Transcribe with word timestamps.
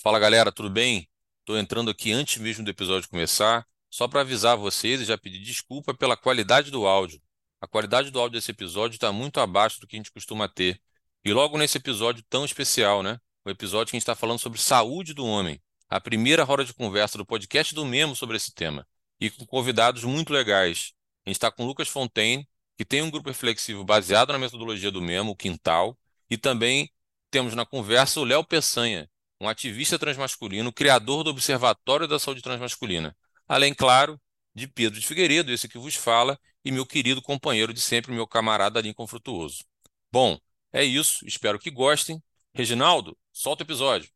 Fala 0.00 0.20
galera, 0.20 0.52
tudo 0.52 0.70
bem? 0.70 1.08
Estou 1.40 1.58
entrando 1.58 1.90
aqui 1.90 2.12
antes 2.12 2.40
mesmo 2.40 2.64
do 2.64 2.70
episódio 2.70 3.08
começar, 3.08 3.66
só 3.90 4.06
para 4.06 4.20
avisar 4.20 4.56
vocês 4.56 5.00
e 5.00 5.04
já 5.04 5.18
pedir 5.18 5.40
desculpa 5.40 5.92
pela 5.92 6.16
qualidade 6.16 6.70
do 6.70 6.86
áudio. 6.86 7.20
A 7.60 7.66
qualidade 7.66 8.12
do 8.12 8.20
áudio 8.20 8.38
desse 8.38 8.52
episódio 8.52 8.94
está 8.94 9.10
muito 9.10 9.40
abaixo 9.40 9.80
do 9.80 9.88
que 9.88 9.96
a 9.96 9.98
gente 9.98 10.12
costuma 10.12 10.48
ter. 10.48 10.80
E 11.24 11.32
logo 11.32 11.58
nesse 11.58 11.78
episódio 11.78 12.22
tão 12.30 12.44
especial, 12.44 13.02
né? 13.02 13.18
O 13.44 13.50
episódio 13.50 13.90
que 13.90 13.96
a 13.96 13.98
gente 13.98 14.04
está 14.04 14.14
falando 14.14 14.38
sobre 14.38 14.60
saúde 14.60 15.12
do 15.12 15.26
homem. 15.26 15.60
A 15.88 16.00
primeira 16.00 16.44
roda 16.44 16.64
de 16.64 16.72
conversa 16.72 17.18
do 17.18 17.26
podcast 17.26 17.74
do 17.74 17.84
Memo 17.84 18.14
sobre 18.14 18.36
esse 18.36 18.54
tema. 18.54 18.86
E 19.20 19.28
com 19.28 19.44
convidados 19.46 20.04
muito 20.04 20.32
legais. 20.32 20.92
A 21.26 21.30
gente 21.30 21.38
está 21.38 21.50
com 21.50 21.64
o 21.64 21.66
Lucas 21.66 21.88
Fontaine, 21.88 22.48
que 22.76 22.84
tem 22.84 23.02
um 23.02 23.10
grupo 23.10 23.30
reflexivo 23.30 23.82
baseado 23.82 24.32
na 24.32 24.38
metodologia 24.38 24.92
do 24.92 25.02
Memo, 25.02 25.32
o 25.32 25.36
Quintal. 25.36 25.98
E 26.30 26.38
também 26.38 26.88
temos 27.32 27.52
na 27.52 27.66
conversa 27.66 28.20
o 28.20 28.24
Léo 28.24 28.44
Peçanha, 28.44 29.10
um 29.40 29.48
ativista 29.48 29.98
transmasculino, 29.98 30.72
criador 30.72 31.22
do 31.22 31.30
Observatório 31.30 32.08
da 32.08 32.18
Saúde 32.18 32.42
Transmasculina. 32.42 33.16
Além, 33.46 33.72
claro, 33.72 34.20
de 34.54 34.66
Pedro 34.66 34.98
de 34.98 35.06
Figueiredo, 35.06 35.52
esse 35.52 35.68
que 35.68 35.78
vos 35.78 35.94
fala, 35.94 36.38
e 36.64 36.72
meu 36.72 36.84
querido 36.84 37.22
companheiro 37.22 37.72
de 37.72 37.80
sempre, 37.80 38.12
meu 38.12 38.26
camarada 38.26 38.80
Lincoln 38.80 39.06
Frutuoso. 39.06 39.64
Bom, 40.10 40.38
é 40.72 40.82
isso, 40.82 41.24
espero 41.26 41.58
que 41.58 41.70
gostem. 41.70 42.22
Reginaldo, 42.52 43.16
solta 43.32 43.62
o 43.62 43.66
episódio. 43.66 44.10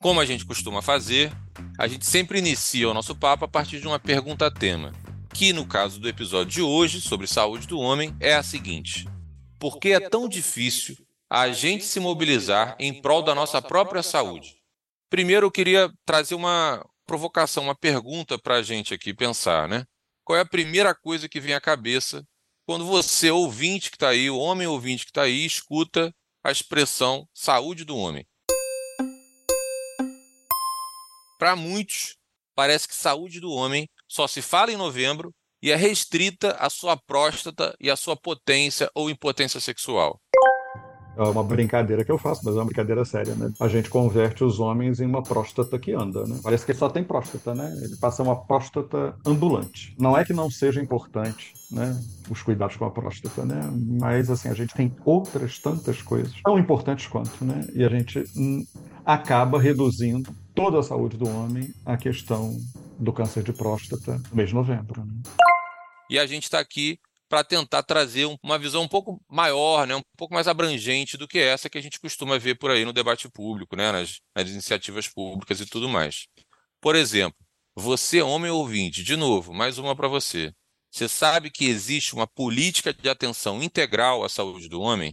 Como 0.00 0.20
a 0.20 0.24
gente 0.24 0.44
costuma 0.44 0.82
fazer, 0.82 1.32
a 1.78 1.86
gente 1.88 2.06
sempre 2.06 2.38
inicia 2.38 2.88
o 2.88 2.94
nosso 2.94 3.14
papo 3.14 3.44
a 3.44 3.48
partir 3.48 3.80
de 3.80 3.86
uma 3.86 3.98
pergunta-tema 3.98 4.92
que 5.32 5.52
no 5.52 5.66
caso 5.66 5.98
do 5.98 6.08
episódio 6.08 6.52
de 6.52 6.62
hoje, 6.62 7.00
sobre 7.00 7.26
saúde 7.26 7.66
do 7.66 7.78
homem, 7.78 8.14
é 8.20 8.34
a 8.34 8.42
seguinte: 8.42 9.08
por 9.58 9.78
que 9.78 9.92
é 9.92 10.00
tão 10.00 10.28
difícil 10.28 10.96
a 11.28 11.50
gente 11.50 11.84
se 11.84 11.98
mobilizar 11.98 12.76
em 12.78 13.00
prol 13.00 13.22
da 13.22 13.34
nossa 13.34 13.60
própria 13.62 14.02
saúde? 14.02 14.56
Primeiro, 15.08 15.46
eu 15.46 15.50
queria 15.50 15.92
trazer 16.04 16.34
uma 16.34 16.84
provocação, 17.06 17.64
uma 17.64 17.74
pergunta 17.74 18.38
para 18.38 18.56
a 18.56 18.62
gente 18.62 18.94
aqui 18.94 19.14
pensar, 19.14 19.68
né? 19.68 19.84
Qual 20.24 20.36
é 20.36 20.40
a 20.40 20.46
primeira 20.46 20.94
coisa 20.94 21.28
que 21.28 21.40
vem 21.40 21.54
à 21.54 21.60
cabeça 21.60 22.24
quando 22.64 22.86
você, 22.86 23.30
ouvinte 23.30 23.90
que 23.90 23.96
está 23.96 24.10
aí, 24.10 24.30
o 24.30 24.38
homem 24.38 24.66
ouvinte 24.66 25.04
que 25.04 25.10
está 25.10 25.22
aí, 25.22 25.44
escuta 25.44 26.14
a 26.44 26.50
expressão 26.52 27.26
saúde 27.34 27.84
do 27.84 27.96
homem? 27.96 28.26
Para 31.38 31.56
muitos, 31.56 32.16
parece 32.54 32.86
que 32.86 32.94
saúde 32.94 33.40
do 33.40 33.50
homem 33.50 33.88
só 34.12 34.26
se 34.26 34.42
fala 34.42 34.70
em 34.70 34.76
novembro 34.76 35.32
e 35.62 35.70
é 35.70 35.74
restrita 35.74 36.50
à 36.60 36.68
sua 36.68 36.98
próstata 36.98 37.74
e 37.80 37.90
à 37.90 37.96
sua 37.96 38.14
potência 38.14 38.90
ou 38.94 39.08
impotência 39.08 39.58
sexual. 39.58 40.20
É 41.16 41.22
uma 41.22 41.42
brincadeira 41.42 42.04
que 42.04 42.12
eu 42.12 42.18
faço, 42.18 42.42
mas 42.44 42.54
é 42.54 42.58
uma 42.58 42.66
brincadeira 42.66 43.06
séria, 43.06 43.34
né? 43.34 43.50
A 43.58 43.68
gente 43.68 43.88
converte 43.88 44.44
os 44.44 44.60
homens 44.60 45.00
em 45.00 45.06
uma 45.06 45.22
próstata 45.22 45.78
que 45.78 45.92
anda, 45.92 46.26
né? 46.26 46.38
Parece 46.42 46.66
que 46.66 46.74
só 46.74 46.90
tem 46.90 47.02
próstata, 47.02 47.54
né? 47.54 47.74
Ele 47.82 47.96
passa 47.96 48.22
uma 48.22 48.36
próstata 48.36 49.14
ambulante. 49.24 49.94
Não 49.98 50.16
é 50.16 50.24
que 50.26 50.34
não 50.34 50.50
seja 50.50 50.82
importante, 50.82 51.54
né? 51.70 51.98
Os 52.30 52.42
cuidados 52.42 52.76
com 52.76 52.84
a 52.84 52.90
próstata, 52.90 53.46
né? 53.46 53.60
Mas, 53.98 54.30
assim, 54.30 54.48
a 54.48 54.54
gente 54.54 54.74
tem 54.74 54.94
outras 55.06 55.58
tantas 55.58 56.02
coisas 56.02 56.34
tão 56.42 56.58
importantes 56.58 57.06
quanto, 57.06 57.44
né? 57.44 57.66
E 57.74 57.82
a 57.82 57.88
gente 57.88 58.24
hum, 58.36 58.66
acaba 59.04 59.60
reduzindo 59.60 60.34
toda 60.54 60.80
a 60.80 60.82
saúde 60.82 61.16
do 61.16 61.28
homem 61.28 61.72
à 61.84 61.96
questão 61.96 62.58
do 63.02 63.12
câncer 63.12 63.42
de 63.42 63.52
próstata 63.52 64.18
no 64.30 64.36
mês 64.36 64.50
de 64.50 64.54
novembro. 64.54 65.04
Né? 65.04 65.22
E 66.08 66.18
a 66.18 66.26
gente 66.26 66.44
está 66.44 66.60
aqui 66.60 66.98
para 67.28 67.42
tentar 67.42 67.82
trazer 67.82 68.26
uma 68.42 68.58
visão 68.58 68.82
um 68.82 68.88
pouco 68.88 69.20
maior, 69.28 69.86
né, 69.86 69.96
um 69.96 70.02
pouco 70.16 70.34
mais 70.34 70.46
abrangente 70.46 71.16
do 71.16 71.26
que 71.26 71.38
essa 71.38 71.70
que 71.70 71.78
a 71.78 71.80
gente 71.80 71.98
costuma 71.98 72.38
ver 72.38 72.56
por 72.56 72.70
aí 72.70 72.84
no 72.84 72.92
debate 72.92 73.28
público, 73.28 73.74
né, 73.74 73.90
nas, 73.90 74.20
nas 74.36 74.50
iniciativas 74.50 75.08
públicas 75.08 75.58
e 75.60 75.66
tudo 75.66 75.88
mais. 75.88 76.26
Por 76.80 76.94
exemplo, 76.94 77.38
você, 77.74 78.20
homem 78.20 78.50
ouvinte, 78.50 79.02
de 79.02 79.16
novo, 79.16 79.54
mais 79.54 79.78
uma 79.78 79.96
para 79.96 80.08
você. 80.08 80.52
Você 80.90 81.08
sabe 81.08 81.50
que 81.50 81.64
existe 81.64 82.14
uma 82.14 82.26
política 82.26 82.92
de 82.92 83.08
atenção 83.08 83.62
integral 83.62 84.22
à 84.22 84.28
saúde 84.28 84.68
do 84.68 84.82
homem? 84.82 85.10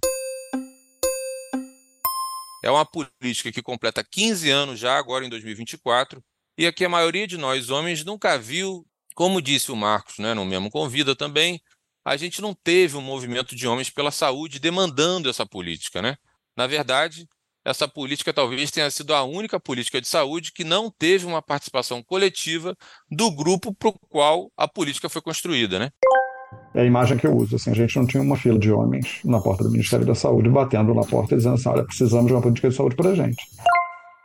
É 2.62 2.70
uma 2.70 2.86
política 2.86 3.50
que 3.50 3.62
completa 3.62 4.04
15 4.04 4.50
anos 4.50 4.78
já, 4.78 4.98
agora 4.98 5.26
em 5.26 5.30
2024, 5.30 6.22
e 6.60 6.68
aqui 6.68 6.84
a 6.84 6.90
maioria 6.90 7.26
de 7.26 7.38
nós 7.38 7.70
homens 7.70 8.04
nunca 8.04 8.38
viu, 8.38 8.86
como 9.16 9.42
disse 9.42 9.72
o 9.72 9.78
Marcos, 9.78 10.20
né, 10.20 10.34
no 10.34 10.46
mesmo 10.46 10.70
convida 10.70 11.16
também, 11.16 11.62
a 12.04 12.18
gente 12.18 12.42
não 12.42 12.54
teve 12.54 12.98
um 12.98 13.02
movimento 13.02 13.56
de 13.56 13.66
homens 13.66 13.90
pela 13.90 14.12
saúde 14.12 14.60
demandando 14.60 15.30
essa 15.30 15.46
política, 15.46 16.02
né? 16.02 16.18
Na 16.58 16.68
verdade, 16.68 17.26
essa 17.64 17.88
política 17.88 18.34
talvez 18.34 18.72
tenha 18.72 18.92
sido 18.92 19.14
a 19.14 19.24
única 19.24 19.58
política 19.58 20.02
de 20.02 20.08
saúde 20.10 20.52
que 20.52 20.66
não 20.66 20.92
teve 20.92 21.26
uma 21.26 21.42
participação 21.42 22.04
coletiva 22.04 22.76
do 23.10 23.32
grupo 23.32 23.74
para 23.74 23.88
o 23.88 24.00
qual 24.10 24.52
a 24.58 24.68
política 24.68 25.08
foi 25.08 25.22
construída, 25.22 25.80
né? 25.80 25.90
É 26.76 26.82
a 26.82 26.86
imagem 26.86 27.18
que 27.18 27.26
eu 27.26 27.38
uso. 27.38 27.56
Assim, 27.56 27.72
a 27.72 27.76
gente 27.76 27.96
não 27.96 28.06
tinha 28.06 28.22
uma 28.22 28.36
fila 28.36 28.60
de 28.60 28.70
homens 28.70 29.22
na 29.24 29.40
porta 29.40 29.64
do 29.64 29.72
Ministério 29.72 30.06
da 30.06 30.16
Saúde 30.16 30.50
batendo 30.50 30.94
na 30.94 31.04
porta 31.04 31.38
dizendo 31.38 31.56
assim: 31.56 31.70
olha, 31.70 31.86
precisamos 31.86 32.28
de 32.28 32.34
uma 32.34 32.42
política 32.42 32.68
de 32.68 32.76
saúde 32.76 32.98
para 32.98 33.12
a 33.12 33.16
gente 33.16 33.48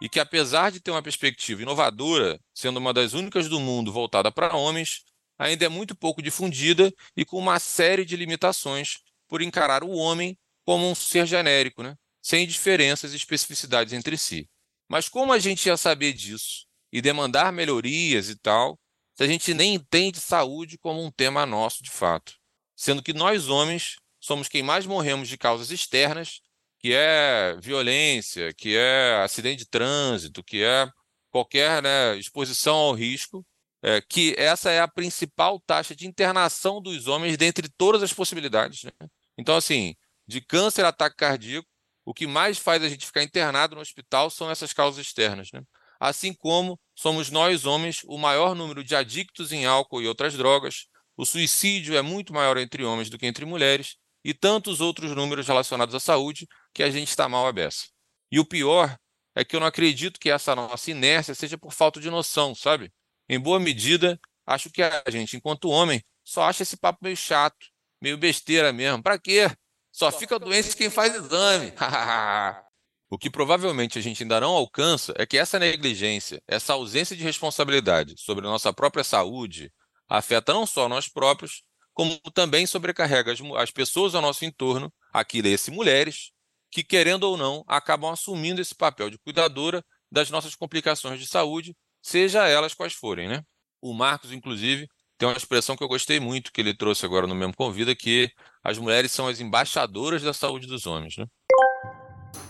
e 0.05 0.09
que, 0.11 0.21
apesar 0.21 0.71
de 0.71 0.81
ter 0.81 0.91
uma 0.91 1.03
perspectiva 1.03 1.63
inovadora, 1.63 2.39
sendo 2.55 2.77
uma 2.77 2.93
das 2.93 3.15
únicas 3.15 3.49
do 3.49 3.59
mundo 3.59 3.91
voltada 3.91 4.31
para 4.31 4.55
homens, 4.55 5.03
ainda 5.39 5.65
é 5.65 5.69
muito 5.71 5.97
pouco 5.97 6.21
difundida 6.21 6.93
e 7.17 7.25
com 7.25 7.39
uma 7.39 7.59
série 7.59 8.05
de 8.05 8.15
limitações 8.15 8.99
por 9.27 9.41
encarar 9.41 9.83
o 9.83 9.93
homem 9.93 10.37
como 10.63 10.87
um 10.87 10.95
ser 10.95 11.27
genérico, 11.27 11.83
né? 11.83 11.97
sem 12.21 12.47
diferenças 12.47 13.15
e 13.15 13.17
especificidades 13.17 13.95
entre 13.95 14.19
si. 14.19 14.47
Mas 14.91 15.09
como 15.09 15.33
a 15.33 15.39
gente 15.39 15.65
ia 15.65 15.77
saber 15.79 16.13
disso 16.13 16.67
e 16.93 17.01
demandar 17.01 17.51
melhorias 17.51 18.29
e 18.29 18.37
tal, 18.37 18.79
se 19.17 19.25
a 19.25 19.27
gente 19.27 19.55
nem 19.55 19.73
entende 19.73 20.21
saúde 20.21 20.77
como 20.77 21.03
um 21.03 21.11
tema 21.11 21.47
nosso 21.47 21.83
de 21.83 21.91
fato? 21.91 22.35
Sendo 22.77 23.03
que 23.03 23.15
nós, 23.15 23.49
homens, 23.49 23.97
somos 24.21 24.51
quem 24.51 24.63
mais 24.63 24.85
morremos 24.85 25.31
de 25.31 25.39
causas 25.39 25.71
externas 25.71 26.43
que 26.85 26.93
é 26.93 27.57
violência, 27.63 28.53
que 28.53 28.77
é 28.77 29.15
acidente 29.23 29.61
de 29.61 29.71
trânsito, 29.71 30.45
que 30.45 30.63
é 30.63 30.87
qualquer 31.31 31.83
né, 31.83 32.15
exposição 32.19 32.77
ao 32.77 32.93
risco, 32.93 33.43
é, 33.83 34.03
que 34.03 34.35
essa 34.37 34.71
é 34.71 34.83
a 34.83 34.87
principal 34.87 35.59
taxa 35.67 35.97
de 35.97 36.07
internação 36.07 36.83
dos 36.83 37.07
homens 37.07 37.39
dentre 37.39 37.71
todas 37.71 38.03
as 38.03 38.13
possibilidades. 38.13 38.83
Né? 38.83 38.91
Então, 39.39 39.57
assim, 39.57 39.95
de 40.27 40.43
câncer 40.43 40.85
ataque 40.85 41.17
cardíaco, 41.17 41.67
o 42.05 42.13
que 42.13 42.27
mais 42.27 42.59
faz 42.59 42.83
a 42.83 42.89
gente 42.91 43.07
ficar 43.07 43.23
internado 43.23 43.75
no 43.75 43.81
hospital 43.81 44.29
são 44.29 44.51
essas 44.51 44.75
causas 44.75 45.07
externas. 45.07 45.49
Né? 45.55 45.63
Assim 45.99 46.35
como 46.35 46.79
somos 46.95 47.31
nós, 47.31 47.65
homens, 47.65 48.03
o 48.05 48.19
maior 48.19 48.55
número 48.55 48.85
de 48.85 48.95
adictos 48.95 49.53
em 49.53 49.65
álcool 49.65 50.03
e 50.03 50.07
outras 50.07 50.35
drogas, 50.35 50.85
o 51.17 51.25
suicídio 51.25 51.97
é 51.97 52.03
muito 52.03 52.35
maior 52.35 52.59
entre 52.59 52.85
homens 52.85 53.09
do 53.09 53.17
que 53.17 53.25
entre 53.25 53.47
mulheres, 53.47 53.97
e 54.25 54.33
tantos 54.33 54.81
outros 54.81 55.15
números 55.15 55.47
relacionados 55.47 55.95
à 55.95 56.01
saúde 56.01 56.49
que 56.73 56.83
a 56.83 56.91
gente 56.91 57.09
está 57.09 57.29
mal 57.29 57.47
à 57.47 57.53
beça. 57.53 57.85
E 58.33 58.41
o 58.41 58.45
pior 58.45 58.97
é 59.35 59.45
que 59.45 59.55
eu 59.55 59.61
não 59.61 59.67
acredito 59.67 60.19
que 60.19 60.31
essa 60.31 60.55
nossa 60.55 60.91
inércia 60.91 61.35
seja 61.35 61.59
por 61.59 61.73
falta 61.73 62.01
de 62.01 62.09
noção, 62.09 62.55
sabe? 62.55 62.93
Em 63.29 63.39
boa 63.39 63.61
medida, 63.61 64.19
acho 64.47 64.71
que 64.71 64.83
a 64.83 65.03
gente, 65.09 65.37
enquanto 65.37 65.69
homem, 65.69 66.03
só 66.25 66.45
acha 66.45 66.63
esse 66.63 66.77
papo 66.77 67.01
meio 67.03 67.17
chato, 67.17 67.67
meio 68.01 68.17
besteira 68.17 68.73
mesmo. 68.73 69.03
Para 69.03 69.19
quê? 69.19 69.51
Só 69.93 70.11
fica 70.11 70.39
doente 70.39 70.77
quem 70.77 70.91
faz 70.91 71.15
exame. 71.15 71.73
o 73.11 73.19
que 73.19 73.31
provavelmente 73.31 73.99
a 73.99 74.03
gente 74.03 74.23
ainda 74.23 74.41
não 74.41 74.51
alcança 74.51 75.13
é 75.17 75.27
que 75.27 75.39
essa 75.39 75.59
negligência, 75.59 76.43
essa 76.49 76.73
ausência 76.73 77.17
de 77.17 77.23
responsabilidade 77.23 78.15
sobre 78.19 78.47
a 78.47 78.51
nossa 78.51 78.73
própria 78.73 79.05
saúde, 79.05 79.73
afeta 80.09 80.53
não 80.53 80.67
só 80.67 80.89
nós 80.89 81.09
próprios, 81.09 81.63
como 81.95 82.19
também 82.35 82.67
sobrecarrega 82.67 83.33
as, 83.33 83.41
as 83.57 83.71
pessoas 83.71 84.15
ao 84.15 84.21
nosso 84.21 84.45
entorno, 84.45 84.93
aqui 85.13 85.41
lê-se 85.41 85.71
mulheres, 85.71 86.33
que, 86.71 86.83
querendo 86.83 87.23
ou 87.23 87.37
não, 87.37 87.65
acabam 87.69 88.11
assumindo 88.11 88.61
esse 88.61 88.75
papel 88.75 89.09
de 89.09 89.17
cuidadora 89.19 89.83
das 90.11 90.29
nossas 90.29 90.57
complicações 90.57 91.21
de 91.21 91.27
saúde, 91.27 91.75
seja 92.03 92.49
elas 92.49 92.75
quais 92.75 92.93
forem. 92.93 93.29
Né? 93.29 93.43
O 93.81 93.95
Marcos, 93.95 94.33
inclusive, 94.33 94.89
tem 95.17 95.29
uma 95.29 95.37
expressão 95.37 95.77
que 95.77 95.85
eu 95.85 95.89
gostei 95.89 96.19
muito 96.19 96.53
que 96.53 96.61
ele 96.61 96.75
trouxe 96.75 97.07
agora 97.07 97.29
no 97.29 97.35
mesmo 97.35 97.55
convida, 97.57 97.95
que 97.95 98.29
as 98.63 98.77
mulheres 98.77 99.13
são 99.13 99.29
as 99.29 99.41
embaixadoras 99.41 100.23
da 100.23 100.33
saúde 100.33 100.67
dos 100.67 100.85
homens. 100.85 101.17
Né? 101.17 101.27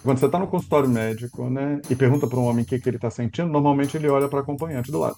Quando 0.03 0.19
você 0.19 0.27
está 0.27 0.39
no 0.39 0.47
consultório 0.47 0.89
médico 0.89 1.51
né, 1.51 1.83
e 1.91 1.95
pergunta 1.95 2.27
para 2.27 2.39
um 2.39 2.45
homem 2.45 2.65
o 2.65 2.67
que, 2.67 2.79
que 2.79 2.89
ele 2.89 2.97
está 2.97 3.11
sentindo, 3.11 3.49
normalmente 3.49 3.95
ele 3.97 4.09
olha 4.09 4.29
para 4.29 4.39
a 4.39 4.43
acompanhante 4.43 4.91
do 4.91 4.99
lado. 4.99 5.17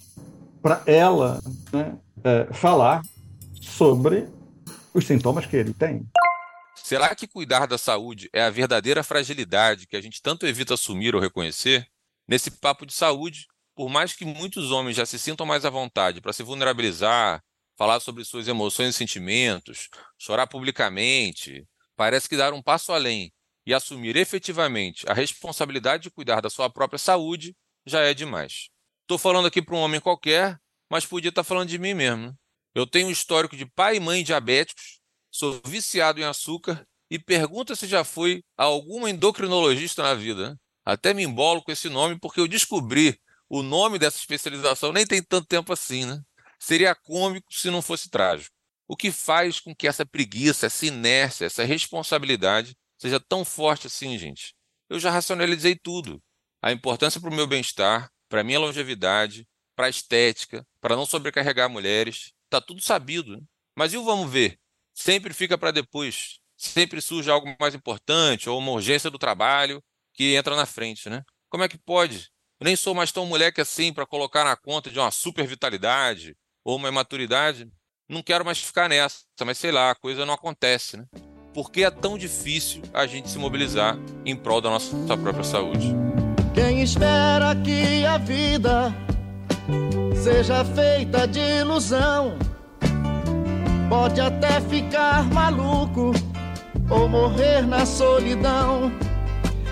Para 0.61 0.83
ela 0.85 1.41
né, 1.71 1.97
é, 2.23 2.53
falar 2.53 3.01
sobre 3.67 4.27
os 4.93 5.05
sintomas 5.05 5.45
que 5.45 5.55
ele 5.55 5.73
tem. 5.73 6.07
Será 6.75 7.13
que 7.13 7.27
cuidar 7.27 7.65
da 7.65 7.77
saúde 7.77 8.29
é 8.31 8.41
a 8.41 8.49
verdadeira 8.49 9.03
fragilidade 9.03 9.87
que 9.87 9.95
a 9.97 10.01
gente 10.01 10.21
tanto 10.21 10.47
evita 10.47 10.73
assumir 10.73 11.15
ou 11.15 11.21
reconhecer? 11.21 11.85
Nesse 12.27 12.49
papo 12.49 12.85
de 12.85 12.93
saúde, 12.93 13.45
por 13.75 13.89
mais 13.89 14.13
que 14.13 14.25
muitos 14.25 14.71
homens 14.71 14.95
já 14.95 15.05
se 15.05 15.19
sintam 15.19 15.45
mais 15.45 15.65
à 15.65 15.69
vontade 15.69 16.21
para 16.21 16.33
se 16.33 16.43
vulnerabilizar, 16.43 17.43
falar 17.77 17.99
sobre 17.99 18.23
suas 18.23 18.47
emoções 18.47 18.95
e 18.95 18.97
sentimentos, 18.97 19.89
chorar 20.17 20.47
publicamente, 20.47 21.67
parece 21.95 22.27
que 22.27 22.37
dar 22.37 22.53
um 22.53 22.61
passo 22.61 22.91
além 22.91 23.31
e 23.65 23.73
assumir 23.73 24.15
efetivamente 24.15 25.05
a 25.09 25.13
responsabilidade 25.13 26.03
de 26.03 26.11
cuidar 26.11 26.41
da 26.41 26.49
sua 26.49 26.69
própria 26.69 26.97
saúde 26.97 27.55
já 27.85 28.01
é 28.01 28.13
demais. 28.13 28.69
Estou 29.01 29.17
falando 29.17 29.47
aqui 29.47 29.61
para 29.61 29.75
um 29.75 29.79
homem 29.79 29.99
qualquer, 29.99 30.57
mas 30.89 31.05
podia 31.05 31.29
estar 31.29 31.43
tá 31.43 31.47
falando 31.47 31.69
de 31.69 31.77
mim 31.77 31.93
mesmo. 31.93 32.35
Eu 32.75 32.85
tenho 32.85 33.07
um 33.07 33.11
histórico 33.11 33.55
de 33.55 33.65
pai 33.65 33.97
e 33.97 33.99
mãe 33.99 34.23
diabéticos, 34.23 34.99
sou 35.31 35.61
viciado 35.65 36.19
em 36.19 36.23
açúcar 36.23 36.85
e 37.09 37.17
pergunta 37.17 37.75
se 37.75 37.87
já 37.87 38.03
fui 38.03 38.43
a 38.57 38.63
alguma 38.63 39.09
endocrinologista 39.09 40.03
na 40.03 40.13
vida. 40.13 40.51
Né? 40.51 40.55
Até 40.85 41.13
me 41.13 41.23
embolo 41.23 41.61
com 41.63 41.71
esse 41.71 41.89
nome 41.89 42.19
porque 42.19 42.39
eu 42.39 42.47
descobri 42.47 43.19
o 43.49 43.63
nome 43.63 43.97
dessa 43.97 44.17
especialização 44.17 44.91
nem 44.91 45.05
tem 45.05 45.23
tanto 45.23 45.47
tempo 45.47 45.71
assim, 45.71 46.05
né? 46.05 46.21
Seria 46.59 46.95
cômico 46.95 47.53
se 47.53 47.69
não 47.69 47.81
fosse 47.81 48.09
trágico. 48.09 48.53
O 48.87 48.95
que 48.95 49.11
faz 49.11 49.59
com 49.59 49.75
que 49.75 49.87
essa 49.87 50.05
preguiça, 50.05 50.65
essa 50.65 50.85
inércia, 50.85 51.45
essa 51.45 51.63
responsabilidade 51.63 52.75
seja 52.97 53.19
tão 53.19 53.45
forte 53.45 53.87
assim, 53.87 54.17
gente? 54.17 54.55
Eu 54.89 54.99
já 54.99 55.11
racionalizei 55.11 55.75
tudo. 55.75 56.21
A 56.61 56.71
importância 56.71 57.19
para 57.21 57.29
o 57.29 57.33
meu 57.33 57.45
bem-estar, 57.45 58.09
para 58.29 58.41
a 58.41 58.43
minha 58.43 58.59
longevidade, 58.59 59.47
para 59.75 59.87
a 59.87 59.89
estética, 59.89 60.65
para 60.81 60.95
não 60.95 61.05
sobrecarregar 61.05 61.69
mulheres, 61.69 62.31
está 62.47 62.59
tudo 62.59 62.81
sabido. 62.81 63.41
Mas 63.75 63.93
e 63.93 63.97
o 63.97 64.03
vamos 64.03 64.31
ver? 64.31 64.57
Sempre 64.93 65.33
fica 65.33 65.57
para 65.57 65.71
depois. 65.71 66.39
Sempre 66.57 67.01
surge 67.01 67.29
algo 67.29 67.55
mais 67.59 67.75
importante 67.75 68.49
ou 68.49 68.57
uma 68.57 68.71
urgência 68.71 69.11
do 69.11 69.19
trabalho 69.19 69.83
que 70.13 70.35
entra 70.35 70.55
na 70.55 70.65
frente, 70.65 71.09
né? 71.09 71.23
Como 71.49 71.63
é 71.63 71.67
que 71.67 71.77
pode? 71.77 72.29
Eu 72.59 72.65
nem 72.65 72.75
sou 72.75 72.95
mais 72.95 73.11
tão 73.11 73.25
moleque 73.25 73.61
assim 73.61 73.93
para 73.93 74.07
colocar 74.07 74.43
na 74.43 74.55
conta 74.55 74.89
de 74.89 74.97
uma 74.97 75.11
super 75.11 75.45
vitalidade 75.45 76.35
ou 76.65 76.75
uma 76.75 76.89
imaturidade, 76.89 77.71
não 78.09 78.23
quero 78.23 78.43
mais 78.43 78.57
ficar 78.57 78.89
nessa, 78.89 79.23
mas 79.45 79.57
sei 79.57 79.71
lá, 79.71 79.91
a 79.91 79.95
coisa 79.95 80.25
não 80.25 80.33
acontece, 80.33 80.97
né? 80.97 81.05
Por 81.53 81.71
que 81.71 81.83
é 81.83 81.91
tão 81.91 82.17
difícil 82.17 82.81
a 82.93 83.05
gente 83.05 83.29
se 83.29 83.37
mobilizar 83.37 83.97
em 84.25 84.35
prol 84.35 84.59
da 84.59 84.69
nossa 84.69 84.95
própria 85.17 85.43
saúde? 85.43 85.93
Quem 86.53 86.81
espera 86.81 87.55
que 87.55 88.05
a 88.05 88.17
vida 88.17 88.93
seja 90.27 90.65
feita 90.65 91.25
de 91.25 91.39
ilusão 91.39 92.37
pode 93.89 94.19
até 94.19 94.59
ficar 94.59 95.23
maluco 95.31 96.11
ou 96.89 97.07
morrer 97.07 97.61
na 97.65 97.85
solidão. 97.85 98.91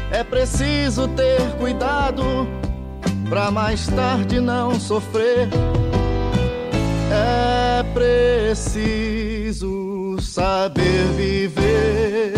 É 0.10 0.24
preciso 0.24 1.10
ter 1.10 1.42
cuidado 1.58 2.24
pra 3.28 3.52
mais 3.52 3.86
tarde 3.88 4.40
não 4.40 4.80
sofrer. 4.80 5.50
É 7.12 7.84
preciso 7.94 8.96
saber 10.22 11.04
viver. 11.18 12.34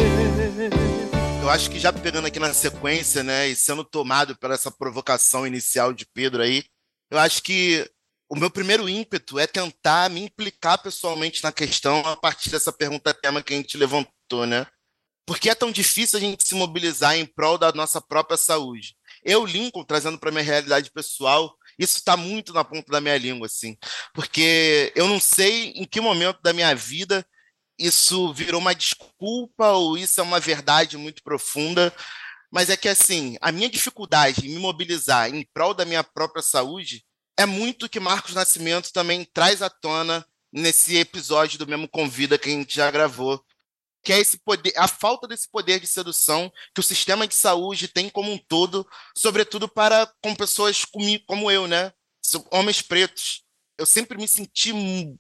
Eu 1.40 1.52
acho 1.52 1.70
que 1.70 1.78
já 1.78 1.94
pegando 1.94 2.26
aqui 2.26 2.40
na 2.40 2.52
sequência, 2.52 3.22
né, 3.22 3.48
e 3.48 3.56
sendo 3.56 3.84
tomado 3.84 4.36
por 4.40 4.50
essa 4.50 4.72
provocação 4.72 5.46
inicial 5.46 5.94
de 5.94 6.04
Pedro 6.16 6.42
aí, 6.42 6.64
eu 7.12 7.20
acho 7.20 7.44
que 7.44 7.88
o 8.30 8.36
meu 8.36 8.50
primeiro 8.50 8.90
ímpeto 8.90 9.40
é 9.40 9.48
tentar 9.48 10.10
me 10.10 10.22
implicar 10.22 10.82
pessoalmente 10.82 11.44
na 11.44 11.52
questão 11.52 12.00
a 12.02 12.16
partir 12.16 12.50
dessa 12.50 12.72
pergunta 12.72 13.14
tema 13.14 13.42
que 13.42 13.54
a 13.54 13.58
gente 13.58 13.78
levantou, 13.78 14.46
né? 14.46 14.68
Por 15.26 15.40
que 15.40 15.50
é 15.50 15.56
tão 15.56 15.72
difícil 15.72 16.18
a 16.18 16.22
gente 16.22 16.48
se 16.48 16.56
mobilizar 16.56 17.18
em 17.18 17.26
prol 17.26 17.58
da 17.58 17.72
nossa 17.74 18.00
própria 18.00 18.38
saúde? 18.38 18.96
Eu, 19.24 19.46
Lincoln, 19.46 19.84
trazendo 19.84 20.18
para 20.18 20.32
minha 20.32 20.44
realidade 20.44 20.90
pessoal, 20.92 21.54
isso 21.78 21.98
está 21.98 22.16
muito 22.16 22.54
na 22.54 22.64
ponta 22.64 22.92
da 22.92 23.02
minha 23.02 23.18
língua, 23.18 23.48
assim, 23.48 23.78
porque 24.14 24.92
eu 24.96 25.08
não 25.08 25.20
sei 25.20 25.72
em 25.72 25.86
que 25.86 26.00
momento 26.00 26.42
da 26.42 26.54
minha 26.54 26.74
vida 26.74 27.26
isso 27.78 28.34
virou 28.34 28.60
uma 28.60 28.74
desculpa 28.74 29.72
ou 29.72 29.98
isso 29.98 30.20
é 30.20 30.24
uma 30.24 30.40
verdade 30.40 30.98
muito 30.98 31.22
profunda, 31.22 31.94
mas 32.52 32.70
é 32.70 32.78
que 32.78 32.90
assim, 32.90 33.38
a 33.42 33.52
minha 33.52 33.70
dificuldade 33.70 34.48
em 34.48 34.50
me 34.50 34.60
mobilizar 34.60 35.34
em 35.34 35.46
prol 35.54 35.74
da 35.74 35.86
minha 35.86 36.04
própria 36.04 36.42
saúde 36.42 37.06
é 37.38 37.46
muito 37.46 37.88
que 37.88 38.00
Marcos 38.00 38.34
Nascimento 38.34 38.92
também 38.92 39.24
traz 39.24 39.62
à 39.62 39.70
tona 39.70 40.26
nesse 40.52 40.98
episódio 40.98 41.60
do 41.60 41.68
mesmo 41.68 41.88
Convida 41.88 42.38
que 42.38 42.50
a 42.50 42.52
gente 42.52 42.76
já 42.76 42.90
gravou, 42.90 43.44
que 44.04 44.12
é 44.12 44.20
esse 44.20 44.38
poder, 44.40 44.74
a 44.76 44.88
falta 44.88 45.28
desse 45.28 45.50
poder 45.50 45.80
de 45.80 45.88
sedução 45.88 46.52
que 46.74 46.80
o 46.80 46.84
sistema 46.84 47.28
de 47.28 47.36
saúde 47.36 47.88
tem 47.88 48.10
como 48.10 48.32
um 48.32 48.38
todo, 48.38 48.88
sobretudo 49.16 49.68
para 49.68 50.12
com 50.22 50.34
pessoas 50.34 50.84
como, 51.28 51.52
eu, 51.52 51.68
né? 51.68 51.92
Homens 52.52 52.82
pretos. 52.82 53.44
Eu 53.78 53.86
sempre 53.86 54.18
me 54.18 54.28
senti 54.28 54.74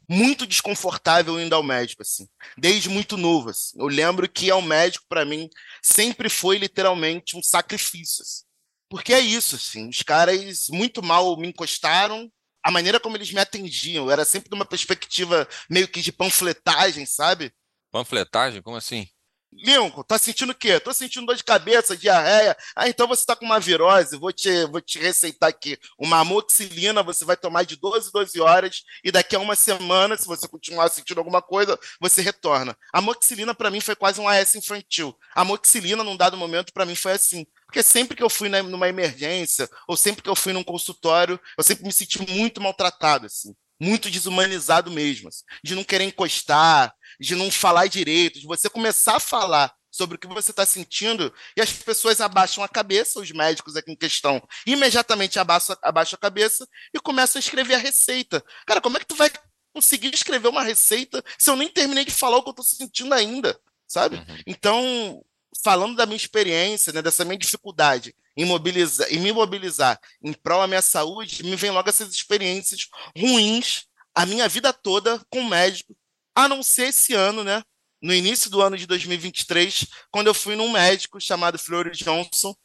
muito 0.09 0.47
desconfortável 0.47 1.39
indo 1.39 1.53
ao 1.53 1.61
médico, 1.61 2.01
assim, 2.01 2.27
desde 2.57 2.89
muito 2.89 3.15
novo. 3.15 3.49
Assim. 3.49 3.77
Eu 3.79 3.85
lembro 3.85 4.27
que 4.27 4.49
ao 4.49 4.63
médico, 4.63 5.05
para 5.07 5.23
mim, 5.23 5.47
sempre 5.83 6.27
foi 6.27 6.57
literalmente 6.57 7.37
um 7.37 7.43
sacrifício. 7.43 8.23
Assim. 8.23 8.43
Porque 8.89 9.13
é 9.13 9.19
isso, 9.19 9.55
assim, 9.55 9.89
os 9.89 10.01
caras 10.01 10.67
muito 10.69 11.03
mal 11.03 11.35
me 11.37 11.47
encostaram, 11.47 12.31
a 12.63 12.71
maneira 12.71 12.99
como 12.99 13.17
eles 13.17 13.31
me 13.31 13.39
atendiam 13.39 14.09
era 14.09 14.25
sempre 14.25 14.49
de 14.49 14.55
uma 14.55 14.65
perspectiva 14.65 15.47
meio 15.69 15.87
que 15.87 16.01
de 16.01 16.11
panfletagem, 16.11 17.05
sabe? 17.05 17.53
Panfletagem? 17.91 18.61
Como 18.61 18.77
assim? 18.77 19.07
Lincoln, 19.51 20.03
tá 20.03 20.17
sentindo 20.17 20.51
o 20.51 20.55
quê? 20.55 20.79
Tô 20.79 20.93
sentindo 20.93 21.25
dor 21.25 21.35
de 21.35 21.43
cabeça, 21.43 21.95
diarreia. 21.95 22.55
Ah, 22.75 22.87
então 22.87 23.07
você 23.07 23.25
tá 23.25 23.35
com 23.35 23.45
uma 23.45 23.59
virose. 23.59 24.17
Vou 24.17 24.31
te, 24.31 24.65
vou 24.65 24.81
te 24.81 24.99
receitar 24.99 25.49
aqui 25.49 25.77
uma 25.97 26.19
amoxilina. 26.19 27.01
Você 27.03 27.23
vai 27.23 27.37
tomar 27.37 27.63
de 27.63 27.77
12 27.77 28.11
12 28.11 28.39
horas. 28.41 28.83
E 29.03 29.11
daqui 29.11 29.35
a 29.35 29.39
uma 29.39 29.55
semana, 29.55 30.17
se 30.17 30.27
você 30.27 30.47
continuar 30.47 30.89
sentindo 30.89 31.19
alguma 31.19 31.41
coisa, 31.41 31.79
você 31.99 32.21
retorna. 32.21 32.77
A 32.93 32.99
amoxilina, 32.99 33.55
para 33.55 33.71
mim, 33.71 33.79
foi 33.79 33.95
quase 33.95 34.19
um 34.19 34.27
AS 34.27 34.55
infantil. 34.55 35.17
A 35.33 35.41
amoxilina, 35.41 36.03
num 36.03 36.17
dado 36.17 36.35
momento, 36.37 36.73
para 36.73 36.85
mim, 36.85 36.95
foi 36.95 37.13
assim. 37.13 37.45
Porque 37.67 37.83
sempre 37.83 38.17
que 38.17 38.23
eu 38.23 38.29
fui 38.29 38.49
numa 38.49 38.89
emergência, 38.89 39.69
ou 39.87 39.95
sempre 39.95 40.23
que 40.23 40.29
eu 40.29 40.35
fui 40.35 40.53
num 40.53 40.63
consultório, 40.63 41.39
eu 41.57 41.63
sempre 41.63 41.85
me 41.85 41.93
senti 41.93 42.19
muito 42.31 42.59
maltratado, 42.59 43.27
assim 43.27 43.53
muito 43.79 44.09
desumanizado 44.09 44.89
mesmo, 44.89 45.29
assim, 45.29 45.43
de 45.63 45.75
não 45.75 45.83
querer 45.83 46.05
encostar, 46.05 46.93
de 47.19 47.35
não 47.35 47.51
falar 47.51 47.87
direito, 47.87 48.39
de 48.39 48.47
você 48.47 48.69
começar 48.69 49.17
a 49.17 49.19
falar 49.19 49.71
sobre 49.91 50.15
o 50.15 50.19
que 50.19 50.27
você 50.27 50.51
está 50.51 50.65
sentindo 50.65 51.33
e 51.55 51.61
as 51.61 51.71
pessoas 51.71 52.21
abaixam 52.21 52.63
a 52.63 52.69
cabeça, 52.69 53.19
os 53.19 53.31
médicos 53.31 53.75
aqui 53.75 53.91
em 53.91 53.95
questão, 53.95 54.41
imediatamente 54.65 55.39
abaixam, 55.39 55.75
abaixam 55.81 56.17
a 56.17 56.21
cabeça 56.21 56.67
e 56.93 56.99
começam 56.99 57.39
a 57.39 57.41
escrever 57.41 57.75
a 57.75 57.79
receita. 57.79 58.43
Cara, 58.65 58.81
como 58.81 58.97
é 58.97 58.99
que 58.99 59.07
tu 59.07 59.15
vai 59.15 59.31
conseguir 59.73 60.13
escrever 60.13 60.47
uma 60.47 60.63
receita 60.63 61.23
se 61.37 61.49
eu 61.49 61.55
nem 61.55 61.69
terminei 61.69 62.05
de 62.05 62.11
falar 62.11 62.37
o 62.37 62.43
que 62.43 62.49
eu 62.49 62.51
estou 62.51 62.65
sentindo 62.65 63.13
ainda, 63.13 63.59
sabe? 63.87 64.17
Uhum. 64.17 64.37
Então, 64.45 65.25
falando 65.63 65.95
da 65.95 66.05
minha 66.05 66.17
experiência, 66.17 66.93
né, 66.93 67.01
dessa 67.01 67.25
minha 67.25 67.37
dificuldade 67.37 68.15
em, 68.35 68.45
mobilizar, 68.45 69.07
em 69.11 69.19
me 69.19 69.31
mobilizar 69.31 69.99
em 70.21 70.33
prol 70.33 70.61
da 70.61 70.67
minha 70.67 70.81
saúde, 70.81 71.43
me 71.43 71.55
vem 71.55 71.71
logo 71.71 71.89
essas 71.89 72.11
experiências 72.13 72.87
ruins 73.17 73.87
a 74.17 74.25
minha 74.25 74.49
vida 74.49 74.73
toda 74.73 75.23
com 75.29 75.43
médico, 75.43 75.95
a 76.33 76.47
não 76.47 76.63
ser 76.63 76.87
esse 76.87 77.13
ano, 77.13 77.43
né? 77.43 77.61
No 78.01 78.11
início 78.11 78.49
do 78.49 78.59
ano 78.61 78.75
de 78.75 78.87
2023, 78.87 79.85
quando 80.09 80.25
eu 80.25 80.33
fui 80.33 80.55
num 80.55 80.71
médico 80.71 81.21
chamado 81.21 81.59
Fleury 81.59 81.91
Johnson, 81.91 82.55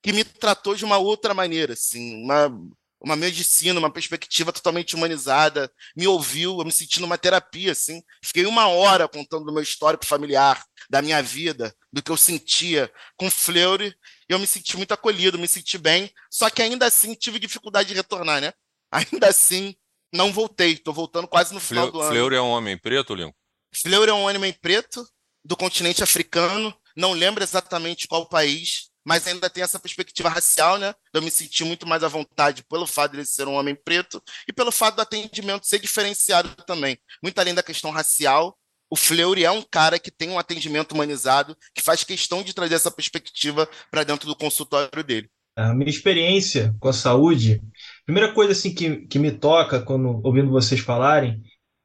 que 0.00 0.12
me 0.12 0.22
tratou 0.22 0.76
de 0.76 0.84
uma 0.84 0.98
outra 0.98 1.34
maneira, 1.34 1.72
assim, 1.72 2.22
uma, 2.22 2.56
uma 3.00 3.16
medicina, 3.16 3.80
uma 3.80 3.90
perspectiva 3.92 4.52
totalmente 4.52 4.94
humanizada, 4.94 5.68
me 5.96 6.06
ouviu, 6.06 6.58
eu 6.60 6.64
me 6.64 6.70
senti 6.70 7.00
numa 7.00 7.18
terapia, 7.18 7.72
assim. 7.72 8.00
Fiquei 8.24 8.46
uma 8.46 8.68
hora 8.68 9.08
contando 9.08 9.44
do 9.44 9.52
meu 9.52 9.62
histórico 9.62 10.06
familiar, 10.06 10.64
da 10.92 11.00
minha 11.00 11.22
vida, 11.22 11.74
do 11.90 12.02
que 12.02 12.10
eu 12.10 12.18
sentia 12.18 12.92
com 13.16 13.30
Fleury, 13.30 13.96
eu 14.28 14.38
me 14.38 14.46
senti 14.46 14.76
muito 14.76 14.92
acolhido, 14.92 15.38
me 15.38 15.48
senti 15.48 15.78
bem, 15.78 16.12
só 16.30 16.50
que 16.50 16.60
ainda 16.60 16.84
assim 16.84 17.14
tive 17.14 17.38
dificuldade 17.38 17.88
de 17.88 17.94
retornar, 17.94 18.42
né? 18.42 18.52
Ainda 18.92 19.28
assim, 19.28 19.74
não 20.12 20.30
voltei, 20.30 20.76
tô 20.76 20.92
voltando 20.92 21.26
quase 21.26 21.54
no 21.54 21.60
final 21.60 21.84
Fleur, 21.84 21.92
do 21.92 22.00
ano. 22.02 22.10
Fleury 22.10 22.36
é 22.36 22.42
um 22.42 22.50
homem 22.50 22.76
preto, 22.76 23.14
Leon? 23.14 23.30
Fleury 23.74 24.10
é 24.10 24.12
um 24.12 24.28
homem 24.28 24.52
preto, 24.52 25.02
do 25.42 25.56
continente 25.56 26.02
africano, 26.02 26.76
não 26.94 27.14
lembro 27.14 27.42
exatamente 27.42 28.06
qual 28.06 28.28
país, 28.28 28.90
mas 29.02 29.26
ainda 29.26 29.48
tem 29.48 29.62
essa 29.62 29.80
perspectiva 29.80 30.28
racial, 30.28 30.76
né? 30.76 30.94
Eu 31.14 31.22
me 31.22 31.30
senti 31.30 31.64
muito 31.64 31.86
mais 31.86 32.04
à 32.04 32.08
vontade 32.08 32.62
pelo 32.64 32.86
fato 32.86 33.12
de 33.12 33.16
ele 33.18 33.24
ser 33.24 33.48
um 33.48 33.54
homem 33.54 33.74
preto 33.74 34.22
e 34.46 34.52
pelo 34.52 34.70
fato 34.70 34.96
do 34.96 35.00
atendimento 35.00 35.66
ser 35.66 35.78
diferenciado 35.78 36.54
também. 36.66 36.98
Muito 37.22 37.38
além 37.38 37.54
da 37.54 37.62
questão 37.62 37.90
racial, 37.90 38.58
o 38.92 38.96
Fleury 38.96 39.42
é 39.42 39.50
um 39.50 39.62
cara 39.62 39.98
que 39.98 40.10
tem 40.10 40.28
um 40.28 40.38
atendimento 40.38 40.92
humanizado, 40.92 41.56
que 41.74 41.80
faz 41.80 42.04
questão 42.04 42.42
de 42.42 42.52
trazer 42.52 42.74
essa 42.74 42.90
perspectiva 42.90 43.66
para 43.90 44.04
dentro 44.04 44.28
do 44.28 44.36
consultório 44.36 45.02
dele. 45.02 45.30
A 45.56 45.72
minha 45.72 45.88
experiência 45.88 46.76
com 46.78 46.88
a 46.88 46.92
saúde, 46.92 47.62
primeira 48.04 48.34
coisa 48.34 48.52
assim 48.52 48.74
que, 48.74 49.06
que 49.06 49.18
me 49.18 49.30
toca 49.30 49.80
quando 49.80 50.20
ouvindo 50.22 50.50
vocês 50.50 50.78
falarem, 50.82 51.40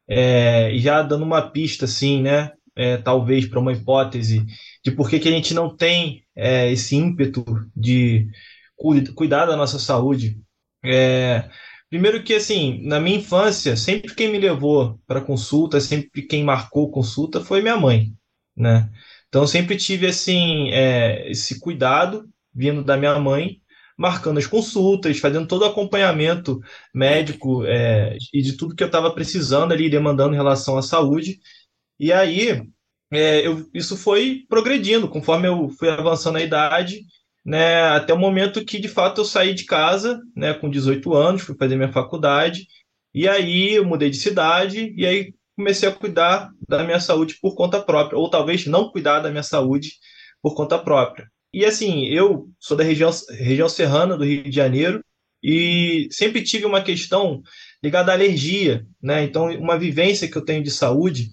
é, 0.06 0.74
já 0.76 1.02
dando 1.02 1.24
uma 1.24 1.50
pista 1.50 1.86
assim, 1.86 2.22
né, 2.22 2.52
é, 2.76 2.98
talvez 2.98 3.48
para 3.48 3.62
uma 3.62 3.72
hipótese 3.72 4.46
de 4.84 4.92
por 4.92 5.10
que, 5.10 5.18
que 5.18 5.30
a 5.30 5.32
gente 5.32 5.54
não 5.54 5.74
tem 5.74 6.26
é, 6.36 6.70
esse 6.70 6.98
ímpeto 6.98 7.46
de 7.74 8.28
cuidar 9.16 9.46
da 9.46 9.56
nossa 9.56 9.80
saúde. 9.80 10.42
É, 10.84 11.50
Primeiro 11.90 12.24
que, 12.24 12.34
assim, 12.34 12.82
na 12.84 13.00
minha 13.00 13.18
infância, 13.18 13.78
sempre 13.78 14.14
quem 14.14 14.30
me 14.30 14.40
levou 14.40 15.00
para 15.08 15.22
consulta, 15.22 15.80
sempre 15.80 16.22
quem 16.22 16.44
marcou 16.44 16.92
consulta 16.92 17.40
foi 17.44 17.62
minha 17.62 17.78
mãe, 17.78 18.14
né? 18.56 18.90
Então, 19.30 19.48
sempre 19.48 19.78
tive, 19.78 20.08
assim, 20.08 20.70
é, 20.72 21.30
esse 21.32 21.60
cuidado 21.60 22.30
vindo 22.54 22.84
da 22.84 22.98
minha 22.98 23.18
mãe, 23.20 23.62
marcando 23.98 24.38
as 24.38 24.48
consultas, 24.48 25.20
fazendo 25.20 25.48
todo 25.48 25.62
o 25.62 25.66
acompanhamento 25.66 26.60
médico 26.94 27.66
é, 27.66 28.18
e 28.34 28.42
de 28.42 28.58
tudo 28.58 28.76
que 28.76 28.84
eu 28.84 28.88
estava 28.88 29.14
precisando 29.14 29.72
ali, 29.72 29.90
demandando 29.90 30.34
em 30.34 30.38
relação 30.38 30.78
à 30.78 30.82
saúde. 30.82 31.40
E 32.00 32.12
aí, 32.12 32.62
é, 33.12 33.48
eu, 33.48 33.70
isso 33.74 33.96
foi 33.98 34.46
progredindo 34.50 35.08
conforme 35.10 35.48
eu 35.48 35.70
fui 35.70 35.90
avançando 35.90 36.34
na 36.34 36.42
idade, 36.42 37.06
né, 37.48 37.82
até 37.84 38.14
o 38.14 38.20
momento 38.20 38.66
que 38.66 38.78
de 38.78 38.90
fato 38.90 39.22
eu 39.22 39.26
saí 39.26 39.54
de 39.54 39.64
casa, 39.64 40.20
né, 40.36 40.54
com 40.54 40.70
18 40.70 41.14
anos, 41.14 41.44
fui 41.44 41.56
fazer 41.58 41.78
minha 41.78 41.94
faculdade, 41.94 42.68
e 43.14 43.26
aí 43.26 43.76
eu 43.76 43.86
mudei 43.86 44.10
de 44.10 44.18
cidade, 44.18 44.94
e 44.98 45.06
aí 45.06 45.34
comecei 45.56 45.88
a 45.88 45.94
cuidar 45.94 46.50
da 46.68 46.84
minha 46.84 47.00
saúde 47.00 47.38
por 47.42 47.56
conta 47.56 47.82
própria, 47.82 48.20
ou 48.20 48.30
talvez 48.30 48.66
não 48.66 48.92
cuidar 48.92 49.22
da 49.22 49.32
minha 49.32 49.44
saúde 49.44 49.94
por 50.42 50.56
conta 50.56 50.78
própria. 50.78 51.26
E 51.54 51.64
assim, 51.64 52.08
eu 52.08 52.50
sou 52.60 52.76
da 52.76 52.84
região, 52.84 53.10
região 53.30 53.70
serrana 53.70 54.18
do 54.18 54.26
Rio 54.26 54.44
de 54.44 54.52
Janeiro, 54.52 55.02
e 55.42 56.10
sempre 56.12 56.44
tive 56.44 56.66
uma 56.66 56.82
questão 56.82 57.42
ligada 57.82 58.12
à 58.12 58.16
alergia, 58.16 58.86
né? 59.02 59.24
Então, 59.24 59.50
uma 59.58 59.80
vivência 59.80 60.28
que 60.28 60.36
eu 60.36 60.44
tenho 60.44 60.62
de 60.62 60.72
saúde 60.72 61.30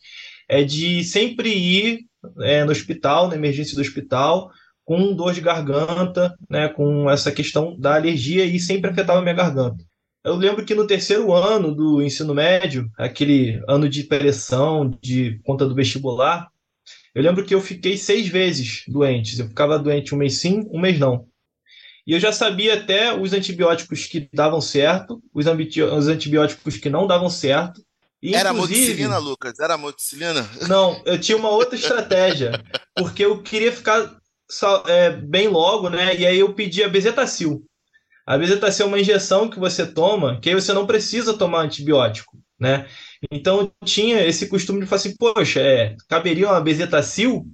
é 0.49 0.63
de 0.63 1.03
sempre 1.03 1.49
ir 1.49 2.05
é, 2.43 2.63
no 2.63 2.71
hospital, 2.71 3.27
na 3.29 3.35
emergência 3.35 3.75
do 3.75 3.81
hospital, 3.81 4.51
com 4.85 5.15
dor 5.15 5.33
de 5.33 5.41
garganta, 5.41 6.37
né, 6.49 6.69
com 6.69 7.11
essa 7.11 7.33
questão 7.33 7.79
da 7.79 7.95
alergia 7.95 8.45
e 8.45 8.61
sempre 8.61 8.91
afetava 8.91 9.19
a 9.19 9.23
minha 9.23 9.35
garganta. 9.35 9.85
Eu 10.25 10.37
lembro 10.37 10.65
que 10.65 10.75
no 10.75 10.87
terceiro 10.87 11.33
ano 11.33 11.75
do 11.75 12.03
ensino 12.03 12.35
médio, 12.35 12.91
aquele 12.97 13.63
ano 13.69 13.89
de 13.89 14.05
pressão, 14.05 14.97
de 15.03 15.39
conta 15.45 15.67
do 15.67 15.75
vestibular, 15.75 16.49
eu 17.15 17.23
lembro 17.23 17.45
que 17.45 17.55
eu 17.55 17.61
fiquei 17.61 17.97
seis 17.97 18.27
vezes 18.27 18.85
doente. 18.89 19.39
Eu 19.39 19.49
ficava 19.49 19.79
doente 19.79 20.15
um 20.15 20.19
mês 20.19 20.39
sim, 20.39 20.67
um 20.73 20.81
mês 20.81 20.99
não. 20.99 21.27
E 22.07 22.13
eu 22.13 22.21
já 22.21 22.33
sabia 22.33 22.75
até 22.75 23.19
os 23.19 23.33
antibióticos 23.33 24.07
que 24.07 24.29
davam 24.33 24.61
certo, 24.61 25.23
os, 25.33 25.47
antibióticos 25.47 26.77
que 26.77 26.91
não 26.91 27.07
davam 27.07 27.31
certo. 27.31 27.83
E, 28.23 28.35
era 28.35 28.51
amoxicilina, 28.51 29.19
Lucas? 29.19 29.59
Era 29.59 29.75
amoxicilina? 29.75 30.49
Não, 30.69 31.01
eu 31.05 31.19
tinha 31.21 31.37
uma 31.37 31.51
outra 31.51 31.77
estratégia, 31.77 32.53
porque 32.97 33.25
eu 33.25 33.43
queria 33.43 33.73
ficar 33.73 34.19
é, 34.87 35.11
bem 35.11 35.49
logo, 35.49 35.89
né? 35.89 36.17
E 36.17 36.27
aí 36.27 36.39
eu 36.39 36.53
pedi 36.55 36.83
a 36.83 36.89
bezetacil. 36.89 37.65
A 38.27 38.39
bezetacil 38.39 38.87
é 38.87 38.89
uma 38.89 39.01
injeção 39.01 39.49
que 39.49 39.59
você 39.59 39.87
toma, 39.87 40.41
que 40.41 40.49
aí 40.49 40.55
você 40.55 40.73
não 40.73 40.87
precisa 40.87 41.37
tomar 41.37 41.61
antibiótico, 41.61 42.39
né? 42.59 42.87
Então 43.31 43.61
eu 43.61 43.73
tinha 43.85 44.25
esse 44.27 44.47
costume 44.47 44.81
de 44.81 44.87
falar 44.87 45.01
assim, 45.01 45.17
poxa, 45.17 45.61
é, 45.61 45.95
caberia 46.09 46.49
uma 46.49 46.61
bezetacil? 46.61 47.45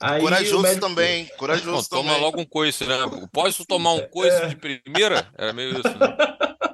Aí 0.00 0.20
corajoso 0.20 0.62
médico... 0.62 0.86
também, 0.86 1.26
corajoso 1.36 1.70
não, 1.70 1.82
também. 1.82 2.04
Toma 2.04 2.16
logo 2.18 2.40
um 2.40 2.44
coice, 2.44 2.84
né? 2.84 2.96
Posso 3.32 3.64
tomar 3.64 3.94
um 3.94 4.06
coice 4.08 4.42
é... 4.42 4.46
de 4.46 4.56
primeira? 4.56 5.28
Era 5.36 5.52
meio 5.52 5.70
isso, 5.70 5.88
né? 5.88 6.16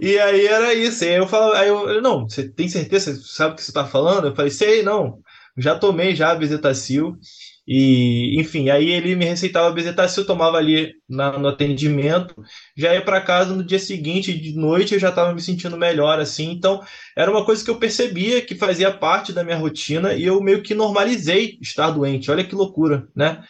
E 0.00 0.18
aí 0.18 0.46
era 0.46 0.72
isso. 0.72 1.04
E 1.04 1.08
aí 1.08 1.16
eu 1.16 1.28
falava, 1.28 1.58
aí 1.58 1.68
eu, 1.68 2.00
não, 2.00 2.26
você 2.26 2.48
tem 2.48 2.68
certeza? 2.68 3.14
Você 3.14 3.22
sabe 3.34 3.52
o 3.52 3.56
que 3.56 3.62
você 3.62 3.70
está 3.70 3.86
falando? 3.86 4.28
Eu 4.28 4.34
falei, 4.34 4.50
sei, 4.50 4.82
não. 4.82 5.18
Já 5.58 5.78
tomei 5.78 6.16
já 6.16 6.30
a 6.30 6.34
bezetacil. 6.34 7.18
E, 7.72 8.34
enfim, 8.40 8.68
aí 8.68 8.90
ele 8.90 9.14
me 9.14 9.24
receitava 9.24 9.70
bezetacil, 9.70 10.24
eu 10.24 10.26
tomava 10.26 10.56
ali 10.56 10.92
na, 11.08 11.38
no 11.38 11.46
atendimento, 11.46 12.34
já 12.76 12.92
ia 12.92 13.00
para 13.00 13.20
casa 13.20 13.54
no 13.54 13.62
dia 13.62 13.78
seguinte, 13.78 14.36
de 14.36 14.56
noite, 14.56 14.92
eu 14.94 14.98
já 14.98 15.10
estava 15.10 15.32
me 15.32 15.40
sentindo 15.40 15.76
melhor, 15.76 16.18
assim. 16.18 16.50
Então, 16.50 16.82
era 17.16 17.30
uma 17.30 17.44
coisa 17.44 17.64
que 17.64 17.70
eu 17.70 17.78
percebia 17.78 18.42
que 18.44 18.56
fazia 18.56 18.90
parte 18.90 19.32
da 19.32 19.44
minha 19.44 19.56
rotina 19.56 20.14
e 20.14 20.24
eu 20.24 20.40
meio 20.40 20.64
que 20.64 20.74
normalizei 20.74 21.58
estar 21.62 21.92
doente. 21.92 22.28
Olha 22.28 22.42
que 22.42 22.56
loucura, 22.56 23.06
né? 23.14 23.40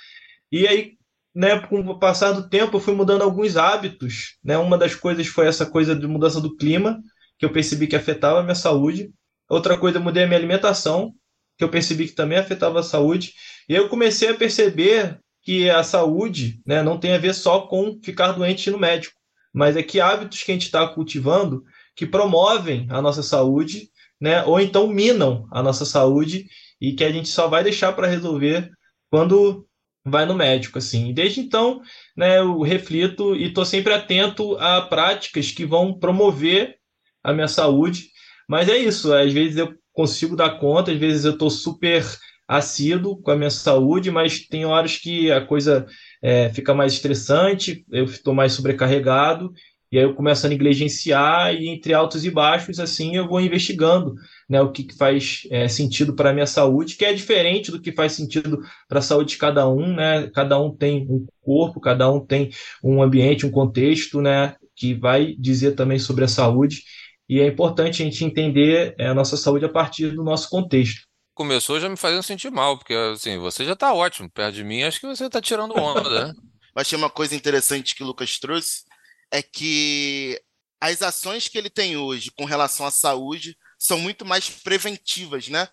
E 0.53 0.69
aí, 0.69 0.93
né, 1.35 1.59
com 1.61 1.81
o 1.81 1.99
passar 1.99 2.33
do 2.33 2.47
tempo, 2.49 2.77
eu 2.77 2.81
fui 2.81 2.95
mudando 2.95 3.23
alguns 3.23 3.57
hábitos, 3.57 4.37
né? 4.45 4.59
Uma 4.59 4.77
das 4.77 4.95
coisas 4.95 5.27
foi 5.29 5.47
essa 5.47 5.65
coisa 5.65 5.97
de 5.97 6.07
mudança 6.07 6.43
do 6.43 6.55
clima, 6.57 7.01
que 7.39 7.47
eu 7.47 7.53
percebi 7.53 7.87
que 7.87 7.97
afetava 7.97 8.41
a 8.41 8.43
minha 8.43 8.55
saúde. 8.55 9.11
Outra 9.49 9.79
coisa, 9.79 9.97
eu 9.99 10.03
mudei 10.03 10.25
a 10.25 10.27
minha 10.27 10.39
alimentação, 10.39 11.15
que 11.57 11.65
eu 11.65 11.71
percebi 11.71 12.07
que 12.07 12.15
também 12.15 12.39
afetava 12.39 12.81
a 12.81 12.83
saúde. 12.83 13.33
E 13.71 13.75
eu 13.77 13.89
comecei 13.89 14.29
a 14.29 14.35
perceber 14.35 15.21
que 15.45 15.71
a 15.71 15.85
saúde 15.85 16.61
né, 16.67 16.83
não 16.83 16.99
tem 16.99 17.13
a 17.13 17.19
ver 17.19 17.33
só 17.33 17.69
com 17.69 18.01
ficar 18.03 18.33
doente 18.33 18.69
no 18.69 18.77
médico, 18.77 19.15
mas 19.55 19.77
é 19.77 19.83
que 19.83 20.01
hábitos 20.01 20.43
que 20.43 20.51
a 20.51 20.55
gente 20.55 20.65
está 20.65 20.89
cultivando 20.89 21.63
que 21.95 22.05
promovem 22.05 22.89
a 22.91 23.01
nossa 23.01 23.23
saúde, 23.23 23.89
né, 24.21 24.43
ou 24.43 24.59
então 24.59 24.89
minam 24.89 25.47
a 25.53 25.63
nossa 25.63 25.85
saúde 25.85 26.47
e 26.81 26.95
que 26.95 27.05
a 27.05 27.13
gente 27.13 27.29
só 27.29 27.47
vai 27.47 27.63
deixar 27.63 27.93
para 27.93 28.09
resolver 28.09 28.69
quando 29.09 29.65
vai 30.05 30.27
no 30.27 30.35
médico, 30.35 30.79
assim. 30.79 31.15
Desde 31.15 31.39
então, 31.39 31.81
né, 32.17 32.39
eu 32.39 32.63
reflito 32.63 33.37
e 33.37 33.45
estou 33.45 33.65
sempre 33.65 33.95
atento 33.95 34.57
a 34.59 34.81
práticas 34.81 35.53
que 35.53 35.65
vão 35.65 35.97
promover 35.97 36.75
a 37.23 37.33
minha 37.33 37.47
saúde. 37.47 38.09
Mas 38.49 38.69
é 38.69 38.77
isso, 38.77 39.15
às 39.15 39.33
vezes 39.33 39.59
eu 39.59 39.73
consigo 39.93 40.35
dar 40.35 40.59
conta, 40.59 40.91
às 40.91 40.99
vezes 40.99 41.25
eu 41.25 41.35
estou 41.35 41.51
super 41.51 42.05
assíduo 42.51 43.17
com 43.17 43.31
a 43.31 43.37
minha 43.37 43.49
saúde, 43.49 44.11
mas 44.11 44.41
tem 44.41 44.65
horas 44.65 44.97
que 44.97 45.31
a 45.31 45.41
coisa 45.41 45.87
é, 46.21 46.53
fica 46.53 46.75
mais 46.75 46.95
estressante, 46.95 47.85
eu 47.93 48.07
estou 48.07 48.35
mais 48.35 48.55
sobrecarregado, 48.55 49.53
e 49.93 49.97
aí 49.97 50.03
eu 50.05 50.15
começo 50.17 50.45
a 50.45 50.49
negligenciar, 50.49 51.55
e 51.55 51.69
entre 51.69 51.95
altos 51.95 52.25
e 52.25 52.31
baixos, 52.31 52.81
assim, 52.81 53.15
eu 53.15 53.29
vou 53.29 53.41
investigando 53.41 54.15
né, 54.49 54.61
o 54.61 54.73
que, 54.73 54.83
que 54.83 54.97
faz 54.97 55.43
é, 55.49 55.69
sentido 55.69 56.13
para 56.13 56.31
a 56.31 56.33
minha 56.33 56.47
saúde, 56.47 56.97
que 56.97 57.05
é 57.05 57.13
diferente 57.13 57.71
do 57.71 57.81
que 57.81 57.93
faz 57.93 58.13
sentido 58.15 58.59
para 58.89 58.99
a 58.99 59.03
saúde 59.03 59.31
de 59.31 59.39
cada 59.39 59.69
um, 59.69 59.95
né? 59.95 60.29
Cada 60.35 60.61
um 60.61 60.75
tem 60.75 61.07
um 61.09 61.27
corpo, 61.41 61.81
cada 61.81 62.11
um 62.11 62.19
tem 62.25 62.51
um 62.83 63.01
ambiente, 63.01 63.47
um 63.47 63.51
contexto, 63.51 64.21
né? 64.21 64.57
Que 64.75 64.95
vai 64.95 65.37
dizer 65.39 65.77
também 65.77 66.01
sobre 66.01 66.25
a 66.25 66.29
saúde, 66.29 66.83
e 67.29 67.41
é 67.41 67.47
importante 67.47 68.03
a 68.03 68.05
gente 68.05 68.25
entender 68.25 68.95
é, 68.99 69.07
a 69.07 69.15
nossa 69.15 69.37
saúde 69.37 69.65
a 69.65 69.69
partir 69.69 70.11
do 70.11 70.25
nosso 70.25 70.49
contexto 70.51 71.10
começou 71.41 71.81
já 71.81 71.89
me 71.89 71.97
fazendo 71.97 72.23
sentir 72.23 72.51
mal, 72.51 72.77
porque 72.77 72.93
assim, 72.93 73.39
você 73.39 73.65
já 73.65 73.75
tá 73.75 73.95
ótimo 73.95 74.31
perto 74.31 74.57
de 74.57 74.63
mim, 74.63 74.83
acho 74.83 75.01
que 75.01 75.07
você 75.07 75.27
tá 75.31 75.41
tirando 75.41 75.75
onda, 75.75 76.27
né? 76.27 76.35
Mas 76.77 76.87
tinha 76.87 76.99
uma 76.99 77.09
coisa 77.09 77.35
interessante 77.35 77.95
que 77.95 78.03
o 78.03 78.07
Lucas 78.07 78.39
trouxe, 78.39 78.85
é 79.31 79.43
que 79.43 80.39
as 80.79 81.01
ações 81.01 81.49
que 81.49 81.57
ele 81.57 81.71
tem 81.71 81.97
hoje 81.97 82.31
com 82.37 82.45
relação 82.45 82.85
à 82.85 82.91
saúde 82.91 83.57
são 83.79 83.99
muito 83.99 84.23
mais 84.23 84.51
preventivas, 84.51 85.49
né? 85.49 85.67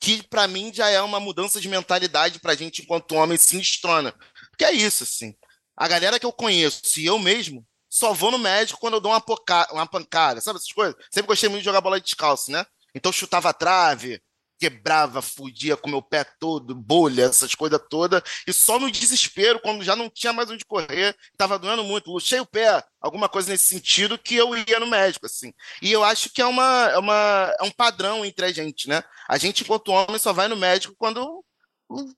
Que 0.00 0.26
para 0.26 0.48
mim 0.48 0.74
já 0.74 0.88
é 0.88 1.00
uma 1.00 1.20
mudança 1.20 1.60
de 1.60 1.68
mentalidade 1.68 2.40
para 2.40 2.50
a 2.50 2.56
gente 2.56 2.82
enquanto 2.82 3.14
homem 3.14 3.38
sinistrona. 3.38 4.12
Porque 4.50 4.64
é 4.64 4.72
isso, 4.72 5.04
assim. 5.04 5.36
A 5.76 5.86
galera 5.86 6.18
que 6.18 6.26
eu 6.26 6.32
conheço 6.32 6.98
e 6.98 7.06
eu 7.06 7.16
mesmo 7.20 7.64
só 7.88 8.12
vou 8.12 8.32
no 8.32 8.38
médico 8.38 8.80
quando 8.80 8.94
eu 8.94 9.00
dou 9.00 9.12
uma, 9.12 9.20
poca... 9.20 9.68
uma 9.70 9.86
pancada, 9.86 10.40
sabe 10.40 10.58
essas 10.58 10.72
coisas? 10.72 10.96
Sempre 11.12 11.28
gostei 11.28 11.48
muito 11.48 11.60
de 11.60 11.66
jogar 11.66 11.80
bola 11.80 12.00
descalço, 12.00 12.50
né? 12.50 12.66
Então 12.92 13.12
chutava 13.12 13.50
a 13.50 13.54
trave, 13.54 14.20
quebrava, 14.62 15.20
fudia 15.20 15.76
com 15.76 15.90
meu 15.90 16.00
pé 16.00 16.22
todo, 16.22 16.72
bolha, 16.72 17.24
essas 17.24 17.52
coisas 17.52 17.80
todas, 17.90 18.22
e 18.46 18.52
só 18.52 18.78
no 18.78 18.92
desespero, 18.92 19.58
quando 19.58 19.82
já 19.82 19.96
não 19.96 20.08
tinha 20.08 20.32
mais 20.32 20.48
onde 20.48 20.64
correr, 20.64 21.16
estava 21.32 21.58
doendo 21.58 21.82
muito, 21.82 22.12
luxei 22.12 22.38
o 22.38 22.46
pé, 22.46 22.84
alguma 23.00 23.28
coisa 23.28 23.50
nesse 23.50 23.66
sentido, 23.66 24.16
que 24.16 24.36
eu 24.36 24.56
ia 24.56 24.78
no 24.78 24.86
médico, 24.86 25.26
assim. 25.26 25.52
E 25.82 25.90
eu 25.90 26.04
acho 26.04 26.30
que 26.30 26.40
é, 26.40 26.46
uma, 26.46 26.90
é, 26.92 26.98
uma, 26.98 27.52
é 27.58 27.64
um 27.64 27.72
padrão 27.72 28.24
entre 28.24 28.46
a 28.46 28.52
gente, 28.52 28.88
né? 28.88 29.02
A 29.28 29.36
gente, 29.36 29.64
enquanto 29.64 29.90
homem, 29.90 30.18
só 30.18 30.32
vai 30.32 30.46
no 30.46 30.56
médico 30.56 30.94
quando 30.96 31.44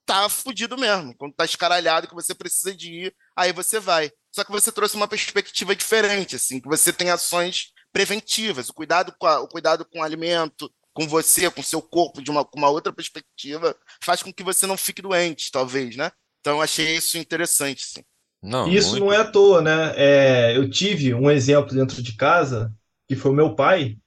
tá 0.05 0.29
fudido 0.29 0.77
mesmo, 0.77 1.17
quando 1.17 1.35
tá 1.35 1.47
escaralhado, 1.47 2.07
que 2.07 2.15
você 2.15 2.35
precisa 2.35 2.77
de 2.77 3.07
ir, 3.07 3.17
aí 3.35 3.53
você 3.55 3.81
vai. 3.81 4.13
Só 4.31 4.45
que 4.45 4.53
você 4.53 4.71
trouxe 4.71 4.97
uma 4.97 5.09
perspectiva 5.09 5.75
diferente, 5.75 6.37
assim, 6.37 6.61
que 6.61 6.69
você 6.69 6.93
tem 6.93 7.09
ações 7.09 7.73
preventivas, 7.91 8.69
o 8.69 8.75
cuidado 8.75 9.15
com, 9.19 9.27
a, 9.27 9.41
o 9.41 9.49
cuidado 9.49 9.85
com 9.87 10.01
o 10.01 10.03
alimento, 10.03 10.71
com 10.95 11.07
você, 11.09 11.51
com 11.51 11.63
seu 11.63 11.83
corpo, 11.83 12.23
de 12.23 12.31
uma, 12.31 12.49
uma 12.55 12.71
outra 12.71 12.93
perspectiva, 12.93 13.77
faz 14.01 14.23
com 14.23 14.33
que 14.33 14.45
você 14.45 14.67
não 14.67 14.77
fique 14.77 15.03
doente, 15.03 15.51
talvez, 15.51 15.97
né? 15.97 16.11
Então, 16.41 16.57
eu 16.57 16.63
achei 16.63 16.97
isso 16.97 17.19
interessante, 17.19 17.85
sim. 17.85 18.03
Não, 18.43 18.69
isso 18.69 18.91
muito... 18.91 19.05
não 19.05 19.13
é 19.13 19.17
à 19.17 19.25
toa, 19.25 19.61
né? 19.61 19.93
É, 19.97 20.57
eu 20.57 20.71
tive 20.71 21.13
um 21.13 21.31
exemplo 21.31 21.75
dentro 21.75 22.03
de 22.03 22.15
casa, 22.15 22.73
que 23.09 23.17
foi 23.17 23.33
o 23.33 23.35
meu 23.35 23.55
pai, 23.55 23.99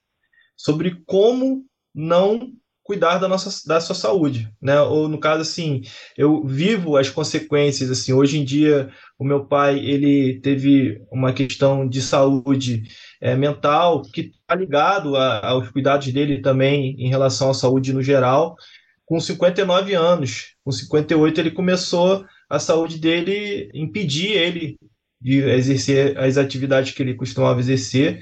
sobre 0.56 1.04
como 1.06 1.66
não 1.94 2.54
cuidar 2.88 3.18
da 3.18 3.28
nossa 3.28 3.68
da 3.68 3.82
sua 3.82 3.94
saúde, 3.94 4.50
né? 4.62 4.80
Ou 4.82 5.10
no 5.10 5.20
caso 5.20 5.42
assim, 5.42 5.82
eu 6.18 6.46
vivo 6.46 6.96
as 6.96 7.10
consequências 7.10 7.92
assim. 7.92 8.14
Hoje 8.14 8.40
em 8.40 8.46
dia, 8.46 8.90
o 9.20 9.26
meu 9.26 9.46
pai 9.46 9.78
ele 9.78 10.40
teve 10.40 11.02
uma 11.12 11.34
questão 11.34 11.86
de 11.86 12.02
saúde 12.02 12.84
é, 13.20 13.36
mental 13.36 14.04
que 14.04 14.32
está 14.40 14.56
ligado 14.56 15.18
a, 15.18 15.46
aos 15.50 15.70
cuidados 15.70 16.08
dele 16.14 16.42
também 16.42 16.96
em 16.98 17.10
relação 17.10 17.50
à 17.50 17.54
saúde 17.54 17.92
no 17.92 18.02
geral. 18.02 18.56
Com 19.06 19.20
59 19.20 19.94
anos, 19.94 20.56
com 20.64 20.72
58 20.72 21.42
ele 21.42 21.52
começou 21.52 22.26
a 22.50 22.58
saúde 22.58 23.00
dele 23.00 23.70
impedir 23.74 24.32
ele 24.32 24.78
de 25.20 25.42
exercer 25.42 26.18
as 26.18 26.38
atividades 26.38 26.94
que 26.94 27.04
ele 27.04 27.16
costumava 27.16 27.60
exercer 27.60 28.22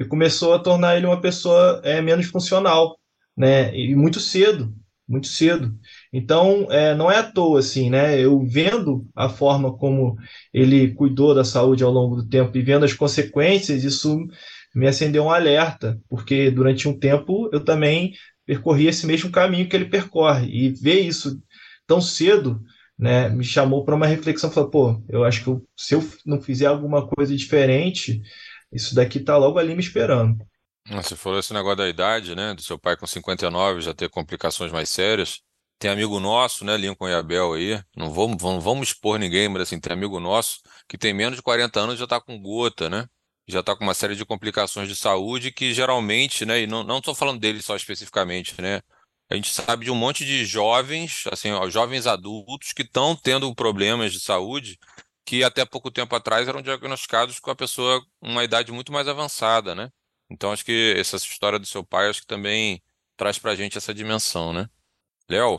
e 0.00 0.06
começou 0.06 0.54
a 0.54 0.58
tornar 0.58 0.96
ele 0.96 1.06
uma 1.06 1.20
pessoa 1.20 1.82
é, 1.84 2.00
menos 2.00 2.26
funcional, 2.26 2.96
né? 3.36 3.76
E 3.76 3.94
muito 3.94 4.20
cedo, 4.20 4.74
muito 5.08 5.26
cedo. 5.26 5.74
Então, 6.12 6.66
é, 6.70 6.94
não 6.94 7.10
é 7.10 7.18
à 7.18 7.22
toa 7.22 7.60
assim, 7.60 7.90
né? 7.90 8.18
Eu 8.20 8.40
vendo 8.46 9.06
a 9.14 9.28
forma 9.28 9.76
como 9.76 10.16
ele 10.52 10.92
cuidou 10.94 11.34
da 11.34 11.44
saúde 11.44 11.84
ao 11.84 11.92
longo 11.92 12.16
do 12.16 12.28
tempo 12.28 12.56
e 12.56 12.62
vendo 12.62 12.84
as 12.84 12.92
consequências, 12.92 13.84
isso 13.84 14.18
me 14.74 14.86
acendeu 14.86 15.24
um 15.24 15.30
alerta, 15.30 16.00
porque 16.08 16.50
durante 16.50 16.88
um 16.88 16.98
tempo 16.98 17.48
eu 17.52 17.64
também 17.64 18.12
percorri 18.44 18.86
esse 18.86 19.06
mesmo 19.06 19.30
caminho 19.30 19.68
que 19.68 19.74
ele 19.76 19.86
percorre 19.86 20.48
e 20.48 20.70
ver 20.70 21.00
isso 21.00 21.40
tão 21.86 22.00
cedo 22.00 22.60
né, 22.98 23.28
me 23.28 23.44
chamou 23.44 23.84
para 23.84 23.94
uma 23.94 24.06
reflexão, 24.06 24.50
falou, 24.50 24.70
pô, 24.70 25.04
eu 25.08 25.24
acho 25.24 25.42
que 25.42 25.48
eu, 25.48 25.66
se 25.76 25.94
eu 25.94 26.02
não 26.24 26.40
fizer 26.40 26.66
alguma 26.66 27.06
coisa 27.06 27.36
diferente, 27.36 28.22
isso 28.72 28.94
daqui 28.94 29.20
tá 29.20 29.36
logo 29.36 29.58
ali 29.58 29.74
me 29.74 29.82
esperando. 29.82 30.38
Você 30.88 31.16
falou 31.16 31.38
esse 31.38 31.52
negócio 31.52 31.76
da 31.76 31.88
idade, 31.88 32.34
né, 32.36 32.54
do 32.54 32.62
seu 32.62 32.78
pai 32.78 32.96
com 32.96 33.06
59 33.06 33.80
já 33.80 33.92
ter 33.92 34.08
complicações 34.08 34.70
mais 34.70 34.88
sérias. 34.88 35.40
Tem 35.78 35.90
amigo 35.90 36.20
nosso, 36.20 36.64
né, 36.64 36.76
Lincoln 36.76 37.08
e 37.08 37.14
Abel 37.14 37.54
aí, 37.54 37.82
não 37.96 38.12
vamos, 38.12 38.40
vamos, 38.40 38.64
vamos 38.64 38.88
expor 38.88 39.18
ninguém, 39.18 39.48
mas 39.48 39.62
assim, 39.62 39.80
tem 39.80 39.92
amigo 39.92 40.20
nosso 40.20 40.60
que 40.88 40.96
tem 40.96 41.12
menos 41.12 41.36
de 41.36 41.42
40 41.42 41.80
anos 41.80 41.94
e 41.96 41.98
já 41.98 42.04
está 42.04 42.20
com 42.20 42.40
gota, 42.40 42.88
né? 42.88 43.06
Já 43.48 43.60
está 43.60 43.76
com 43.76 43.84
uma 43.84 43.94
série 43.94 44.16
de 44.16 44.24
complicações 44.24 44.88
de 44.88 44.96
saúde 44.96 45.52
que 45.52 45.74
geralmente, 45.74 46.44
né, 46.46 46.60
e 46.62 46.66
não, 46.66 46.82
não 46.82 46.98
estou 46.98 47.14
falando 47.14 47.40
dele 47.40 47.60
só 47.62 47.76
especificamente, 47.76 48.60
né, 48.60 48.80
a 49.28 49.34
gente 49.34 49.50
sabe 49.50 49.84
de 49.84 49.90
um 49.90 49.94
monte 49.94 50.24
de 50.24 50.44
jovens, 50.44 51.24
assim, 51.32 51.50
ó, 51.52 51.68
jovens 51.68 52.06
adultos 52.06 52.72
que 52.72 52.82
estão 52.82 53.16
tendo 53.16 53.52
problemas 53.54 54.12
de 54.12 54.20
saúde 54.20 54.78
que 55.24 55.42
até 55.42 55.64
pouco 55.64 55.90
tempo 55.90 56.14
atrás 56.14 56.46
eram 56.48 56.62
diagnosticados 56.62 57.40
com 57.40 57.50
a 57.50 57.56
pessoa 57.56 58.00
uma 58.22 58.44
idade 58.44 58.70
muito 58.72 58.92
mais 58.92 59.08
avançada, 59.08 59.74
né? 59.74 59.90
Então 60.30 60.52
acho 60.52 60.64
que 60.64 60.94
essa 60.96 61.16
história 61.16 61.58
do 61.58 61.66
seu 61.66 61.84
pai 61.84 62.08
acho 62.08 62.22
que 62.22 62.26
também 62.26 62.82
traz 63.16 63.38
para 63.38 63.52
a 63.52 63.54
gente 63.54 63.78
essa 63.78 63.94
dimensão, 63.94 64.52
né? 64.52 64.68
Léo? 65.28 65.58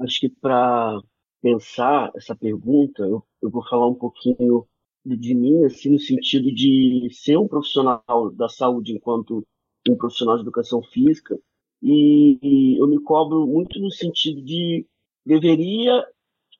Acho 0.00 0.20
que 0.20 0.28
para 0.28 1.00
pensar 1.40 2.10
essa 2.16 2.34
pergunta, 2.34 3.02
eu, 3.02 3.24
eu, 3.40 3.50
vou 3.50 3.66
falar 3.68 3.88
um 3.88 3.94
pouquinho 3.94 4.66
de 5.04 5.34
mim, 5.34 5.64
assim, 5.64 5.90
no 5.90 5.98
sentido 5.98 6.52
de 6.52 7.08
ser 7.12 7.36
um 7.38 7.48
profissional 7.48 8.30
da 8.34 8.48
saúde 8.48 8.92
enquanto 8.92 9.46
um 9.88 9.96
profissional 9.96 10.36
de 10.36 10.42
educação 10.42 10.82
física 10.82 11.38
e, 11.82 12.38
e 12.42 12.80
eu 12.80 12.86
me 12.86 13.00
cobro 13.02 13.46
muito 13.46 13.78
no 13.80 13.90
sentido 13.90 14.42
de 14.42 14.86
deveria 15.24 16.04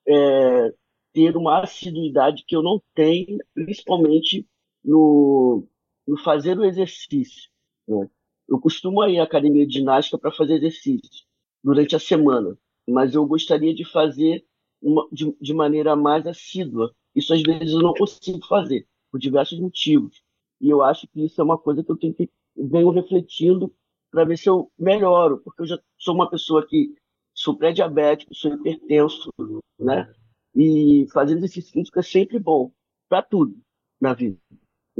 é, 0.06 0.72
ter 1.12 1.36
uma 1.36 1.62
assiduidade 1.62 2.44
que 2.46 2.54
eu 2.54 2.62
não 2.62 2.80
tenho, 2.94 3.38
principalmente 3.54 4.46
no, 4.84 5.66
no 6.08 6.16
fazer 6.16 6.58
o 6.58 6.64
exercício. 6.64 7.50
Né? 7.86 8.08
Eu 8.48 8.58
costumo 8.58 9.04
ir 9.04 9.20
à 9.20 9.24
academia 9.24 9.66
de 9.66 9.74
ginástica 9.74 10.16
para 10.16 10.32
fazer 10.32 10.54
exercício 10.54 11.26
durante 11.62 11.94
a 11.94 11.98
semana, 11.98 12.56
mas 12.88 13.14
eu 13.14 13.26
gostaria 13.26 13.74
de 13.74 13.84
fazer 13.84 14.42
uma, 14.80 15.06
de, 15.12 15.36
de 15.38 15.52
maneira 15.52 15.94
mais 15.94 16.26
assídua. 16.26 16.94
Isso 17.14 17.34
às 17.34 17.42
vezes 17.42 17.72
eu 17.74 17.80
não 17.80 17.92
consigo 17.92 18.44
fazer, 18.46 18.88
por 19.12 19.20
diversos 19.20 19.60
motivos. 19.60 20.22
E 20.60 20.70
eu 20.70 20.82
acho 20.82 21.06
que 21.08 21.26
isso 21.26 21.38
é 21.40 21.44
uma 21.44 21.58
coisa 21.58 21.84
que 21.84 21.92
eu 21.92 21.96
tenho 21.96 22.14
que 22.14 22.30
venho 22.56 22.90
refletindo 22.90 23.72
para 24.10 24.24
ver 24.24 24.38
se 24.38 24.48
eu 24.48 24.72
melhoro, 24.78 25.38
porque 25.44 25.62
eu 25.62 25.66
já 25.66 25.78
sou 25.98 26.14
uma 26.14 26.30
pessoa 26.30 26.66
que 26.66 26.94
sou 27.34 27.54
pré-diabético, 27.54 28.34
sou 28.34 28.54
hipertenso, 28.54 29.30
né? 29.78 30.10
E 30.54 31.06
fazer 31.12 31.36
exercício 31.36 31.70
físico 31.70 31.98
é 31.98 32.02
sempre 32.02 32.38
bom 32.38 32.72
para 33.08 33.22
tudo 33.22 33.60
na 34.00 34.14
vida. 34.14 34.38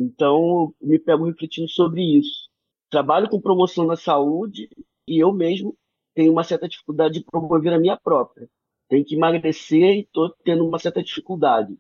Então, 0.01 0.73
me 0.81 0.97
pego 0.97 1.25
refletindo 1.25 1.69
sobre 1.69 2.03
isso. 2.19 2.49
Trabalho 2.89 3.29
com 3.29 3.41
promoção 3.41 3.85
da 3.85 3.97
saúde 3.97 4.71
e 5.09 5.19
eu 5.19 5.33
mesmo 5.33 5.77
tenho 6.15 6.31
uma 6.31 6.45
certa 6.45 6.69
dificuldade 6.69 7.15
de 7.15 7.25
promover 7.25 7.73
a 7.73 7.81
minha 7.81 7.97
própria. 7.97 8.49
Tenho 8.89 9.05
que 9.05 9.17
emagrecer 9.17 9.97
e 9.97 10.01
estou 10.03 10.31
tendo 10.45 10.65
uma 10.65 10.79
certa 10.79 11.03
dificuldade. 11.03 11.77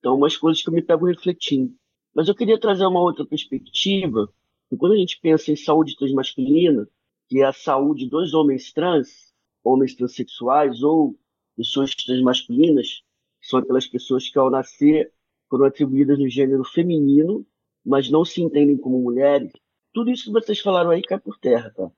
Então, 0.00 0.16
umas 0.16 0.36
coisas 0.36 0.60
que 0.60 0.68
eu 0.68 0.74
me 0.74 0.82
pego 0.82 1.06
refletindo. 1.06 1.72
Mas 2.12 2.26
eu 2.26 2.34
queria 2.34 2.58
trazer 2.58 2.84
uma 2.86 3.00
outra 3.00 3.24
perspectiva 3.24 4.28
e 4.72 4.76
quando 4.76 4.94
a 4.94 4.96
gente 4.96 5.20
pensa 5.20 5.52
em 5.52 5.56
saúde 5.56 5.96
transmasculina, 5.96 6.88
que 7.28 7.40
é 7.40 7.44
a 7.44 7.52
saúde 7.52 8.08
dos 8.08 8.34
homens 8.34 8.72
trans, 8.72 9.32
homens 9.62 9.94
transexuais 9.94 10.82
ou 10.82 11.16
pessoas 11.56 11.94
transmasculinas, 11.94 13.04
que 13.40 13.46
são 13.46 13.60
aquelas 13.60 13.86
pessoas 13.86 14.28
que 14.28 14.38
ao 14.40 14.50
nascer 14.50 15.12
foram 15.48 15.66
atribuídas 15.66 16.18
no 16.18 16.28
gênero 16.28 16.64
feminino, 16.64 17.46
mas 17.84 18.10
não 18.10 18.24
se 18.24 18.42
entendem 18.42 18.76
como 18.76 19.00
mulheres, 19.00 19.52
tudo 19.92 20.10
isso 20.10 20.24
que 20.24 20.32
vocês 20.32 20.60
falaram 20.60 20.90
aí 20.90 21.02
cai 21.02 21.18
por 21.18 21.38
terra, 21.38 21.70
tá? 21.70 21.90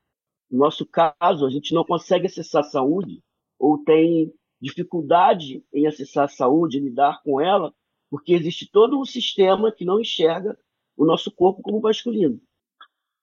No 0.51 0.59
nosso 0.59 0.87
caso, 0.87 1.47
a 1.47 1.51
gente 1.51 1.75
não 1.75 1.85
consegue 1.85 2.27
acessar 2.27 2.61
a 2.61 2.69
saúde 2.69 3.23
ou 3.59 3.83
tem 3.85 4.33
dificuldade 4.61 5.65
em 5.73 5.87
acessar 5.87 6.25
a 6.25 6.29
saúde, 6.29 6.79
lidar 6.79 7.23
com 7.23 7.41
ela, 7.41 7.75
porque 8.11 8.33
existe 8.35 8.71
todo 8.71 9.01
um 9.01 9.05
sistema 9.05 9.73
que 9.73 9.85
não 9.85 10.01
enxerga 10.01 10.59
o 10.97 11.05
nosso 11.05 11.31
corpo 11.31 11.63
como 11.63 11.81
masculino. 11.81 12.41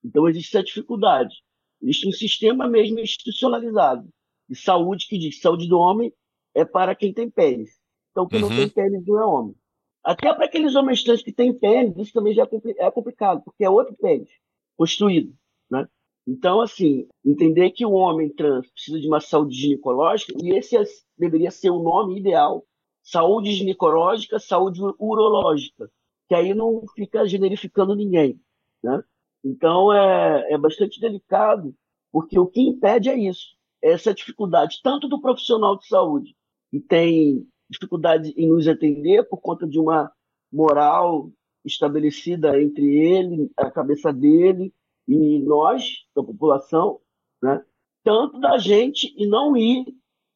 Então, 0.03 0.27
existe 0.27 0.55
essa 0.55 0.65
dificuldade. 0.65 1.35
Existe 1.81 2.07
um 2.07 2.11
sistema 2.11 2.67
mesmo 2.67 2.99
institucionalizado 2.99 4.09
de 4.49 4.55
saúde 4.55 5.07
que 5.07 5.17
diz 5.17 5.35
que 5.35 5.41
saúde 5.41 5.67
do 5.67 5.77
homem 5.77 6.11
é 6.53 6.65
para 6.65 6.95
quem 6.95 7.13
tem 7.13 7.29
pênis. 7.29 7.79
Então, 8.11 8.27
quem 8.27 8.41
uhum. 8.41 8.49
não 8.49 8.57
tem 8.57 8.69
pênis 8.69 9.05
não 9.05 9.19
é 9.19 9.25
homem. 9.25 9.55
Até 10.03 10.33
para 10.33 10.45
aqueles 10.45 10.75
homens 10.75 11.03
trans 11.03 11.21
que 11.21 11.31
têm 11.31 11.53
pênis, 11.53 11.97
isso 11.97 12.13
também 12.13 12.33
já 12.33 12.43
é, 12.43 12.87
é 12.87 12.91
complicado, 12.91 13.41
porque 13.43 13.63
é 13.63 13.69
outro 13.69 13.95
pênis 13.95 14.29
construído. 14.77 15.33
Né? 15.69 15.87
Então, 16.27 16.61
assim, 16.61 17.07
entender 17.25 17.71
que 17.71 17.85
o 17.85 17.91
homem 17.91 18.29
trans 18.29 18.69
precisa 18.71 18.99
de 18.99 19.07
uma 19.07 19.19
saúde 19.19 19.55
ginecológica, 19.55 20.33
e 20.41 20.57
esse 20.57 20.77
é, 20.77 20.83
deveria 21.17 21.51
ser 21.51 21.69
o 21.69 21.83
nome 21.83 22.19
ideal: 22.19 22.65
saúde 23.03 23.51
ginecológica, 23.53 24.39
saúde 24.39 24.79
urológica, 24.97 25.91
que 26.27 26.35
aí 26.35 26.53
não 26.53 26.83
fica 26.95 27.27
generificando 27.27 27.95
ninguém. 27.95 28.39
Né? 28.81 29.03
Então 29.43 29.91
é, 29.91 30.53
é 30.53 30.57
bastante 30.57 30.99
delicado, 30.99 31.75
porque 32.11 32.39
o 32.39 32.47
que 32.47 32.61
impede 32.61 33.09
é 33.09 33.17
isso, 33.17 33.55
é 33.81 33.91
essa 33.91 34.13
dificuldade, 34.13 34.79
tanto 34.83 35.07
do 35.07 35.21
profissional 35.21 35.77
de 35.77 35.87
saúde, 35.87 36.35
que 36.71 36.79
tem 36.79 37.47
dificuldade 37.69 38.33
em 38.35 38.47
nos 38.47 38.67
atender 38.67 39.27
por 39.27 39.37
conta 39.37 39.67
de 39.67 39.79
uma 39.79 40.11
moral 40.51 41.31
estabelecida 41.63 42.59
entre 42.61 42.85
ele, 42.85 43.51
a 43.55 43.69
cabeça 43.69 44.11
dele 44.11 44.73
e 45.07 45.39
nós, 45.39 46.05
da 46.15 46.23
população, 46.23 46.99
né? 47.41 47.63
tanto 48.03 48.39
da 48.39 48.57
gente 48.57 49.13
e 49.17 49.27
não 49.27 49.55
ir, 49.55 49.85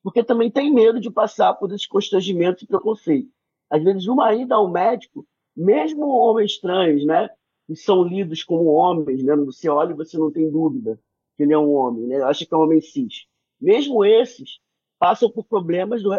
porque 0.04 0.24
também 0.24 0.52
tem 0.52 0.72
medo 0.72 1.00
de 1.00 1.10
passar 1.10 1.54
por 1.54 1.72
esses 1.72 1.88
constrangimentos 1.88 2.64
e 2.64 2.68
preconceito. 2.68 3.30
Às 3.70 3.84
vezes, 3.84 4.08
uma 4.08 4.34
ida 4.36 4.56
ao 4.56 4.70
médico, 4.70 5.26
mesmo 5.56 6.08
homens 6.08 6.60
trans, 6.60 7.06
né? 7.06 7.30
que 7.66 7.76
são 7.76 8.04
lidos 8.04 8.44
como 8.44 8.66
homens, 8.66 9.24
né? 9.24 9.36
Você 9.38 9.70
olha 9.70 9.92
e 9.92 9.96
você 9.96 10.18
não 10.18 10.32
tem 10.32 10.50
dúvida 10.52 11.00
que 11.36 11.44
ele 11.44 11.54
é 11.54 11.58
um 11.58 11.74
homem, 11.74 12.08
né? 12.08 12.22
Acha 12.24 12.46
que 12.46 12.54
é 12.54 12.58
um 12.58 12.62
homem 12.62 12.82
cis. 12.82 13.26
Mesmo 13.60 14.04
esses 14.04 14.60
passam 15.00 15.30
por 15.30 15.46
problemas 15.46 16.04
do 16.04 16.12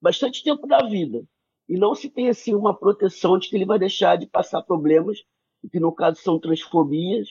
bastante 0.00 0.42
tempo 0.42 0.66
da 0.66 0.82
vida 0.86 1.24
e 1.68 1.76
não 1.76 1.94
se 1.94 2.08
tem 2.08 2.28
assim 2.28 2.54
uma 2.54 2.76
proteção 2.76 3.38
de 3.38 3.48
que 3.48 3.56
ele 3.56 3.64
vai 3.64 3.78
deixar 3.78 4.16
de 4.16 4.26
passar 4.26 4.62
problemas, 4.62 5.22
que 5.70 5.80
no 5.80 5.92
caso 5.92 6.20
são 6.20 6.38
transfobias 6.38 7.28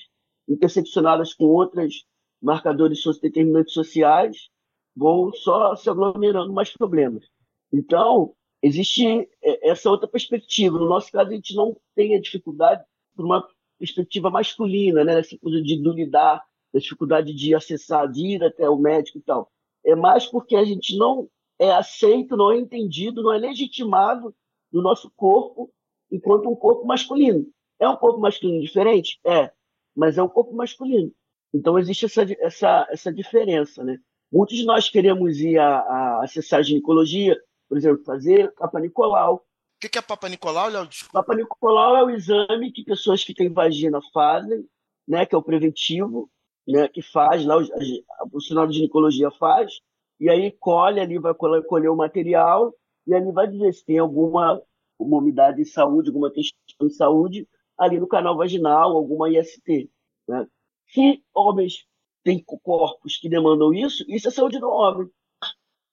interseccionadas 0.48 1.34
com 1.34 1.46
outros 1.46 2.06
marcadores 2.42 3.02
determinantes 3.22 3.74
sociais, 3.74 4.50
vão 4.96 5.32
só 5.34 5.76
se 5.76 5.90
aglomerando 5.90 6.52
mais 6.52 6.72
problemas. 6.72 7.26
Então, 7.72 8.34
existe 8.62 9.28
essa 9.42 9.90
outra 9.90 10.08
perspectiva. 10.08 10.78
No 10.78 10.88
nosso 10.88 11.12
caso, 11.12 11.32
a 11.32 11.34
gente 11.34 11.56
não 11.56 11.76
tem 11.96 12.16
a 12.16 12.22
dificuldade 12.22 12.84
por 13.16 13.26
uma 13.26 13.48
perspectiva 13.80 14.30
masculina, 14.30 15.04
né? 15.04 15.20
Essa 15.20 15.38
coisa 15.38 15.62
de 15.62 15.76
lidar, 15.76 16.44
da 16.74 16.80
dificuldade 16.80 17.34
de 17.34 17.56
acessar, 17.56 18.10
de 18.12 18.36
ir 18.36 18.44
até 18.44 18.70
o 18.70 18.78
médico 18.78 19.18
e 19.18 19.22
tal. 19.22 19.50
É 19.84 19.96
mais 19.96 20.26
porque 20.26 20.56
a 20.56 20.66
gente 20.66 20.98
não 20.98 21.30
é 21.60 21.72
aceito, 21.72 22.36
não 22.36 22.52
é 22.52 22.58
entendido, 22.58 23.24
não 23.24 23.34
é 23.34 23.38
legitimado 23.38 24.36
no 24.72 24.82
nosso 24.82 25.12
corpo 25.16 25.72
enquanto 26.12 26.50
um 26.50 26.56
corpo 26.56 26.86
masculino. 26.86 27.46
É 27.80 27.88
um 27.88 27.96
corpo 27.96 28.20
masculino 28.20 28.62
diferente? 28.62 29.20
É, 29.26 29.52
mas 29.96 30.18
é 30.18 30.24
um 30.24 30.30
corpo 30.30 30.54
masculino. 30.54 31.12
Então 31.54 31.80
existe 31.80 32.06
essa, 32.06 32.24
essa, 32.40 32.88
essa 32.90 33.14
diferença, 33.14 33.84
né? 33.84 33.98
Muitos 34.32 34.58
de 34.58 34.66
nós 34.66 34.90
queremos 34.90 35.40
ir 35.40 35.58
a, 35.58 35.80
a 35.80 36.24
acessar 36.24 36.60
a 36.60 36.64
ginecologia, 36.64 37.40
por 37.70 37.78
exemplo, 37.78 38.04
fazer 38.04 38.54
capa 38.54 38.80
Nicolau, 38.80 39.46
o 39.76 39.80
que, 39.80 39.90
que 39.90 39.98
é 39.98 40.02
Papa 40.02 40.30
Nicolau, 40.30 40.70
Léo? 40.70 40.88
Papa 41.12 41.36
Nicolau 41.36 41.98
é 41.98 42.04
o 42.04 42.10
exame 42.10 42.72
que 42.72 42.84
pessoas 42.84 43.24
que 43.24 43.34
têm 43.34 43.52
vagina 43.52 44.00
fazem, 44.14 44.66
né, 45.06 45.26
que 45.26 45.36
é 45.36 45.38
o 45.38 45.44
preventivo, 45.44 46.32
né, 46.66 46.88
que 46.88 47.02
faz 47.02 47.46
lá, 47.46 47.58
o 47.58 48.30
profissional 48.30 48.66
de 48.68 48.78
ginecologia 48.78 49.30
faz, 49.32 49.82
e 50.20 50.30
aí 50.30 50.52
colhe 50.52 51.00
ali, 51.00 51.20
vai 51.20 51.34
colher 51.34 51.90
o 51.90 51.96
material, 51.96 52.74
e 53.06 53.14
ali 53.14 53.32
vai 53.32 53.48
dizer 53.48 53.74
se 53.74 53.86
tem 53.86 54.00
alguma 54.00 54.62
uma 54.98 55.18
umidade 55.18 55.62
em 55.62 55.66
saúde, 55.66 56.10
alguma 56.10 56.32
questão 56.32 56.88
em 56.88 56.90
saúde, 56.90 57.48
ali 57.78 58.00
no 58.00 58.08
canal 58.08 58.38
vaginal, 58.38 58.96
alguma 58.96 59.30
IST. 59.30 59.90
Né? 60.28 60.48
Se 60.88 61.24
homens 61.34 61.86
têm 62.24 62.44
corpos 62.44 63.18
que 63.18 63.30
demandam 63.30 63.74
isso, 63.74 64.06
isso 64.08 64.28
é 64.28 64.32
saúde 64.32 64.60
do 64.60 64.70
homem. 64.70 65.10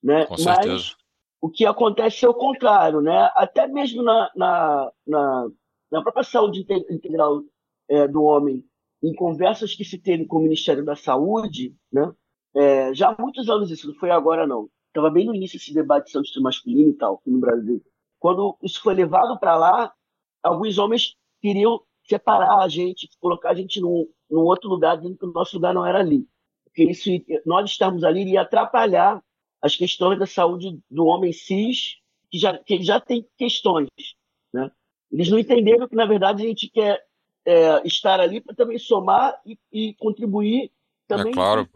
Né? 0.01 0.25
Com 0.25 0.37
certeza. 0.37 0.69
Mas 0.69 0.95
o 1.41 1.49
que 1.49 1.65
acontece 1.65 2.25
é 2.25 2.29
o 2.29 2.33
contrário. 2.33 3.01
Né? 3.01 3.29
Até 3.35 3.67
mesmo 3.67 4.01
na, 4.01 4.31
na, 4.35 4.91
na, 5.05 5.49
na 5.91 6.01
própria 6.01 6.23
saúde 6.23 6.65
integral 6.89 7.43
é, 7.89 8.07
do 8.07 8.23
homem, 8.23 8.65
em 9.03 9.13
conversas 9.13 9.75
que 9.75 9.83
se 9.83 9.97
teve 9.97 10.25
com 10.25 10.37
o 10.37 10.41
Ministério 10.41 10.85
da 10.85 10.95
Saúde, 10.95 11.75
né? 11.91 12.09
É, 12.55 12.93
já 12.93 13.09
há 13.09 13.15
muitos 13.19 13.49
anos 13.49 13.71
isso, 13.71 13.87
não 13.87 13.95
foi 13.95 14.11
agora 14.11 14.45
não. 14.45 14.69
Estava 14.87 15.09
bem 15.09 15.25
no 15.25 15.33
início 15.33 15.57
esse 15.57 15.73
debate 15.73 16.05
de 16.05 16.11
saúde 16.11 16.39
masculino 16.39 16.91
e 16.91 16.93
tal, 16.93 17.15
aqui 17.15 17.29
no 17.29 17.39
Brasil. 17.39 17.83
Quando 18.19 18.57
isso 18.61 18.81
foi 18.81 18.93
levado 18.93 19.39
para 19.39 19.55
lá, 19.55 19.93
alguns 20.41 20.77
homens 20.77 21.15
queriam 21.41 21.81
separar 22.07 22.59
a 22.59 22.67
gente, 22.67 23.09
colocar 23.19 23.51
a 23.51 23.55
gente 23.55 23.81
num, 23.81 24.07
num 24.29 24.41
outro 24.41 24.69
lugar, 24.69 24.97
dizendo 24.97 25.17
que 25.17 25.25
o 25.25 25.31
nosso 25.31 25.55
lugar 25.55 25.73
não 25.73 25.85
era 25.85 25.99
ali. 25.99 26.27
Porque 26.65 26.83
isso, 26.83 27.09
nós 27.45 27.69
estarmos 27.69 28.03
ali 28.03 28.21
iria 28.21 28.41
atrapalhar 28.41 29.23
as 29.61 29.75
questões 29.75 30.19
da 30.19 30.25
saúde 30.25 30.79
do 30.89 31.05
homem 31.05 31.31
cis, 31.31 31.97
que 32.29 32.37
já, 32.37 32.57
que 32.57 32.83
já 32.83 32.99
tem 32.99 33.25
questões. 33.37 33.89
Né? 34.53 34.69
Eles 35.11 35.29
não 35.29 35.39
entenderam 35.39 35.87
que, 35.87 35.95
na 35.95 36.05
verdade, 36.05 36.43
a 36.43 36.47
gente 36.47 36.69
quer 36.69 37.03
é, 37.45 37.87
estar 37.87 38.19
ali 38.19 38.41
para 38.41 38.55
também 38.55 38.77
somar 38.77 39.39
e, 39.45 39.57
e 39.71 39.93
contribuir 39.95 40.71
também 41.07 41.31
é 41.31 41.33
claro, 41.33 41.69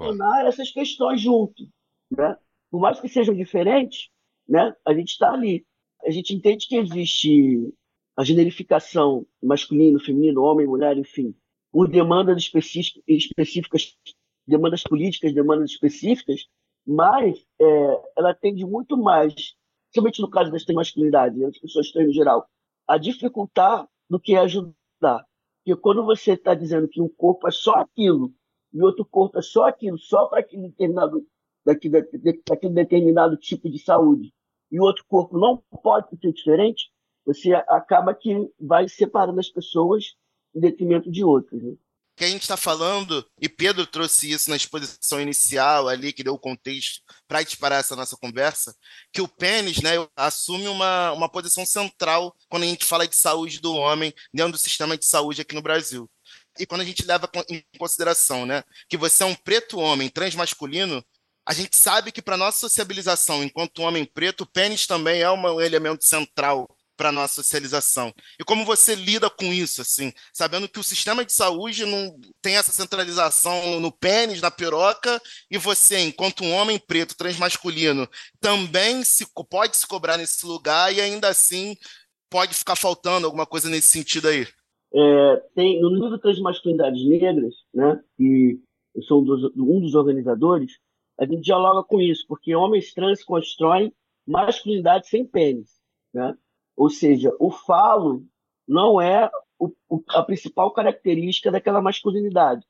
essas 0.47 0.71
questões 0.71 1.21
junto. 1.21 1.63
Né? 2.11 2.37
Por 2.71 2.79
mais 2.79 2.99
que 2.99 3.09
sejam 3.09 3.35
diferentes, 3.35 4.09
né, 4.47 4.75
a 4.85 4.93
gente 4.93 5.09
está 5.09 5.31
ali. 5.31 5.65
A 6.05 6.11
gente 6.11 6.33
entende 6.33 6.67
que 6.67 6.77
existe 6.77 7.73
a 8.15 8.23
generificação 8.23 9.25
masculino, 9.41 9.99
feminino, 9.99 10.41
homem, 10.41 10.65
mulher, 10.65 10.97
enfim, 10.97 11.35
por 11.71 11.87
demandas 11.87 12.37
específicas, 12.37 13.95
demandas 14.45 14.83
políticas, 14.83 15.33
demandas 15.33 15.71
específicas, 15.71 16.47
mas 16.85 17.45
é, 17.59 18.01
ela 18.17 18.33
tende 18.33 18.65
muito 18.65 18.97
mais, 18.97 19.55
principalmente 19.85 20.21
no 20.21 20.29
caso 20.29 20.51
das 20.51 20.65
masculinidades, 20.65 21.37
né, 21.37 21.47
das 21.47 21.59
pessoas 21.59 21.91
trans 21.91 22.09
em 22.09 22.13
geral, 22.13 22.47
a 22.87 22.97
dificultar 22.97 23.87
do 24.09 24.19
que 24.19 24.35
ajudar. 24.35 25.25
Porque 25.63 25.79
quando 25.81 26.05
você 26.05 26.33
está 26.33 26.55
dizendo 26.55 26.87
que 26.87 27.01
um 27.01 27.09
corpo 27.09 27.47
é 27.47 27.51
só 27.51 27.73
aquilo 27.75 28.33
e 28.73 28.81
outro 28.81 29.05
corpo 29.05 29.39
é 29.39 29.41
só 29.41 29.67
aquilo, 29.67 29.97
só 29.97 30.25
para 30.27 30.39
aquele 30.39 30.69
determinado, 30.69 31.25
daquele, 31.65 32.73
determinado 32.73 33.37
tipo 33.37 33.69
de 33.69 33.79
saúde, 33.79 34.33
e 34.71 34.79
outro 34.79 35.05
corpo 35.07 35.37
não 35.37 35.63
pode 35.81 36.09
ser 36.19 36.33
diferente, 36.33 36.91
você 37.25 37.53
acaba 37.53 38.13
que 38.13 38.49
vai 38.59 38.87
separando 38.87 39.39
as 39.39 39.49
pessoas 39.49 40.15
em 40.55 40.59
detrimento 40.59 41.11
de 41.11 41.23
outras. 41.23 41.61
Né? 41.61 41.75
que 42.17 42.25
a 42.25 42.27
gente 42.27 42.41
está 42.41 42.57
falando, 42.57 43.23
e 43.39 43.47
Pedro 43.47 43.85
trouxe 43.85 44.31
isso 44.31 44.49
na 44.49 44.55
exposição 44.55 45.21
inicial 45.21 45.87
ali, 45.87 46.11
que 46.11 46.23
deu 46.23 46.33
o 46.33 46.39
contexto 46.39 46.99
para 47.27 47.43
disparar 47.43 47.79
essa 47.79 47.95
nossa 47.95 48.17
conversa, 48.17 48.75
que 49.13 49.21
o 49.21 49.27
pênis 49.27 49.83
né, 49.83 49.91
assume 50.15 50.67
uma, 50.67 51.11
uma 51.11 51.29
posição 51.29 51.63
central 51.63 52.35
quando 52.49 52.63
a 52.63 52.65
gente 52.65 52.85
fala 52.85 53.07
de 53.07 53.15
saúde 53.15 53.59
do 53.59 53.71
homem 53.75 54.11
dentro 54.33 54.53
do 54.53 54.57
sistema 54.57 54.97
de 54.97 55.05
saúde 55.05 55.41
aqui 55.41 55.53
no 55.53 55.61
Brasil. 55.61 56.09
E 56.59 56.65
quando 56.65 56.81
a 56.81 56.85
gente 56.85 57.05
leva 57.05 57.29
em 57.49 57.63
consideração 57.77 58.45
né, 58.45 58.63
que 58.89 58.97
você 58.97 59.23
é 59.23 59.25
um 59.25 59.35
preto 59.35 59.79
homem 59.79 60.09
transmasculino, 60.09 61.03
a 61.45 61.53
gente 61.53 61.77
sabe 61.77 62.11
que 62.11 62.21
para 62.21 62.35
nossa 62.35 62.59
sociabilização 62.59 63.43
enquanto 63.43 63.81
homem 63.81 64.03
preto, 64.05 64.41
o 64.41 64.45
pênis 64.45 64.85
também 64.85 65.21
é 65.21 65.31
um 65.31 65.61
elemento 65.61 66.03
central 66.03 66.67
para 66.97 67.11
nossa 67.11 67.35
socialização. 67.35 68.11
E 68.39 68.43
como 68.43 68.65
você 68.65 68.95
lida 68.95 69.29
com 69.29 69.53
isso, 69.53 69.81
assim, 69.81 70.11
sabendo 70.33 70.67
que 70.67 70.79
o 70.79 70.83
sistema 70.83 71.23
de 71.23 71.31
saúde 71.31 71.85
não 71.85 72.19
tem 72.41 72.57
essa 72.57 72.71
centralização 72.71 73.79
no 73.79 73.91
pênis, 73.91 74.41
na 74.41 74.49
piroca, 74.49 75.21
e 75.49 75.57
você, 75.57 75.99
enquanto 75.99 76.43
um 76.43 76.51
homem 76.51 76.79
preto 76.79 77.15
transmasculino, 77.15 78.09
também 78.41 79.03
se 79.03 79.27
pode 79.49 79.77
se 79.77 79.85
cobrar 79.85 80.17
nesse 80.17 80.43
lugar 80.45 80.93
e 80.93 80.99
ainda 80.99 81.29
assim 81.29 81.77
pode 82.29 82.53
ficar 82.53 82.75
faltando 82.75 83.25
alguma 83.25 83.45
coisa 83.45 83.69
nesse 83.69 83.89
sentido 83.89 84.27
aí. 84.27 84.47
É, 84.93 85.35
tem 85.53 85.81
no 85.81 85.89
livro 85.89 86.17
Transmasculinidades 86.17 87.05
Negras, 87.05 87.55
né, 87.73 88.01
e 88.17 88.59
eu 88.95 89.01
sou 89.03 89.21
um 89.21 89.25
dos, 89.25 89.43
um 89.55 89.81
dos 89.81 89.95
organizadores, 89.95 90.79
a 91.19 91.25
gente 91.25 91.41
dialoga 91.41 91.83
com 91.83 91.99
isso, 91.99 92.25
porque 92.27 92.55
homens 92.55 92.93
trans 92.93 93.23
constroem 93.23 93.93
masculinidade 94.25 95.07
sem 95.07 95.25
pênis, 95.25 95.69
né? 96.13 96.37
Ou 96.75 96.89
seja, 96.89 97.35
o 97.39 97.49
falo 97.49 98.23
não 98.67 99.01
é 99.01 99.31
o, 99.57 99.73
o, 99.89 100.03
a 100.09 100.21
principal 100.21 100.71
característica 100.71 101.51
daquela 101.51 101.81
masculinidade. 101.81 102.63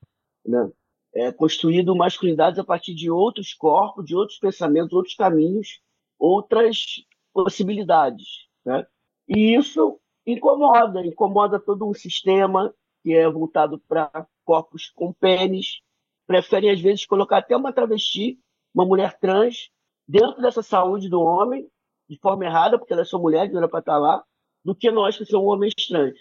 Né? 0.46 0.72
É 1.14 1.32
construído 1.32 1.96
masculinidades 1.96 2.58
a 2.58 2.64
partir 2.64 2.94
de 2.94 3.12
outros 3.12 3.54
corpos, 3.54 4.06
de 4.06 4.16
outros 4.16 4.40
pensamentos, 4.40 4.94
outros 4.94 5.16
caminhos, 5.16 5.82
outras 6.18 7.04
possibilidades. 7.34 8.48
Né? 8.66 8.86
E 9.28 9.56
isso 9.56 10.00
incomoda, 10.28 11.06
incomoda 11.06 11.60
todo 11.60 11.88
um 11.88 11.94
sistema 11.94 12.74
que 13.02 13.14
é 13.14 13.30
voltado 13.30 13.80
para 13.88 14.28
corpos 14.44 14.90
com 14.90 15.14
pênis. 15.14 15.80
Preferem, 16.28 16.70
às 16.70 16.82
vezes, 16.82 17.06
colocar 17.06 17.38
até 17.38 17.56
uma 17.56 17.72
travesti, 17.72 18.38
uma 18.76 18.86
mulher 18.86 19.18
trans, 19.18 19.70
dentro 20.06 20.42
dessa 20.42 20.62
saúde 20.62 21.10
do 21.10 21.22
homem, 21.22 21.66
de 22.10 22.20
forma 22.20 22.46
errada, 22.46 22.78
porque 22.78 22.92
elas 22.92 23.10
são 23.10 23.22
mulheres, 23.22 23.52
não 23.52 23.60
era 23.60 23.70
para 23.70 23.80
estar 23.80 23.98
lá, 23.98 24.24
do 24.64 24.76
que 24.76 24.92
nós 24.92 25.18
que 25.18 25.26
somos 25.26 25.48
homens 25.48 25.74
trans. 25.88 26.18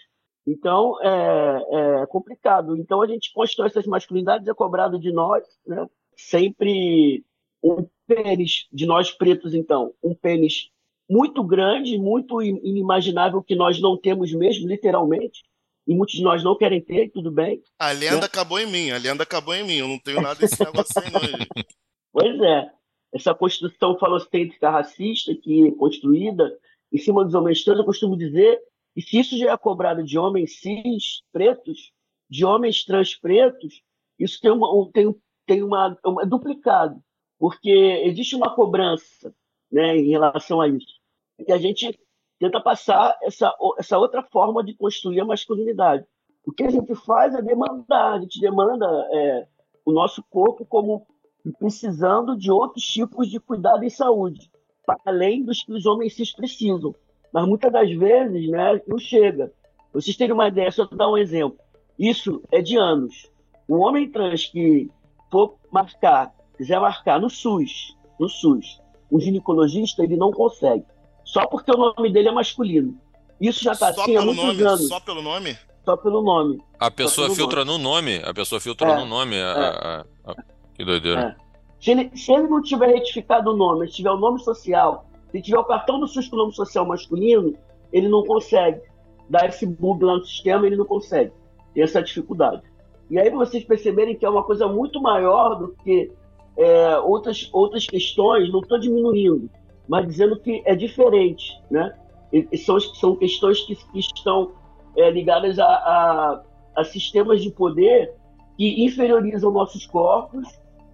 Então, 0.47 0.95
é, 1.03 2.01
é, 2.01 2.05
complicado. 2.05 2.77
Então, 2.77 3.01
a 3.01 3.07
gente 3.07 3.33
constrói 3.33 3.67
essas 3.67 3.85
masculinidades, 3.85 4.47
é 4.47 4.53
cobrado 4.53 4.97
de 4.97 5.11
nós, 5.11 5.43
né? 5.65 5.85
sempre 6.15 7.25
um 7.61 7.85
pênis, 8.07 8.67
de 8.71 8.85
nós 8.85 9.11
pretos, 9.11 9.53
então, 9.53 9.93
um 10.01 10.15
pênis 10.15 10.71
muito 11.09 11.43
grande, 11.43 11.97
muito 11.97 12.41
inimaginável, 12.41 13.41
que 13.41 13.55
nós 13.55 13.79
não 13.79 13.97
temos 13.97 14.33
mesmo, 14.33 14.67
literalmente, 14.67 15.43
e 15.87 15.95
muitos 15.95 16.15
de 16.15 16.23
nós 16.23 16.43
não 16.43 16.57
querem 16.57 16.81
ter, 16.81 17.09
tudo 17.11 17.31
bem. 17.31 17.61
A 17.79 17.91
lenda 17.91 18.17
né? 18.17 18.25
acabou 18.25 18.59
em 18.59 18.67
mim, 18.67 18.91
a 18.91 18.97
lenda 18.97 19.23
acabou 19.23 19.55
em 19.55 19.63
mim, 19.63 19.75
eu 19.75 19.87
não 19.87 19.99
tenho 19.99 20.21
nada 20.21 20.39
desse 20.39 20.59
negócio 20.63 21.01
aí, 21.01 21.11
não. 21.11 21.65
Pois 22.11 22.41
é 22.41 22.71
essa 23.13 23.33
construção 23.33 23.97
falocêntrica 23.97 24.69
racista 24.69 25.33
que 25.35 25.67
é 25.67 25.71
construída 25.71 26.57
em 26.91 26.97
cima 26.97 27.23
dos 27.23 27.33
homens 27.33 27.63
trans, 27.63 27.79
eu 27.79 27.85
costumo 27.85 28.17
dizer 28.17 28.59
que 28.93 29.01
se 29.01 29.19
isso 29.19 29.37
já 29.37 29.51
é 29.51 29.57
cobrado 29.57 30.03
de 30.03 30.17
homens 30.17 30.59
cis 30.59 31.21
pretos, 31.31 31.91
de 32.29 32.45
homens 32.45 32.83
trans 32.85 33.15
pretos, 33.15 33.81
isso 34.17 34.39
tem 34.41 34.51
uma, 34.51 34.91
tem, 34.91 35.15
tem 35.45 35.63
uma, 35.63 35.97
uma 36.05 36.23
é 36.23 36.25
duplicado, 36.25 37.01
porque 37.37 37.69
existe 38.05 38.35
uma 38.35 38.53
cobrança 38.53 39.33
né, 39.71 39.97
em 39.97 40.09
relação 40.09 40.61
a 40.61 40.67
isso. 40.67 40.96
E 41.45 41.51
a 41.51 41.57
gente 41.57 41.99
tenta 42.39 42.61
passar 42.61 43.17
essa, 43.23 43.53
essa 43.77 43.97
outra 43.97 44.23
forma 44.23 44.63
de 44.63 44.75
construir 44.75 45.19
a 45.21 45.25
masculinidade. 45.25 46.05
O 46.45 46.51
que 46.51 46.63
a 46.63 46.69
gente 46.69 46.95
faz 46.95 47.33
é 47.35 47.41
demandar, 47.41 48.13
a 48.13 48.19
gente 48.19 48.39
demanda 48.39 48.85
é, 49.11 49.47
o 49.85 49.91
nosso 49.91 50.23
corpo 50.29 50.65
como 50.65 51.05
e 51.47 51.51
precisando 51.53 52.35
de 52.35 52.51
outros 52.51 52.83
tipos 52.83 53.29
de 53.29 53.39
cuidado 53.39 53.83
em 53.83 53.89
saúde, 53.89 54.51
para 54.85 54.99
além 55.05 55.45
dos 55.45 55.63
que 55.63 55.71
os 55.71 55.85
homens 55.85 56.13
cis 56.13 56.33
precisam. 56.33 56.93
Mas 57.31 57.47
muitas 57.47 57.71
das 57.71 57.89
vezes 57.91 58.49
né, 58.49 58.81
não 58.85 58.97
chega. 58.97 59.51
Vocês 59.93 60.17
terem 60.17 60.33
uma 60.33 60.49
ideia, 60.49 60.71
só 60.71 60.85
dar 60.85 61.09
um 61.09 61.17
exemplo. 61.17 61.57
Isso 61.97 62.41
é 62.51 62.61
de 62.61 62.77
anos. 62.77 63.31
Um 63.69 63.77
homem 63.77 64.09
trans 64.11 64.45
que 64.45 64.91
for 65.31 65.55
marcar, 65.71 66.33
quiser 66.57 66.79
marcar 66.79 67.19
no 67.19 67.29
SUS, 67.29 67.95
no 68.19 68.27
SUS, 68.27 68.81
um 69.11 69.19
ginecologista, 69.19 70.03
ele 70.03 70.17
não 70.17 70.31
consegue. 70.31 70.85
Só 71.27 71.45
porque 71.45 71.69
o 71.69 71.77
nome 71.77 72.09
dele 72.09 72.29
é 72.29 72.31
masculino. 72.31 72.97
Isso 73.39 73.61
já 73.61 73.73
está 73.73 73.89
assim 73.89 74.15
há 74.15 74.21
muitos 74.21 74.43
nome, 74.43 74.63
anos. 74.63 74.87
Só 74.87 74.99
pelo 75.01 75.21
nome? 75.21 75.57
Só 75.83 75.97
pelo 75.97 76.21
nome. 76.21 76.57
A 76.79 76.89
pessoa 76.89 77.29
filtra 77.29 77.65
nome. 77.65 77.83
no 77.83 77.89
nome. 77.89 78.21
A 78.23 78.33
pessoa 78.33 78.61
filtra 78.61 78.87
é, 78.89 78.95
no 78.97 79.05
nome. 79.05 79.35
A, 79.35 79.39
é. 79.39 79.51
a, 79.51 80.31
a 80.31 80.35
que 80.73 80.85
doideira. 80.85 81.37
É. 81.37 81.47
Se, 81.83 81.91
ele, 81.91 82.09
se 82.15 82.31
ele 82.31 82.47
não 82.47 82.61
tiver 82.61 82.87
retificado 82.87 83.51
o 83.51 83.57
nome, 83.57 83.87
se 83.87 83.97
tiver 83.97 84.09
o 84.09 84.17
nome 84.17 84.39
social, 84.39 85.05
se 85.29 85.41
tiver 85.41 85.59
o 85.59 85.65
cartão 85.65 85.99
do 85.99 86.07
SUS 86.07 86.29
com 86.29 86.37
o 86.37 86.39
nome 86.39 86.55
social 86.55 86.85
masculino, 86.85 87.53
ele 87.91 88.07
não 88.07 88.23
consegue 88.23 88.81
dar 89.29 89.49
esse 89.49 89.65
bug 89.65 90.03
lá 90.05 90.15
no 90.15 90.25
sistema, 90.25 90.65
ele 90.65 90.77
não 90.77 90.85
consegue. 90.85 91.33
Tem 91.73 91.83
essa 91.83 92.01
dificuldade. 92.01 92.61
E 93.09 93.19
aí 93.19 93.29
vocês 93.29 93.65
perceberem 93.65 94.15
que 94.15 94.25
é 94.25 94.29
uma 94.29 94.43
coisa 94.43 94.65
muito 94.65 95.01
maior 95.01 95.55
do 95.55 95.75
que 95.83 96.09
é, 96.57 96.97
outras, 96.99 97.49
outras 97.51 97.85
questões, 97.85 98.51
não 98.51 98.61
estou 98.61 98.79
diminuindo, 98.79 99.49
mas 99.87 100.07
dizendo 100.07 100.39
que 100.39 100.61
é 100.65 100.75
diferente, 100.75 101.59
né? 101.71 101.97
E, 102.31 102.57
são, 102.57 102.79
são 102.79 103.15
questões 103.15 103.61
que, 103.61 103.75
que 103.75 103.99
estão 103.99 104.51
é, 104.97 105.09
ligadas 105.09 105.57
a, 105.59 105.65
a, 105.65 106.43
a 106.75 106.83
sistemas 106.83 107.41
de 107.41 107.49
poder 107.51 108.13
que 108.57 108.83
inferiorizam 108.83 109.51
nossos 109.51 109.85
corpos 109.85 110.47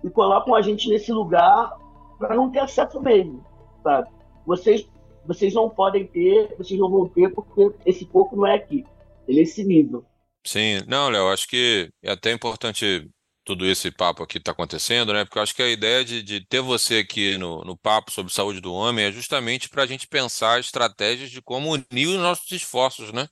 e 0.03 0.09
colocam 0.09 0.53
a 0.53 0.61
gente 0.61 0.89
nesse 0.89 1.11
lugar 1.11 1.75
para 2.19 2.35
não 2.35 2.51
ter 2.51 2.59
acesso 2.59 3.01
mesmo, 3.01 3.43
sabe? 3.81 4.09
Vocês, 4.45 4.87
vocês 5.25 5.53
não 5.53 5.69
podem 5.69 6.05
ter, 6.05 6.53
vocês 6.57 6.79
não 6.79 6.89
vão 6.89 7.07
ter 7.07 7.33
porque 7.33 7.71
esse 7.85 8.05
corpo 8.05 8.35
não 8.35 8.45
é 8.45 8.55
aqui, 8.55 8.85
é 9.27 9.33
nesse 9.33 9.63
nível. 9.63 10.05
Sim, 10.45 10.81
não, 10.87 11.09
Léo, 11.09 11.29
acho 11.29 11.47
que 11.47 11.89
é 12.03 12.11
até 12.11 12.31
importante 12.31 13.09
tudo 13.43 13.65
esse 13.65 13.91
papo 13.91 14.23
aqui 14.23 14.37
está 14.37 14.51
acontecendo, 14.51 15.13
né? 15.13 15.25
Porque 15.25 15.37
eu 15.37 15.43
acho 15.43 15.55
que 15.55 15.61
a 15.63 15.69
ideia 15.69 16.03
de, 16.05 16.23
de 16.23 16.45
ter 16.45 16.61
você 16.61 16.97
aqui 16.97 17.37
no, 17.37 17.61
no 17.63 17.77
papo 17.77 18.11
sobre 18.11 18.33
saúde 18.33 18.61
do 18.61 18.73
homem 18.73 19.05
é 19.05 19.11
justamente 19.11 19.69
para 19.69 19.83
a 19.83 19.85
gente 19.85 20.07
pensar 20.07 20.59
estratégias 20.59 21.29
de 21.29 21.41
como 21.41 21.71
unir 21.71 22.07
os 22.07 22.17
nossos 22.17 22.49
esforços, 22.51 23.11
né? 23.11 23.27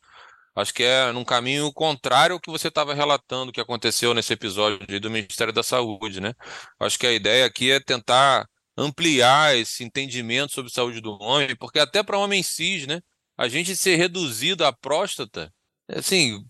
Acho 0.56 0.74
que 0.74 0.84
é 0.84 1.12
num 1.13 1.24
caminho 1.24 1.71
contrário 1.74 2.34
ao 2.34 2.39
que 2.39 2.52
você 2.52 2.67
estava 2.67 2.93
relatando 2.93 3.52
que 3.54 3.62
aconteceu 3.62 4.13
nesse 4.13 4.34
episódio 4.34 5.00
do 5.00 5.10
Ministério 5.10 5.54
da 5.54 5.63
Saúde, 5.63 6.19
né? 6.19 6.34
Acho 6.80 7.00
que 7.00 7.08
a 7.08 7.13
ideia 7.13 7.45
aqui 7.45 7.71
é 7.71 7.80
tentar 7.80 8.45
ampliar 8.78 9.56
esse 9.56 9.84
entendimento 9.84 10.54
sobre 10.54 10.71
saúde 10.71 11.00
do 11.02 11.12
homem, 11.21 11.56
porque 11.56 11.80
até 11.80 12.04
para 12.04 12.17
homem 12.17 12.43
cis, 12.43 12.86
né? 12.86 13.02
A 13.38 13.47
gente 13.47 13.76
ser 13.76 13.95
reduzido 13.95 14.65
à 14.65 14.74
próstata, 14.74 15.54
assim, 15.89 16.43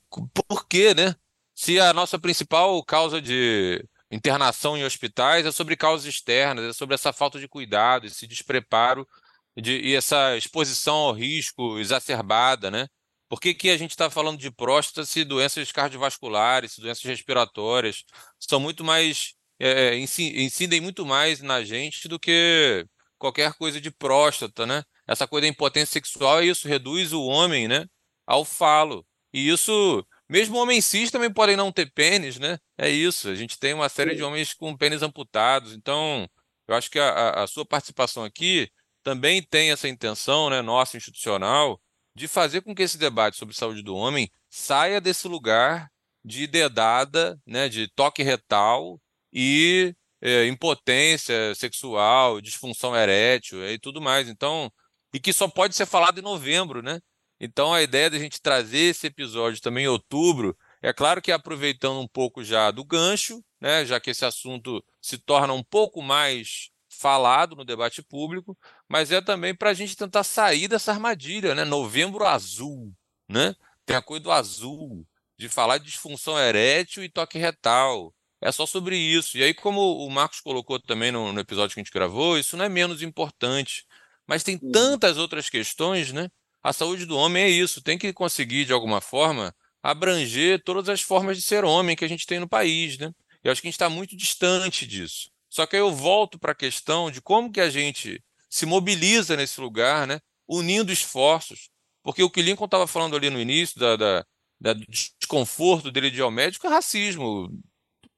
por 0.50 0.68
quê, 0.68 0.94
né? 0.96 1.16
Se 1.62 1.80
a 1.80 1.94
nossa 1.94 2.18
principal 2.18 2.84
causa 2.84 3.22
de 3.22 3.86
internação 4.12 4.76
em 4.76 4.84
hospitais 4.84 5.46
é 5.46 5.52
sobre 5.52 5.78
causas 5.78 6.08
externas, 6.08 6.66
é 6.66 6.74
sobre 6.74 6.96
essa 6.96 7.14
falta 7.14 7.40
de 7.40 7.48
cuidado, 7.48 8.08
esse 8.08 8.26
despreparo 8.26 9.08
de, 9.56 9.80
e 9.80 9.96
essa 9.96 10.36
exposição 10.36 10.96
ao 10.96 11.14
risco 11.14 11.78
exacerbada, 11.78 12.72
né? 12.72 12.88
Por 13.30 13.40
que, 13.40 13.54
que 13.54 13.70
a 13.70 13.78
gente 13.78 13.92
está 13.92 14.10
falando 14.10 14.40
de 14.40 14.50
próstata 14.50 15.06
se 15.06 15.24
doenças 15.24 15.72
cardiovasculares, 15.72 16.72
se 16.72 16.82
doenças 16.82 17.04
respiratórias 17.04 18.06
são 18.40 18.60
muito 18.60 18.84
mais, 18.84 19.36
é, 19.60 19.96
incidem 19.96 20.82
muito 20.82 21.06
mais 21.06 21.42
na 21.44 21.64
gente 21.64 22.08
do 22.08 22.20
que 22.20 22.84
qualquer 23.20 23.54
coisa 23.54 23.80
de 23.80 23.92
próstata, 23.92 24.66
né? 24.66 24.82
Essa 25.08 25.28
coisa 25.28 25.44
da 25.44 25.50
impotência 25.50 25.94
sexual, 25.94 26.42
isso 26.42 26.68
reduz 26.68 27.14
o 27.14 27.22
homem, 27.22 27.68
né, 27.68 27.86
ao 28.26 28.44
falo. 28.44 29.06
E 29.34 29.48
isso, 29.50 30.04
mesmo 30.32 30.58
homens 30.58 30.86
cis 30.86 31.12
também 31.12 31.32
podem 31.32 31.58
não 31.58 31.72
ter 31.74 31.92
pênis, 31.92 32.40
né? 32.40 32.58
É 32.78 32.90
isso. 32.90 33.30
A 33.30 33.36
gente 33.36 33.60
tem 33.60 33.74
uma 33.74 33.90
série 33.90 34.16
de 34.16 34.24
homens 34.24 34.54
com 34.54 34.78
pênis 34.78 35.02
amputados. 35.02 35.74
Então, 35.74 36.26
eu 36.68 36.76
acho 36.76 36.90
que 36.90 36.98
a, 36.98 37.44
a 37.44 37.48
sua 37.48 37.66
participação 37.66 38.24
aqui 38.24 38.70
também 39.04 39.44
tem 39.44 39.72
essa 39.72 39.90
intenção, 39.90 40.50
né, 40.50 40.62
nossa 40.62 40.96
institucional, 40.96 41.82
de 42.16 42.28
fazer 42.30 42.62
com 42.62 42.74
que 42.74 42.84
esse 42.84 42.98
debate 42.98 43.36
sobre 43.36 43.56
saúde 43.56 43.84
do 43.84 43.96
homem 43.96 44.32
saia 44.50 45.02
desse 45.02 45.28
lugar 45.28 45.90
de 46.24 46.48
dedada, 46.48 47.38
né, 47.46 47.68
de 47.68 47.90
toque 47.94 48.24
retal 48.24 49.02
e 49.34 49.94
é, 50.22 50.48
impotência 50.48 51.54
sexual, 51.56 52.40
disfunção 52.40 52.96
erétil 52.96 53.68
e 53.70 53.78
tudo 53.80 54.00
mais. 54.00 54.30
Então, 54.30 54.72
e 55.14 55.20
que 55.20 55.34
só 55.34 55.48
pode 55.48 55.76
ser 55.76 55.86
falado 55.86 56.20
em 56.20 56.24
novembro, 56.24 56.82
né? 56.82 57.02
Então, 57.44 57.74
a 57.74 57.82
ideia 57.82 58.08
da 58.08 58.20
gente 58.20 58.40
trazer 58.40 58.92
esse 58.92 59.08
episódio 59.08 59.60
também 59.60 59.86
em 59.86 59.88
outubro, 59.88 60.56
é 60.80 60.94
claro 60.94 61.20
que 61.20 61.32
aproveitando 61.32 62.00
um 62.00 62.08
pouco 62.08 62.44
já 62.44 62.70
do 62.70 62.86
gancho, 62.86 63.44
né, 63.60 63.84
já 63.84 64.00
que 64.00 64.12
esse 64.12 64.24
assunto 64.24 64.84
se 65.02 65.18
torna 65.18 65.52
um 65.52 65.64
pouco 65.64 66.04
mais 66.04 66.70
falado 66.88 67.56
no 67.56 67.66
debate 67.66 68.04
público, 68.04 68.56
mas 68.88 69.12
é 69.12 69.20
também 69.22 69.56
para 69.56 69.72
a 69.72 69.74
gente 69.74 69.98
tentar 69.98 70.24
sair 70.24 70.68
dessa 70.68 70.92
armadilha, 70.92 71.56
né? 71.56 71.66
Novembro 71.66 72.28
azul, 72.28 72.94
né? 73.28 73.56
Tem 73.88 73.96
a 73.96 74.04
coisa 74.04 74.24
do 74.24 74.32
azul, 74.32 75.04
de 75.36 75.50
falar 75.50 75.80
de 75.80 75.86
disfunção 75.86 76.38
erétil 76.38 77.04
e 77.04 77.10
toque 77.10 77.40
retal. 77.40 78.14
É 78.40 78.52
só 78.52 78.68
sobre 78.68 78.96
isso. 78.96 79.36
E 79.38 79.44
aí, 79.44 79.54
como 79.54 79.82
o 80.06 80.10
Marcos 80.12 80.42
colocou 80.42 80.80
também 80.80 81.12
no, 81.12 81.34
no 81.34 81.40
episódio 81.40 81.74
que 81.74 81.80
a 81.80 81.84
gente 81.84 81.94
gravou, 81.94 82.38
isso 82.38 82.56
não 82.56 82.66
é 82.66 82.70
menos 82.70 83.02
importante. 83.02 83.84
Mas 84.28 84.44
tem 84.44 84.60
tantas 84.60 85.18
outras 85.18 85.50
questões, 85.50 86.12
né? 86.12 86.30
A 86.64 86.74
saúde 86.74 87.06
do 87.06 87.18
homem 87.18 87.44
é 87.44 87.50
isso, 87.50 87.82
tem 87.82 87.98
que 87.98 88.14
conseguir, 88.14 88.66
de 88.66 88.74
alguma 88.74 89.02
forma, 89.02 89.54
abranger 89.82 90.62
todas 90.64 90.90
as 90.90 91.02
formas 91.02 91.38
de 91.38 91.44
ser 91.44 91.64
homem 91.64 91.96
que 91.96 92.06
a 92.06 92.08
gente 92.08 92.26
tem 92.26 92.40
no 92.40 92.48
país, 92.48 92.98
né? 92.98 93.12
Eu 93.44 93.52
acho 93.52 93.62
que 93.62 93.68
a 93.68 93.70
gente 93.70 93.76
está 93.76 93.90
muito 93.90 94.16
distante 94.16 94.86
disso. 94.86 95.32
Só 95.50 95.66
que 95.66 95.76
aí 95.76 95.82
eu 95.82 95.92
volto 95.92 96.40
para 96.40 96.52
a 96.52 96.56
questão 96.56 97.10
de 97.10 97.22
como 97.22 97.52
que 97.52 97.60
a 97.60 97.70
gente 97.70 98.24
se 98.50 98.66
mobiliza 98.66 99.36
nesse 99.36 99.60
lugar, 99.60 100.06
né? 100.06 100.20
Unindo 100.48 100.92
esforços. 100.92 101.70
Porque 102.04 102.24
o 102.24 102.30
que 102.30 102.42
Lincoln 102.42 102.66
estava 102.66 102.88
falando 102.88 103.16
ali 103.16 103.30
no 103.30 103.40
início, 103.40 103.80
da, 103.80 103.96
da, 103.96 104.26
da 104.60 104.74
desconforto 104.74 105.92
dele 105.92 106.12
de 106.12 106.20
ir 106.20 106.22
ao 106.22 106.32
médico, 106.32 106.68
é 106.68 106.70
racismo 106.70 107.50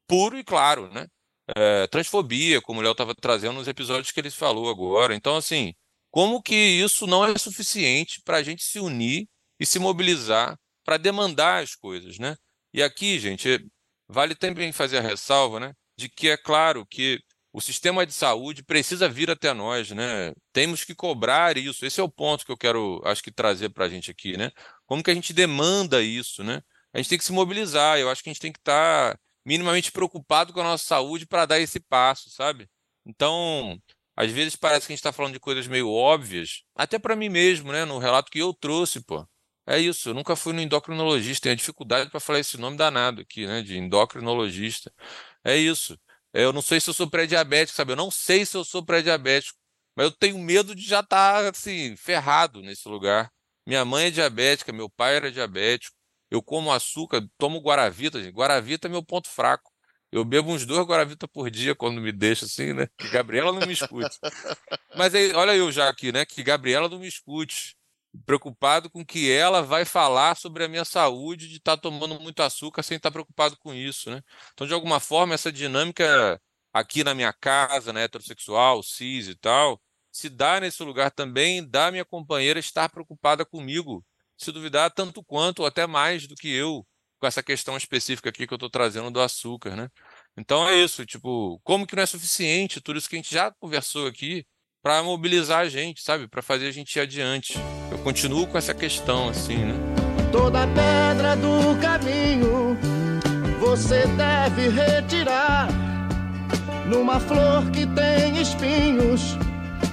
puro 0.07 0.37
e 0.37 0.43
claro, 0.43 0.89
né? 0.91 1.07
É, 1.55 1.87
transfobia, 1.87 2.61
como 2.61 2.79
o 2.79 2.83
Léo 2.83 2.93
estava 2.93 3.13
trazendo 3.15 3.53
nos 3.55 3.67
episódios 3.67 4.11
que 4.11 4.19
ele 4.19 4.31
falou 4.31 4.69
agora. 4.69 5.15
Então, 5.15 5.35
assim, 5.35 5.73
como 6.13 6.43
que 6.43 6.53
isso 6.53 7.07
não 7.07 7.25
é 7.25 7.35
suficiente 7.39 8.21
para 8.21 8.37
a 8.37 8.43
gente 8.43 8.63
se 8.63 8.79
unir 8.79 9.27
e 9.59 9.65
se 9.65 9.79
mobilizar 9.79 10.55
para 10.85 10.97
demandar 10.97 11.63
as 11.63 11.73
coisas, 11.73 12.19
né? 12.19 12.35
E 12.71 12.83
aqui, 12.83 13.19
gente, 13.19 13.65
vale 14.07 14.35
também 14.35 14.71
fazer 14.71 14.99
a 14.99 15.01
ressalva, 15.01 15.59
né, 15.59 15.73
de 15.97 16.09
que 16.09 16.29
é 16.29 16.37
claro 16.37 16.85
que 16.85 17.19
o 17.51 17.59
sistema 17.59 18.05
de 18.05 18.13
saúde 18.13 18.63
precisa 18.63 19.09
vir 19.09 19.31
até 19.31 19.53
nós, 19.53 19.89
né? 19.89 20.31
Temos 20.51 20.83
que 20.83 20.93
cobrar 20.93 21.57
isso. 21.57 21.83
Esse 21.83 21.99
é 21.99 22.03
o 22.03 22.11
ponto 22.11 22.45
que 22.45 22.51
eu 22.51 22.57
quero, 22.57 23.01
acho 23.05 23.23
que 23.23 23.31
trazer 23.31 23.69
para 23.69 23.85
a 23.85 23.89
gente 23.89 24.11
aqui, 24.11 24.37
né? 24.37 24.51
Como 24.85 25.03
que 25.03 25.09
a 25.09 25.15
gente 25.15 25.33
demanda 25.33 26.03
isso, 26.03 26.43
né? 26.43 26.61
A 26.93 26.99
gente 26.99 27.09
tem 27.09 27.17
que 27.17 27.25
se 27.25 27.31
mobilizar. 27.33 27.97
Eu 27.97 28.09
acho 28.11 28.21
que 28.23 28.29
a 28.29 28.33
gente 28.33 28.41
tem 28.41 28.51
que 28.51 28.59
estar 28.59 29.13
tá 29.13 29.19
minimamente 29.43 29.91
preocupado 29.91 30.53
com 30.53 30.59
a 30.61 30.63
nossa 30.63 30.85
saúde 30.85 31.25
para 31.25 31.47
dar 31.47 31.59
esse 31.59 31.79
passo, 31.79 32.29
sabe? 32.29 32.69
Então, 33.05 33.79
às 34.15 34.31
vezes 34.31 34.55
parece 34.55 34.87
que 34.87 34.93
a 34.93 34.95
gente 34.95 34.99
está 34.99 35.11
falando 35.11 35.33
de 35.33 35.39
coisas 35.39 35.67
meio 35.67 35.89
óbvias, 35.89 36.63
até 36.75 36.99
para 36.99 37.15
mim 37.15 37.29
mesmo, 37.29 37.71
né? 37.71 37.85
No 37.85 37.97
relato 37.99 38.31
que 38.31 38.39
eu 38.39 38.53
trouxe, 38.53 39.01
pô. 39.01 39.27
É 39.65 39.79
isso, 39.79 40.09
eu 40.09 40.13
nunca 40.13 40.35
fui 40.35 40.51
no 40.53 40.61
endocrinologista, 40.61 41.43
tenho 41.43 41.55
dificuldade 41.55 42.09
para 42.09 42.19
falar 42.19 42.39
esse 42.39 42.57
nome 42.57 42.75
danado 42.77 43.21
aqui, 43.21 43.47
né? 43.47 43.61
De 43.61 43.77
endocrinologista. 43.77 44.93
É 45.43 45.55
isso. 45.55 45.97
Eu 46.33 46.51
não 46.51 46.61
sei 46.61 46.79
se 46.81 46.89
eu 46.89 46.93
sou 46.93 47.09
pré-diabético, 47.09 47.75
sabe? 47.75 47.93
Eu 47.93 47.95
não 47.95 48.11
sei 48.11 48.45
se 48.45 48.57
eu 48.57 48.65
sou 48.65 48.83
pré-diabético, 48.85 49.57
mas 49.95 50.05
eu 50.05 50.11
tenho 50.11 50.37
medo 50.39 50.75
de 50.75 50.83
já 50.83 50.99
estar, 51.01 51.43
tá, 51.43 51.49
assim, 51.49 51.95
ferrado 51.95 52.61
nesse 52.61 52.87
lugar. 52.89 53.31
Minha 53.65 53.85
mãe 53.85 54.07
é 54.07 54.11
diabética, 54.11 54.73
meu 54.73 54.89
pai 54.89 55.15
era 55.15 55.31
diabético. 55.31 55.95
Eu 56.31 56.41
como 56.41 56.71
açúcar, 56.71 57.21
tomo 57.37 57.59
Guaravita, 57.61 58.21
gente. 58.21 58.33
Guaravita 58.35 58.87
é 58.87 58.91
meu 58.91 59.03
ponto 59.03 59.29
fraco. 59.29 59.71
Eu 60.13 60.23
bebo 60.23 60.51
uns 60.51 60.63
dois 60.63 60.85
Guaravita 60.85 61.27
por 61.27 61.49
dia 61.49 61.73
quando 61.73 61.99
me 61.99 62.11
deixa 62.11 62.45
assim, 62.45 62.71
né? 62.71 62.87
Que 62.99 63.09
Gabriela 63.09 63.51
não 63.51 63.65
me 63.65 63.73
escute. 63.73 64.19
Mas 64.95 65.15
aí, 65.15 65.33
olha 65.33 65.55
eu 65.55 65.71
já 65.71 65.89
aqui, 65.89 66.11
né? 66.11 66.23
Que 66.23 66.43
Gabriela 66.43 66.87
não 66.87 66.99
me 66.99 67.07
escute. 67.07 67.75
Preocupado 68.23 68.91
com 68.91 69.03
que 69.03 69.31
ela 69.31 69.63
vai 69.63 69.85
falar 69.85 70.37
sobre 70.37 70.63
a 70.63 70.67
minha 70.67 70.85
saúde 70.85 71.47
de 71.49 71.57
estar 71.57 71.77
tá 71.77 71.81
tomando 71.81 72.19
muito 72.19 72.43
açúcar 72.43 72.83
sem 72.83 72.97
estar 72.97 73.09
tá 73.09 73.11
preocupado 73.13 73.57
com 73.57 73.73
isso, 73.73 74.11
né? 74.11 74.21
Então, 74.53 74.67
de 74.67 74.73
alguma 74.75 74.99
forma, 74.99 75.33
essa 75.33 75.51
dinâmica 75.51 76.39
aqui 76.71 77.03
na 77.03 77.15
minha 77.15 77.33
casa, 77.33 77.91
né, 77.91 78.03
heterossexual, 78.03 78.83
cis 78.83 79.27
e 79.27 79.33
tal, 79.35 79.81
se 80.11 80.29
dá 80.29 80.59
nesse 80.59 80.83
lugar 80.83 81.09
também 81.09 81.67
da 81.67 81.89
minha 81.89 82.05
companheira 82.05 82.59
estar 82.59 82.87
preocupada 82.87 83.43
comigo, 83.43 84.05
se 84.37 84.51
duvidar 84.51 84.91
tanto 84.91 85.23
quanto 85.23 85.61
ou 85.61 85.65
até 85.65 85.87
mais 85.87 86.27
do 86.27 86.35
que 86.35 86.53
eu 86.53 86.85
com 87.23 87.27
essa 87.27 87.41
questão 87.41 87.77
específica 87.77 88.27
aqui 88.27 88.45
que 88.45 88.53
eu 88.53 88.57
estou 88.57 88.69
trazendo 88.69 89.09
do 89.09 89.21
açúcar, 89.21 89.77
né? 89.77 89.87
Então 90.37 90.67
é 90.67 90.75
isso, 90.75 91.05
tipo, 91.05 91.57
como 91.63 91.87
que 91.87 91.95
não 91.95 92.03
é 92.03 92.05
suficiente 92.05 92.81
tudo 92.81 92.99
isso 92.99 93.09
que 93.09 93.15
a 93.15 93.19
gente 93.19 93.33
já 93.33 93.49
conversou 93.49 94.07
aqui 94.07 94.45
para 94.83 95.01
mobilizar 95.01 95.59
a 95.59 95.69
gente, 95.69 96.01
sabe? 96.01 96.27
Para 96.27 96.41
fazer 96.41 96.67
a 96.67 96.71
gente 96.71 96.93
ir 96.97 96.99
adiante. 96.99 97.57
Eu 97.89 97.97
continuo 97.99 98.45
com 98.45 98.57
essa 98.57 98.73
questão, 98.73 99.29
assim, 99.29 99.55
né? 99.55 99.73
Toda 100.33 100.67
pedra 100.67 101.37
do 101.37 101.79
caminho 101.79 102.77
você 103.57 104.05
deve 104.17 104.67
retirar. 104.67 105.69
Numa 106.85 107.21
flor 107.21 107.71
que 107.71 107.87
tem 107.87 108.41
espinhos, 108.41 109.37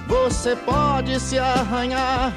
você 0.08 0.56
pode 0.56 1.20
se 1.20 1.38
arranhar. 1.38 2.34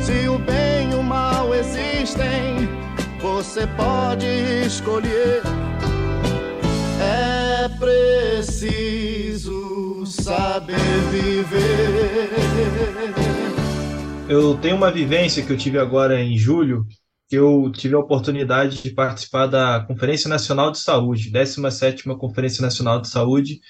Se 0.00 0.28
o 0.28 0.36
bem 0.40 0.90
e 0.90 0.94
o 0.96 1.02
mal 1.04 1.54
existem, 1.54 2.87
você 3.18 3.66
pode 3.66 4.26
escolher. 4.64 5.42
É 7.00 7.68
preciso 7.78 9.18
saber 10.06 10.76
viver. 11.10 12.30
Eu 14.28 14.56
tenho 14.58 14.76
uma 14.76 14.90
vivência 14.90 15.44
que 15.44 15.50
eu 15.52 15.56
tive 15.56 15.78
agora 15.78 16.20
em 16.20 16.36
julho, 16.36 16.86
que 17.28 17.36
eu 17.36 17.72
tive 17.72 17.94
a 17.94 17.98
oportunidade 17.98 18.82
de 18.82 18.90
participar 18.90 19.46
da 19.46 19.80
Conferência 19.80 20.28
Nacional 20.28 20.70
de 20.70 20.78
Saúde, 20.78 21.30
17ª 21.30 22.16
Conferência 22.16 22.62
Nacional 22.62 23.00
de 23.00 23.08
Saúde, 23.08 23.60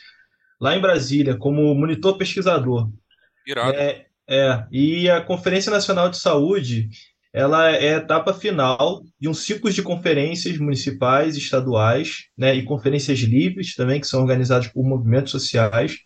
lá 0.60 0.76
em 0.76 0.80
Brasília, 0.80 1.36
como 1.36 1.74
monitor 1.74 2.18
pesquisador. 2.18 2.90
Irado. 3.46 3.72
É, 3.76 4.06
é, 4.28 4.66
e 4.70 5.08
a 5.08 5.20
Conferência 5.20 5.70
Nacional 5.70 6.08
de 6.10 6.18
Saúde, 6.18 6.88
ela 7.38 7.70
é 7.70 7.94
a 7.94 7.98
etapa 7.98 8.34
final 8.34 9.02
de 9.20 9.28
um 9.28 9.34
ciclo 9.34 9.70
de 9.70 9.82
conferências 9.82 10.58
municipais, 10.58 11.36
estaduais, 11.36 12.26
né, 12.36 12.54
e 12.54 12.64
conferências 12.64 13.20
livres 13.20 13.74
também, 13.76 14.00
que 14.00 14.06
são 14.08 14.20
organizadas 14.20 14.66
por 14.68 14.84
movimentos 14.84 15.30
sociais, 15.30 15.98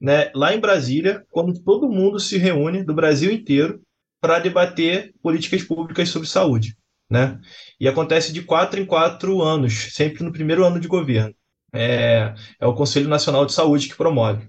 né, 0.00 0.30
lá 0.34 0.54
em 0.54 0.60
Brasília, 0.60 1.24
quando 1.30 1.60
todo 1.62 1.88
mundo 1.88 2.20
se 2.20 2.38
reúne 2.38 2.84
do 2.84 2.94
Brasil 2.94 3.32
inteiro 3.32 3.82
para 4.20 4.38
debater 4.38 5.12
políticas 5.22 5.62
públicas 5.64 6.08
sobre 6.08 6.28
saúde. 6.28 6.76
né? 7.10 7.40
E 7.80 7.88
acontece 7.88 8.32
de 8.32 8.42
quatro 8.42 8.78
em 8.80 8.86
quatro 8.86 9.42
anos, 9.42 9.92
sempre 9.94 10.22
no 10.22 10.32
primeiro 10.32 10.64
ano 10.64 10.78
de 10.78 10.86
governo. 10.86 11.34
É, 11.72 12.34
é 12.60 12.66
o 12.66 12.74
Conselho 12.74 13.08
Nacional 13.08 13.44
de 13.46 13.52
Saúde 13.52 13.88
que 13.88 13.96
promove. 13.96 14.48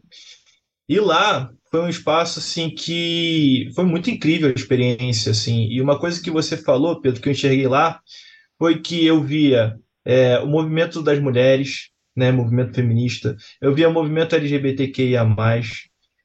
E 0.87 0.99
lá 0.99 1.51
foi 1.71 1.81
um 1.81 1.89
espaço 1.89 2.39
assim 2.39 2.69
que 2.69 3.69
foi 3.73 3.85
muito 3.85 4.09
incrível 4.11 4.49
a 4.49 4.53
experiência, 4.53 5.31
assim. 5.31 5.67
E 5.69 5.81
uma 5.81 5.97
coisa 5.97 6.21
que 6.21 6.29
você 6.29 6.57
falou, 6.57 6.99
Pedro, 6.99 7.21
que 7.21 7.29
eu 7.29 7.31
enxerguei 7.31 7.67
lá, 7.67 7.99
foi 8.59 8.81
que 8.81 9.05
eu 9.05 9.23
via 9.23 9.75
é, 10.05 10.39
o 10.39 10.47
movimento 10.47 11.01
das 11.01 11.19
mulheres, 11.19 11.89
né, 12.15 12.31
movimento 12.31 12.75
feminista, 12.75 13.35
eu 13.61 13.73
via 13.73 13.87
o 13.87 13.93
movimento 13.93 14.35
LGBTQIA+, 14.35 15.25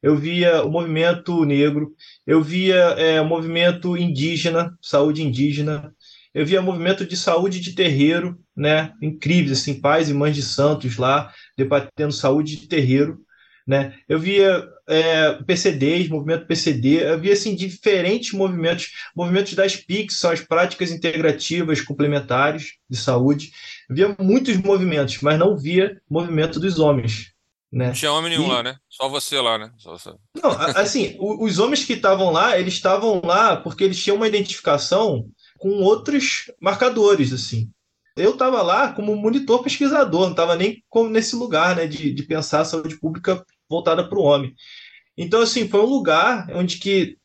eu 0.03 0.17
via 0.17 0.65
o 0.65 0.71
movimento 0.71 1.45
negro, 1.45 1.95
eu 2.27 2.43
via 2.43 2.77
é, 2.99 3.21
o 3.21 3.25
movimento 3.25 3.97
indígena, 3.97 4.77
saúde 4.83 5.23
indígena, 5.23 5.95
eu 6.35 6.45
via 6.45 6.61
o 6.61 6.65
movimento 6.65 7.07
de 7.07 7.17
saúde 7.17 7.61
de 7.61 7.75
terreiro, 7.75 8.37
né, 8.55 8.93
incríveis, 9.01 9.61
assim, 9.61 9.81
pais 9.81 10.11
e 10.11 10.15
mães 10.15 10.35
de 10.35 10.43
santos 10.43 10.97
lá, 10.97 11.33
debatendo 11.57 12.13
saúde 12.13 12.57
de 12.57 12.69
terreiro, 12.69 13.19
né, 13.67 13.95
eu 14.09 14.19
via 14.19 14.69
é, 14.89 15.33
PCDs, 15.45 16.09
movimento 16.09 16.47
PCD, 16.47 17.03
eu 17.03 17.19
via, 17.21 17.33
assim, 17.33 17.55
diferentes 17.55 18.33
movimentos, 18.33 18.93
movimentos 19.15 19.55
das 19.55 19.77
PICs, 19.77 20.17
são 20.19 20.31
as 20.31 20.41
práticas 20.41 20.91
integrativas 20.91 21.81
complementares 21.81 22.75
de 22.89 22.97
saúde, 22.97 23.51
eu 23.89 23.97
via 23.97 24.17
muitos 24.21 24.57
movimentos, 24.57 25.21
mas 25.21 25.39
não 25.39 25.57
via 25.57 26.01
movimento 26.09 26.61
dos 26.61 26.79
homens, 26.79 27.33
né? 27.73 27.89
Não 27.89 27.93
tinha 27.93 28.13
homem 28.13 28.31
nenhum 28.31 28.47
E- 28.47 28.53
lá, 28.53 28.63
né? 28.63 28.77
Só 28.89 29.09
você 29.09 29.41
lá, 29.41 29.59
né? 29.59 29.71
Você. 29.85 30.11
Não, 30.43 30.51
assim, 30.51 31.17
os 31.21 31.59
homens 31.59 31.85
que 31.85 31.95
estavam 31.95 32.31
lá, 32.31 32.59
eles 32.59 32.75
estavam 32.75 33.21
lá 33.25 33.57
porque 33.57 33.85
eles 33.85 34.03
tinham 34.03 34.17
uma 34.17 34.29
identificação 34.29 35.29
com 35.59 35.71
outros 35.83 36.51
marcadores, 36.61 37.33
assim. 37.33 37.71
Eu 38.17 38.33
estava 38.33 38.63
lá 38.63 38.93
como 38.93 39.15
monitor 39.15 39.63
pesquisador, 39.63 40.23
não 40.23 40.31
estava 40.31 40.57
nem 40.57 40.83
nesse 41.11 41.37
lugar, 41.37 41.77
né, 41.77 41.87
de, 41.87 42.15
de 42.15 42.23
pensar 42.23 42.61
a 42.61 42.65
saúde 42.65 42.99
pública 42.99 43.45
voltada 43.69 44.09
para 44.09 44.19
o 44.19 44.23
homem. 44.23 44.55
Então, 45.17 45.41
assim, 45.41 45.69
foi 45.69 45.81
um 45.81 45.87
lugar 45.87 46.49
onde 46.53 46.79
que 46.79 47.17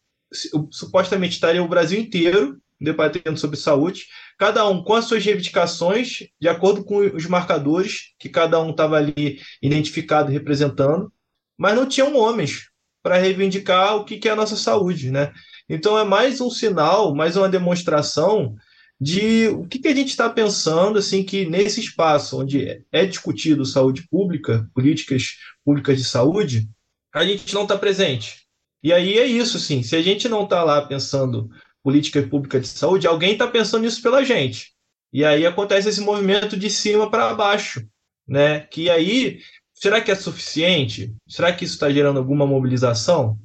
supostamente 0.71 1.33
estaria 1.33 1.61
o 1.61 1.67
Brasil 1.67 1.99
inteiro 1.99 2.61
debatendo 2.79 3.37
sobre 3.37 3.57
saúde, 3.57 4.07
cada 4.39 4.67
um 4.67 4.83
com 4.83 4.95
as 4.95 5.05
suas 5.05 5.23
reivindicações, 5.23 6.23
de 6.39 6.47
acordo 6.47 6.83
com 6.83 6.97
os 6.97 7.27
marcadores 7.27 8.13
que 8.17 8.27
cada 8.27 8.59
um 8.59 8.71
estava 8.71 8.97
ali 8.97 9.39
identificado 9.61 10.31
e 10.31 10.33
representando, 10.33 11.13
mas 11.55 11.75
não 11.75 11.85
tinham 11.85 12.15
homens 12.15 12.69
para 13.03 13.17
reivindicar 13.17 13.97
o 13.97 14.05
que 14.05 14.17
que 14.17 14.27
é 14.27 14.31
a 14.31 14.35
nossa 14.35 14.55
saúde, 14.55 15.11
né? 15.11 15.31
Então 15.69 15.97
é 15.97 16.03
mais 16.03 16.41
um 16.41 16.49
sinal, 16.49 17.13
mais 17.13 17.37
uma 17.37 17.47
demonstração 17.47 18.55
de 19.01 19.47
o 19.47 19.65
que 19.65 19.79
que 19.79 19.87
a 19.87 19.95
gente 19.95 20.09
está 20.09 20.29
pensando, 20.29 20.99
assim, 20.99 21.23
que 21.23 21.43
nesse 21.43 21.79
espaço 21.79 22.39
onde 22.39 22.85
é 22.91 23.03
discutido 23.03 23.65
saúde 23.65 24.07
pública, 24.07 24.69
políticas 24.75 25.37
públicas 25.65 25.97
de 25.97 26.03
saúde, 26.03 26.69
a 27.11 27.25
gente 27.25 27.51
não 27.55 27.63
está 27.63 27.75
presente. 27.75 28.43
E 28.83 28.93
aí 28.93 29.17
é 29.17 29.25
isso, 29.25 29.57
assim, 29.57 29.81
se 29.81 29.95
a 29.95 30.01
gente 30.03 30.29
não 30.29 30.43
está 30.43 30.63
lá 30.63 30.85
pensando 30.85 31.49
política 31.83 32.21
pública 32.21 32.59
de 32.59 32.67
saúde, 32.67 33.07
alguém 33.07 33.33
está 33.33 33.47
pensando 33.47 33.81
nisso 33.81 34.03
pela 34.03 34.23
gente. 34.23 34.71
E 35.11 35.25
aí 35.25 35.47
acontece 35.47 35.89
esse 35.89 35.99
movimento 35.99 36.55
de 36.55 36.69
cima 36.69 37.09
para 37.09 37.33
baixo, 37.33 37.83
né? 38.27 38.59
Que 38.59 38.87
aí, 38.87 39.39
será 39.73 39.99
que 39.99 40.11
é 40.11 40.15
suficiente? 40.15 41.11
Será 41.27 41.51
que 41.51 41.65
isso 41.65 41.73
está 41.73 41.89
gerando 41.89 42.19
alguma 42.19 42.45
mobilização? 42.45 43.39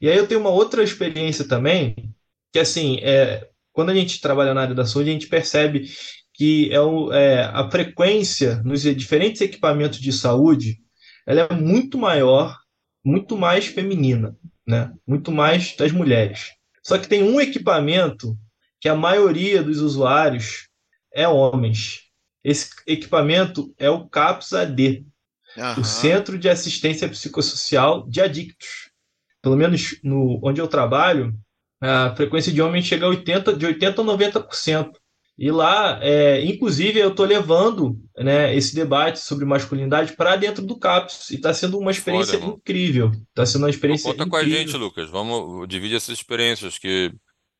E 0.00 0.08
aí 0.08 0.16
eu 0.16 0.26
tenho 0.26 0.40
uma 0.40 0.50
outra 0.50 0.82
experiência 0.82 1.46
também, 1.46 1.94
que 2.50 2.58
assim, 2.58 2.98
é, 3.02 3.46
quando 3.76 3.90
a 3.90 3.94
gente 3.94 4.22
trabalha 4.22 4.54
na 4.54 4.62
área 4.62 4.74
da 4.74 4.86
saúde, 4.86 5.10
a 5.10 5.12
gente 5.12 5.26
percebe 5.26 5.86
que 6.32 6.72
é, 6.72 6.80
o, 6.80 7.12
é 7.12 7.44
a 7.44 7.70
frequência 7.70 8.62
nos 8.64 8.80
diferentes 8.80 9.42
equipamentos 9.42 10.00
de 10.00 10.14
saúde, 10.14 10.78
ela 11.26 11.42
é 11.42 11.52
muito 11.52 11.98
maior, 11.98 12.58
muito 13.04 13.36
mais 13.36 13.66
feminina, 13.66 14.34
né? 14.66 14.90
Muito 15.06 15.30
mais 15.30 15.76
das 15.76 15.92
mulheres. 15.92 16.52
Só 16.82 16.96
que 16.96 17.06
tem 17.06 17.22
um 17.22 17.38
equipamento 17.38 18.34
que 18.80 18.88
a 18.88 18.94
maioria 18.94 19.62
dos 19.62 19.82
usuários 19.82 20.70
é 21.12 21.28
homens. 21.28 22.04
Esse 22.42 22.70
equipamento 22.86 23.74
é 23.78 23.90
o 23.90 24.08
CAPS 24.08 24.54
AD, 24.54 25.04
Aham. 25.58 25.82
o 25.82 25.84
Centro 25.84 26.38
de 26.38 26.48
Assistência 26.48 27.10
Psicossocial 27.10 28.08
de 28.08 28.22
Adictos. 28.22 28.90
Pelo 29.42 29.54
menos 29.54 30.00
no 30.02 30.40
onde 30.42 30.62
eu 30.62 30.66
trabalho, 30.66 31.38
a 31.80 32.14
frequência 32.16 32.52
de 32.52 32.62
homens 32.62 32.86
chega 32.86 33.06
a 33.06 33.08
80, 33.08 33.54
de 33.56 33.66
80% 33.66 34.02
a 34.02 34.04
90%. 34.04 34.98
E 35.38 35.50
lá, 35.50 35.98
é, 36.02 36.42
inclusive, 36.46 36.98
eu 36.98 37.10
estou 37.10 37.26
levando 37.26 38.00
né, 38.16 38.54
esse 38.56 38.74
debate 38.74 39.18
sobre 39.20 39.44
masculinidade 39.44 40.14
para 40.16 40.36
dentro 40.36 40.64
do 40.64 40.78
CAPS. 40.78 41.30
E 41.30 41.36
está 41.36 41.52
sendo 41.52 41.78
uma 41.78 41.90
experiência 41.90 42.36
irmão. 42.36 42.58
incrível. 42.58 43.10
Está 43.30 43.44
sendo 43.44 43.62
uma 43.64 43.70
Então, 43.82 43.96
experiência 43.96 44.02
conta 44.02 44.26
com 44.26 44.36
a 44.36 44.44
incrível. 44.44 44.44
gente, 44.44 44.76
Lucas. 44.76 45.10
Vamos 45.10 45.66
dividir 45.68 45.96
essas 45.96 46.18
experiências, 46.18 46.78
que 46.78 47.12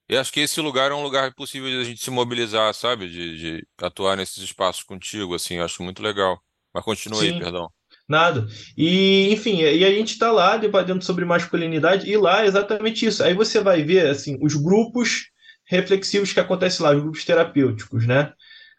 eu 0.09 0.21
acho 0.21 0.33
que 0.33 0.41
esse 0.41 0.61
lugar 0.61 0.91
é 0.93 0.95
um 0.95 1.03
lugar 1.03 1.35
possível 1.35 1.69
de 1.71 1.81
a 1.81 1.85
gente 1.85 2.03
se 2.05 2.11
mobilizar, 2.11 2.73
sabe? 2.75 3.09
De, 3.11 3.39
de 3.39 3.69
atuar 3.79 4.17
nesses 4.17 4.39
espaços 4.43 4.85
contigo, 4.85 5.35
assim, 5.35 5.57
eu 5.57 5.65
acho 5.65 5.83
muito 5.83 6.03
legal. 6.03 6.41
Mas 6.75 6.85
continua 6.85 7.25
aí, 7.25 7.33
Sim. 7.33 7.39
perdão. 7.39 7.69
Nada. 8.09 8.47
E, 8.77 9.33
enfim, 9.33 9.63
e 9.63 9.85
a 9.85 9.91
gente 9.91 10.13
está 10.13 10.31
lá 10.31 10.57
debatendo 10.57 11.05
sobre 11.05 11.25
masculinidade, 11.25 12.09
e 12.09 12.17
lá 12.17 12.43
é 12.43 12.47
exatamente 12.47 13.05
isso. 13.05 13.23
Aí 13.23 13.35
você 13.35 13.61
vai 13.61 13.83
ver, 13.83 14.07
assim, 14.07 14.39
os 14.41 14.55
grupos 14.55 15.29
reflexivos 15.65 16.33
que 16.33 16.39
acontecem 16.39 16.85
lá, 16.85 16.93
os 16.95 17.03
grupos 17.03 17.25
terapêuticos, 17.25 18.07
né? 18.07 18.33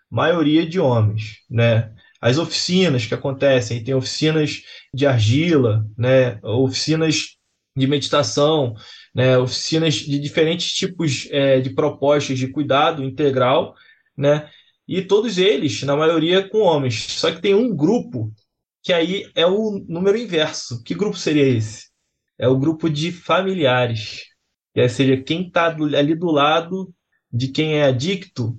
Maioria 0.09 0.65
de 0.65 0.79
homens, 0.79 1.39
né? 1.49 1.91
As 2.21 2.37
oficinas 2.37 3.05
que 3.05 3.13
acontecem, 3.13 3.83
tem 3.83 3.93
oficinas 3.93 4.61
de 4.93 5.05
argila, 5.05 5.85
né? 5.97 6.39
Oficinas 6.41 7.35
de 7.75 7.85
meditação, 7.85 8.75
né? 9.13 9.37
Oficinas 9.37 9.95
de 9.95 10.19
diferentes 10.19 10.71
tipos 10.71 11.27
é, 11.31 11.59
de 11.59 11.71
propostas 11.71 12.39
de 12.39 12.47
cuidado 12.47 13.03
integral, 13.03 13.75
né? 14.17 14.49
E 14.87 15.01
todos 15.01 15.37
eles, 15.37 15.83
na 15.83 15.97
maioria, 15.97 16.47
com 16.47 16.59
homens. 16.59 17.05
Só 17.09 17.29
que 17.29 17.41
tem 17.41 17.53
um 17.53 17.75
grupo 17.75 18.31
que 18.87 18.93
aí 18.93 19.29
é 19.35 19.45
o 19.45 19.83
número 19.85 20.17
inverso. 20.17 20.81
Que 20.81 20.95
grupo 20.95 21.17
seria 21.17 21.43
esse? 21.43 21.89
É 22.39 22.47
o 22.47 22.57
grupo 22.57 22.89
de 22.89 23.11
familiares. 23.11 24.23
Ou 24.73 24.87
seja, 24.87 25.21
quem 25.21 25.45
está 25.45 25.65
ali 25.65 26.15
do 26.15 26.31
lado 26.31 26.93
de 27.29 27.49
quem 27.49 27.79
é 27.79 27.83
adicto 27.83 28.57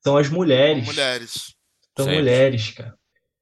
são 0.00 0.16
as 0.16 0.28
mulheres. 0.28 0.86
Mulheres. 0.86 1.56
São 1.96 2.04
Sempre. 2.04 2.20
mulheres, 2.20 2.70
cara. 2.70 2.94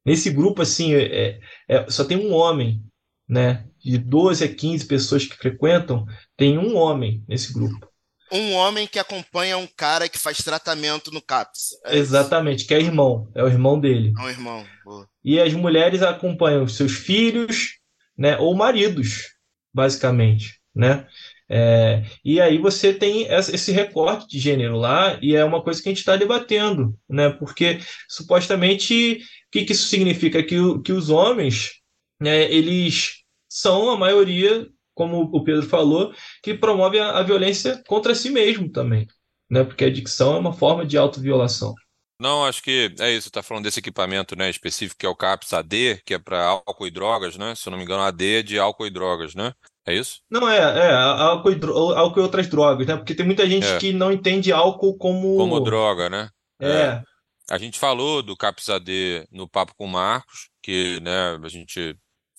Nesse 0.03 0.31
grupo, 0.31 0.63
assim, 0.63 0.95
é- 0.95 1.39
é- 1.69 1.89
só 1.91 2.03
tem 2.03 2.17
um 2.17 2.33
homem, 2.33 2.83
né? 3.29 3.67
De 3.77 3.99
12 3.99 4.43
a 4.43 4.51
15 4.51 4.87
pessoas 4.87 5.27
que 5.27 5.37
frequentam, 5.37 6.03
tem 6.35 6.57
um 6.57 6.75
homem 6.75 7.23
nesse 7.27 7.53
grupo. 7.53 7.87
Um 8.33 8.53
homem 8.53 8.87
que 8.87 8.97
acompanha 8.97 9.59
um 9.59 9.67
cara 9.67 10.09
que 10.09 10.17
faz 10.17 10.39
tratamento 10.39 11.11
no 11.11 11.21
CAPS. 11.21 11.73
É 11.85 11.91
isso. 11.91 11.99
Exatamente, 11.99 12.65
que 12.65 12.73
é 12.73 12.79
irmão, 12.79 13.31
é 13.35 13.43
o 13.43 13.47
irmão 13.47 13.79
dele. 13.79 14.11
É 14.17 14.21
um 14.21 14.29
irmão. 14.29 14.65
Boa. 14.83 15.07
E 15.23 15.39
as 15.39 15.53
mulheres 15.53 16.01
acompanham 16.01 16.63
os 16.63 16.75
seus 16.75 16.93
filhos, 16.93 17.77
né, 18.17 18.35
ou 18.37 18.55
maridos, 18.55 19.35
basicamente, 19.71 20.59
né? 20.75 21.07
É, 21.47 22.03
e 22.25 22.41
aí 22.41 22.57
você 22.57 22.91
tem 22.91 23.27
esse 23.31 23.71
recorte 23.71 24.27
de 24.27 24.39
gênero 24.39 24.75
lá, 24.77 25.19
e 25.21 25.35
é 25.35 25.45
uma 25.45 25.61
coisa 25.61 25.81
que 25.81 25.87
a 25.87 25.91
gente 25.91 25.99
está 25.99 26.15
debatendo, 26.15 26.97
né? 27.07 27.29
Porque 27.29 27.79
supostamente 28.09 29.19
o 29.47 29.51
que, 29.51 29.63
que 29.63 29.73
isso 29.73 29.87
significa? 29.87 30.41
Que, 30.41 30.55
que 30.83 30.91
os 30.91 31.11
homens, 31.11 31.73
né, 32.19 32.51
eles 32.51 33.23
são 33.47 33.91
a 33.91 33.97
maioria, 33.97 34.67
como 34.93 35.21
o 35.33 35.43
Pedro 35.43 35.63
falou, 35.63 36.13
que 36.41 36.53
promove 36.53 36.99
a, 36.99 37.17
a 37.19 37.23
violência 37.23 37.81
contra 37.87 38.15
si 38.15 38.29
mesmo 38.29 38.69
também, 38.71 39.07
né? 39.49 39.63
Porque 39.63 39.83
a 39.83 39.87
adicção 39.87 40.35
é 40.35 40.39
uma 40.39 40.53
forma 40.53 40.85
de 40.85 40.97
autoviolação. 40.97 41.73
Não, 42.19 42.45
acho 42.45 42.61
que 42.61 42.93
é 42.99 43.11
isso. 43.11 43.29
Tá 43.31 43.43
falando 43.43 43.65
desse 43.65 43.79
equipamento, 43.79 44.35
né, 44.35 44.49
específico 44.49 44.99
que 44.99 45.05
é 45.05 45.09
o 45.09 45.15
CAPS 45.15 45.53
AD, 45.53 46.01
que 46.05 46.13
é 46.13 46.19
para 46.19 46.43
álcool 46.45 46.87
e 46.87 46.91
drogas, 46.91 47.37
né? 47.37 47.53
Se 47.55 47.67
eu 47.67 47.71
não 47.71 47.77
me 47.77 47.83
engano, 47.83 48.03
AD 48.03 48.39
é 48.39 48.43
de 48.43 48.57
álcool 48.59 48.87
e 48.87 48.89
drogas, 48.89 49.35
né? 49.35 49.51
É 49.85 49.93
isso? 49.93 50.21
Não, 50.29 50.47
é, 50.49 50.57
é, 50.57 50.93
álcool 50.93 51.51
e, 51.51 51.59
álcool 51.97 52.19
e 52.19 52.23
outras 52.23 52.47
drogas, 52.47 52.87
né? 52.87 52.95
Porque 52.95 53.13
tem 53.13 53.25
muita 53.25 53.45
gente 53.47 53.65
É. 53.67 53.77
que 53.77 53.91
não 53.91 54.11
entende 54.11 54.53
álcool 54.53 54.97
como. 54.97 55.35
Como 55.35 55.59
droga, 55.59 56.09
né? 56.09 56.29
É, 56.61 57.01
A 57.49 57.57
gente 57.57 57.77
falou 57.77 58.23
do 58.23 58.37
CAPS 58.37 58.69
AD 58.69 59.27
no 59.29 59.49
papo 59.49 59.73
com 59.75 59.85
o 59.85 59.89
Marcos, 59.89 60.49
que, 60.61 61.01
né, 61.01 61.37
a 61.43 61.49
gente 61.49 61.93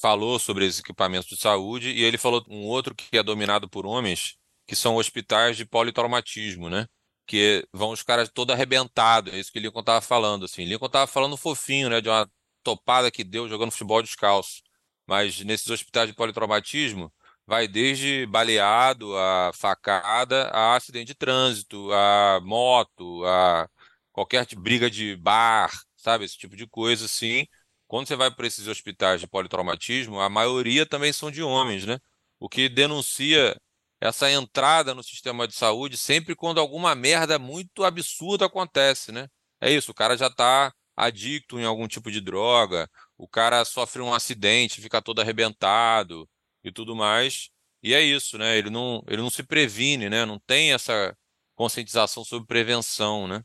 falou 0.04 0.38
sobre 0.38 0.66
esses 0.66 0.80
equipamentos 0.80 1.26
de 1.26 1.34
saúde, 1.34 1.88
e 1.90 2.04
ele 2.04 2.18
falou 2.18 2.44
um 2.50 2.64
outro 2.66 2.94
que 2.94 3.16
é 3.16 3.22
dominado 3.22 3.66
por 3.70 3.86
homens, 3.86 4.36
que 4.66 4.76
são 4.76 4.96
hospitais 4.96 5.56
de 5.56 5.64
politraumatismo, 5.64 6.68
né? 6.68 6.86
Que 7.26 7.66
vão 7.72 7.90
os 7.90 8.02
caras 8.02 8.28
todo 8.28 8.50
arrebentados, 8.52 9.32
é 9.32 9.38
isso 9.38 9.50
que 9.50 9.58
Lincoln 9.58 9.82
tava 9.82 10.02
falando, 10.02 10.44
assim. 10.44 10.66
Lincoln 10.66 10.90
tava 10.90 11.06
falando 11.06 11.38
fofinho, 11.38 11.88
né, 11.88 12.02
de 12.02 12.10
uma 12.10 12.30
topada 12.62 13.10
que 13.10 13.24
deu 13.24 13.48
jogando 13.48 13.70
futebol 13.70 14.02
descalço. 14.02 14.60
Mas 15.06 15.40
nesses 15.40 15.68
hospitais 15.70 16.06
de 16.08 16.14
politraumatismo, 16.14 17.10
vai 17.46 17.66
desde 17.66 18.26
baleado, 18.26 19.16
a 19.16 19.52
facada, 19.54 20.48
a 20.50 20.76
acidente 20.76 21.06
de 21.06 21.14
trânsito, 21.14 21.90
a 21.92 22.40
moto, 22.42 23.24
a 23.24 23.66
qualquer 24.12 24.46
briga 24.54 24.90
de 24.90 25.16
bar, 25.16 25.70
sabe? 25.96 26.26
Esse 26.26 26.36
tipo 26.36 26.56
de 26.56 26.66
coisa, 26.66 27.06
assim. 27.06 27.46
Quando 27.94 28.08
você 28.08 28.16
vai 28.16 28.28
para 28.28 28.44
esses 28.44 28.66
hospitais 28.66 29.20
de 29.20 29.26
politraumatismo, 29.28 30.18
a 30.18 30.28
maioria 30.28 30.84
também 30.84 31.12
são 31.12 31.30
de 31.30 31.44
homens, 31.44 31.86
né? 31.86 32.00
O 32.40 32.48
que 32.48 32.68
denuncia 32.68 33.56
essa 34.00 34.28
entrada 34.28 34.92
no 34.96 35.02
sistema 35.04 35.46
de 35.46 35.54
saúde 35.54 35.96
sempre 35.96 36.34
quando 36.34 36.58
alguma 36.58 36.92
merda 36.96 37.38
muito 37.38 37.84
absurda 37.84 38.46
acontece, 38.46 39.12
né? 39.12 39.28
É 39.60 39.70
isso, 39.70 39.92
o 39.92 39.94
cara 39.94 40.16
já 40.16 40.26
está 40.26 40.74
adicto 40.96 41.60
em 41.60 41.64
algum 41.64 41.86
tipo 41.86 42.10
de 42.10 42.20
droga, 42.20 42.90
o 43.16 43.28
cara 43.28 43.64
sofre 43.64 44.02
um 44.02 44.12
acidente, 44.12 44.80
fica 44.80 45.00
todo 45.00 45.20
arrebentado 45.20 46.28
e 46.64 46.72
tudo 46.72 46.96
mais. 46.96 47.48
E 47.80 47.94
é 47.94 48.02
isso, 48.02 48.36
né? 48.36 48.58
Ele 48.58 48.70
não, 48.70 49.04
ele 49.06 49.22
não 49.22 49.30
se 49.30 49.44
previne, 49.44 50.10
né? 50.10 50.24
Não 50.24 50.40
tem 50.40 50.72
essa 50.72 51.16
conscientização 51.54 52.24
sobre 52.24 52.48
prevenção, 52.48 53.28
né? 53.28 53.40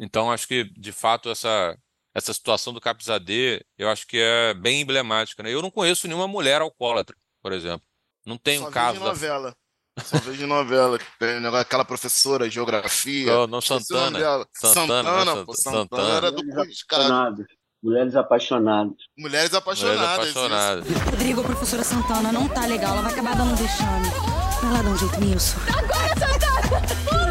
Então 0.00 0.32
acho 0.32 0.48
que 0.48 0.64
de 0.76 0.90
fato 0.90 1.30
essa 1.30 1.78
essa 2.14 2.32
situação 2.32 2.72
do 2.72 2.80
Capizadê, 2.80 3.64
eu 3.78 3.88
acho 3.88 4.06
que 4.06 4.18
é 4.18 4.54
bem 4.54 4.82
emblemática, 4.82 5.42
né? 5.42 5.52
Eu 5.52 5.62
não 5.62 5.70
conheço 5.70 6.06
nenhuma 6.06 6.28
mulher 6.28 6.60
alcoólatra, 6.60 7.16
por 7.42 7.52
exemplo. 7.52 7.86
Não 8.24 8.36
tem 8.36 8.58
Só 8.58 8.64
um 8.64 8.66
vejo 8.66 8.74
caso 8.74 8.96
em 8.96 9.00
da 9.00 9.06
novela. 9.06 9.56
Só 10.04 10.18
vejo 10.18 10.46
novela. 10.46 10.98
tem 11.18 11.46
Aquela 11.58 11.84
professora 11.84 12.48
de 12.48 12.54
geografia. 12.54 13.32
Não, 13.32 13.46
não, 13.46 13.60
Santana. 13.60 14.18
Santana, 14.54 15.10
Santana, 15.10 15.34
né? 15.34 15.44
pô. 15.44 15.54
Santana. 15.54 15.82
Santana 15.82 16.16
era 16.16 16.32
do 16.32 16.42
Mulheres 17.82 18.14
apaixonadas. 18.14 18.96
Mulheres 19.18 19.54
apaixonadas. 19.54 20.06
Mulheres 20.14 20.14
apaixonadas. 20.14 20.86
Rodrigo, 21.10 21.40
a 21.40 21.44
professora 21.44 21.82
Santana 21.82 22.30
não 22.30 22.48
tá 22.48 22.64
legal, 22.64 22.92
ela 22.92 23.02
vai 23.02 23.12
acabar 23.12 23.36
dando 23.36 23.52
um 23.52 23.56
vexame. 23.56 24.08
Vai 24.62 24.72
lá 24.72 24.82
dar 24.82 24.90
um 24.90 24.96
jeito 24.96 25.20
nisso. 25.20 25.56
Agora, 25.68 26.14
Santana! 26.16 27.21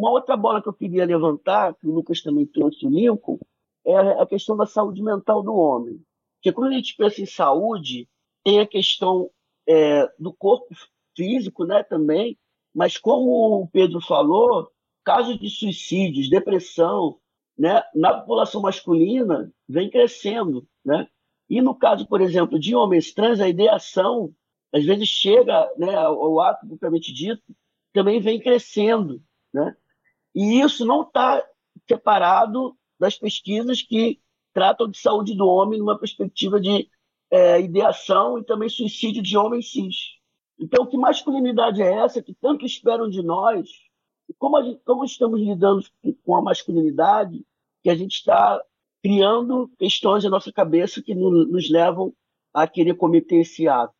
Uma 0.00 0.12
outra 0.12 0.34
bola 0.34 0.62
que 0.62 0.68
eu 0.68 0.72
queria 0.72 1.04
levantar, 1.04 1.74
que 1.74 1.86
o 1.86 1.92
Lucas 1.92 2.22
também 2.22 2.46
trouxe 2.46 2.86
o 2.86 2.88
Lincoln, 2.88 3.38
é 3.84 3.94
a 3.94 4.24
questão 4.24 4.56
da 4.56 4.64
saúde 4.64 5.02
mental 5.02 5.42
do 5.42 5.54
homem. 5.54 6.00
Porque 6.36 6.52
quando 6.52 6.72
a 6.72 6.74
gente 6.74 6.96
pensa 6.96 7.20
em 7.20 7.26
saúde, 7.26 8.08
tem 8.42 8.60
a 8.60 8.66
questão 8.66 9.30
é, 9.68 10.10
do 10.18 10.32
corpo 10.32 10.74
físico 11.14 11.66
né, 11.66 11.82
também, 11.82 12.38
mas 12.74 12.96
como 12.96 13.60
o 13.60 13.68
Pedro 13.68 14.00
falou, 14.00 14.72
casos 15.04 15.38
de 15.38 15.50
suicídios, 15.50 16.30
depressão, 16.30 17.18
né, 17.58 17.82
na 17.94 18.14
população 18.14 18.62
masculina 18.62 19.52
vem 19.68 19.90
crescendo. 19.90 20.66
Né? 20.82 21.06
E 21.46 21.60
no 21.60 21.74
caso, 21.74 22.08
por 22.08 22.22
exemplo, 22.22 22.58
de 22.58 22.74
homens 22.74 23.12
trans, 23.12 23.38
a 23.38 23.50
ideação, 23.50 24.34
às 24.72 24.82
vezes 24.82 25.10
chega 25.10 25.70
né, 25.76 25.94
ao 25.94 26.40
ato 26.40 26.66
propriamente 26.66 27.12
dito, 27.12 27.42
também 27.92 28.18
vem 28.18 28.40
crescendo. 28.40 29.22
Né? 29.52 29.76
E 30.34 30.60
isso 30.60 30.84
não 30.84 31.02
está 31.02 31.44
separado 31.88 32.76
das 32.98 33.16
pesquisas 33.18 33.82
que 33.82 34.20
tratam 34.52 34.88
de 34.88 34.98
saúde 34.98 35.34
do 35.34 35.46
homem 35.46 35.78
numa 35.78 35.98
perspectiva 35.98 36.60
de 36.60 36.88
é, 37.30 37.60
ideação 37.60 38.38
e 38.38 38.44
também 38.44 38.68
suicídio 38.68 39.22
de 39.22 39.36
homens 39.36 39.70
cis. 39.70 39.96
Então, 40.58 40.86
que 40.86 40.96
masculinidade 40.96 41.80
é 41.80 41.92
essa 41.94 42.22
que 42.22 42.34
tanto 42.34 42.66
esperam 42.66 43.08
de 43.08 43.22
nós? 43.22 43.68
Como, 44.38 44.62
gente- 44.62 44.80
como 44.84 45.04
estamos 45.04 45.40
lidando 45.40 45.84
com 46.24 46.36
a 46.36 46.42
masculinidade 46.42 47.44
que 47.82 47.90
a 47.90 47.94
gente 47.94 48.16
está 48.16 48.62
criando 49.02 49.68
questões 49.78 50.22
na 50.24 50.30
nossa 50.30 50.52
cabeça 50.52 51.02
que 51.02 51.14
no- 51.14 51.46
nos 51.46 51.70
levam 51.70 52.12
a 52.52 52.66
querer 52.66 52.94
cometer 52.94 53.36
esse 53.36 53.66
ato? 53.66 53.94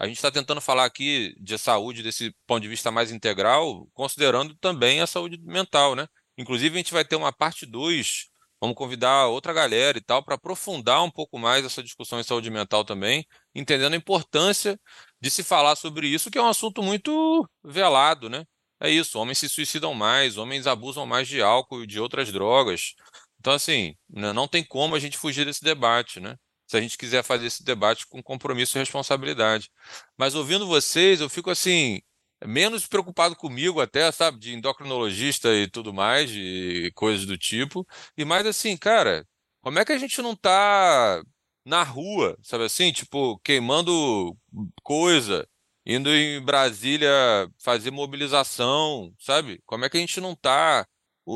A 0.00 0.06
gente 0.06 0.16
está 0.16 0.30
tentando 0.30 0.62
falar 0.62 0.86
aqui 0.86 1.34
de 1.38 1.58
saúde 1.58 2.02
desse 2.02 2.34
ponto 2.46 2.62
de 2.62 2.68
vista 2.68 2.90
mais 2.90 3.10
integral, 3.12 3.86
considerando 3.92 4.54
também 4.56 5.02
a 5.02 5.06
saúde 5.06 5.38
mental, 5.42 5.94
né? 5.94 6.06
Inclusive, 6.38 6.74
a 6.74 6.78
gente 6.78 6.92
vai 6.94 7.04
ter 7.04 7.16
uma 7.16 7.30
parte 7.30 7.66
2, 7.66 8.28
vamos 8.58 8.74
convidar 8.76 9.26
outra 9.26 9.52
galera 9.52 9.98
e 9.98 10.00
tal, 10.00 10.24
para 10.24 10.36
aprofundar 10.36 11.02
um 11.04 11.10
pouco 11.10 11.38
mais 11.38 11.66
essa 11.66 11.82
discussão 11.82 12.18
em 12.18 12.22
saúde 12.22 12.48
mental 12.50 12.82
também, 12.82 13.26
entendendo 13.54 13.92
a 13.92 13.96
importância 13.96 14.80
de 15.20 15.30
se 15.30 15.42
falar 15.42 15.76
sobre 15.76 16.06
isso, 16.08 16.30
que 16.30 16.38
é 16.38 16.42
um 16.42 16.48
assunto 16.48 16.82
muito 16.82 17.46
velado, 17.62 18.30
né? 18.30 18.46
É 18.80 18.88
isso, 18.88 19.18
homens 19.18 19.36
se 19.36 19.50
suicidam 19.50 19.92
mais, 19.92 20.38
homens 20.38 20.66
abusam 20.66 21.04
mais 21.04 21.28
de 21.28 21.42
álcool 21.42 21.82
e 21.84 21.86
de 21.86 22.00
outras 22.00 22.32
drogas. 22.32 22.94
Então, 23.38 23.52
assim, 23.52 23.94
não 24.08 24.48
tem 24.48 24.64
como 24.64 24.94
a 24.94 24.98
gente 24.98 25.18
fugir 25.18 25.44
desse 25.44 25.62
debate, 25.62 26.20
né? 26.20 26.36
Se 26.70 26.76
a 26.76 26.80
gente 26.80 26.96
quiser 26.96 27.24
fazer 27.24 27.46
esse 27.46 27.64
debate 27.64 28.06
com 28.06 28.22
compromisso 28.22 28.78
e 28.78 28.78
responsabilidade. 28.78 29.68
Mas 30.16 30.36
ouvindo 30.36 30.68
vocês, 30.68 31.20
eu 31.20 31.28
fico 31.28 31.50
assim, 31.50 32.00
menos 32.46 32.86
preocupado 32.86 33.34
comigo 33.34 33.80
até, 33.80 34.12
sabe, 34.12 34.38
de 34.38 34.54
endocrinologista 34.54 35.52
e 35.52 35.66
tudo 35.66 35.92
mais, 35.92 36.30
de 36.30 36.92
coisas 36.94 37.26
do 37.26 37.36
tipo, 37.36 37.84
e 38.16 38.24
mais 38.24 38.46
assim, 38.46 38.76
cara, 38.76 39.26
como 39.60 39.80
é 39.80 39.84
que 39.84 39.90
a 39.90 39.98
gente 39.98 40.22
não 40.22 40.36
tá 40.36 41.20
na 41.64 41.82
rua, 41.82 42.38
sabe 42.40 42.62
assim, 42.66 42.92
tipo, 42.92 43.40
queimando 43.40 44.36
coisa, 44.80 45.48
indo 45.84 46.08
em 46.08 46.40
Brasília 46.40 47.10
fazer 47.58 47.90
mobilização, 47.90 49.12
sabe? 49.18 49.60
Como 49.66 49.84
é 49.84 49.90
que 49.90 49.96
a 49.96 50.00
gente 50.00 50.20
não 50.20 50.36
tá 50.36 50.86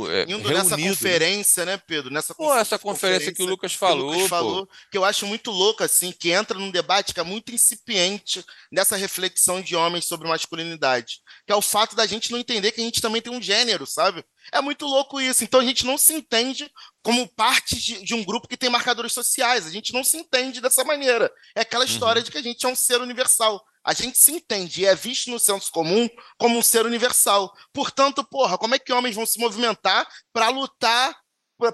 o- 0.03 0.11
é, 0.11 0.23
Indo 0.25 0.49
nessa 0.51 0.71
reunido? 0.77 0.91
conferência, 0.97 1.65
né, 1.65 1.77
Pedro? 1.77 2.13
Nessa 2.13 2.35
Pô, 2.35 2.55
essa 2.55 2.79
conferência 2.79 3.33
que 3.33 3.43
o 3.43 3.47
Lucas 3.47 3.75
falou, 3.75 4.07
Lucas 4.07 4.23
pô. 4.23 4.29
falou, 4.29 4.69
que 4.91 4.99
eu 4.99 5.05
acho 5.05 5.27
muito 5.27 5.51
louco, 5.51 5.83
assim, 5.85 6.13
que 6.13 6.31
entra 6.31 6.59
num 6.59 6.71
debate 6.71 7.13
que 7.15 7.21
é 7.21 7.23
muito 7.23 7.53
incipiente 7.53 8.45
nessa 8.73 8.97
reflexão 8.97 9.61
de 9.61 9.77
homens 9.77 10.05
sobre 10.07 10.29
masculinidade, 10.29 11.21
que 11.47 11.53
é 11.53 11.57
o 11.57 11.63
fato 11.63 11.95
da 11.95 12.07
gente 12.07 12.31
não 12.33 12.39
entender 12.39 12.73
que 12.73 12.81
a 12.81 12.85
gente 12.85 13.01
também 13.01 13.21
tem 13.23 13.33
um 13.33 13.43
gênero, 13.43 13.87
sabe? 13.87 14.25
É 14.53 14.61
muito 14.61 14.87
louco 14.87 15.21
isso. 15.21 15.43
Então 15.45 15.61
a 15.61 15.65
gente 15.65 15.85
não 15.87 15.97
se 15.97 16.13
entende 16.13 16.71
como 17.03 17.27
parte 17.29 17.77
de, 17.77 18.03
de 18.05 18.15
um 18.15 18.25
grupo 18.25 18.47
que 18.49 18.57
tem 18.57 18.69
marcadores 18.71 19.13
sociais. 19.13 19.67
A 19.67 19.71
gente 19.71 19.93
não 19.93 20.05
se 20.05 20.17
entende 20.17 20.61
dessa 20.61 20.85
maneira. 20.85 21.31
É 21.55 21.61
aquela 21.63 21.85
história 21.85 22.21
Uhum. 22.21 22.25
de 22.25 22.31
que 22.31 22.39
a 22.39 22.43
gente 22.43 22.65
é 22.65 22.69
um 22.69 22.75
ser 22.77 23.01
universal. 23.01 23.65
A 23.85 23.93
gente 23.93 24.19
se 24.19 24.33
entende 24.33 24.83
e 24.83 24.87
é 24.87 24.95
visto 24.95 25.31
no 25.31 25.39
senso 25.39 25.71
comum 25.71 26.09
como 26.39 26.59
um 26.59 26.63
ser 26.63 26.87
universal. 26.87 27.53
Portanto, 27.73 28.25
porra, 28.25 28.57
como 28.57 28.75
é 28.75 28.79
que 28.79 28.93
homens 28.93 29.15
vão 29.15 29.27
se 29.27 29.39
movimentar 29.39 30.09
para 30.33 30.49
lutar 30.49 31.15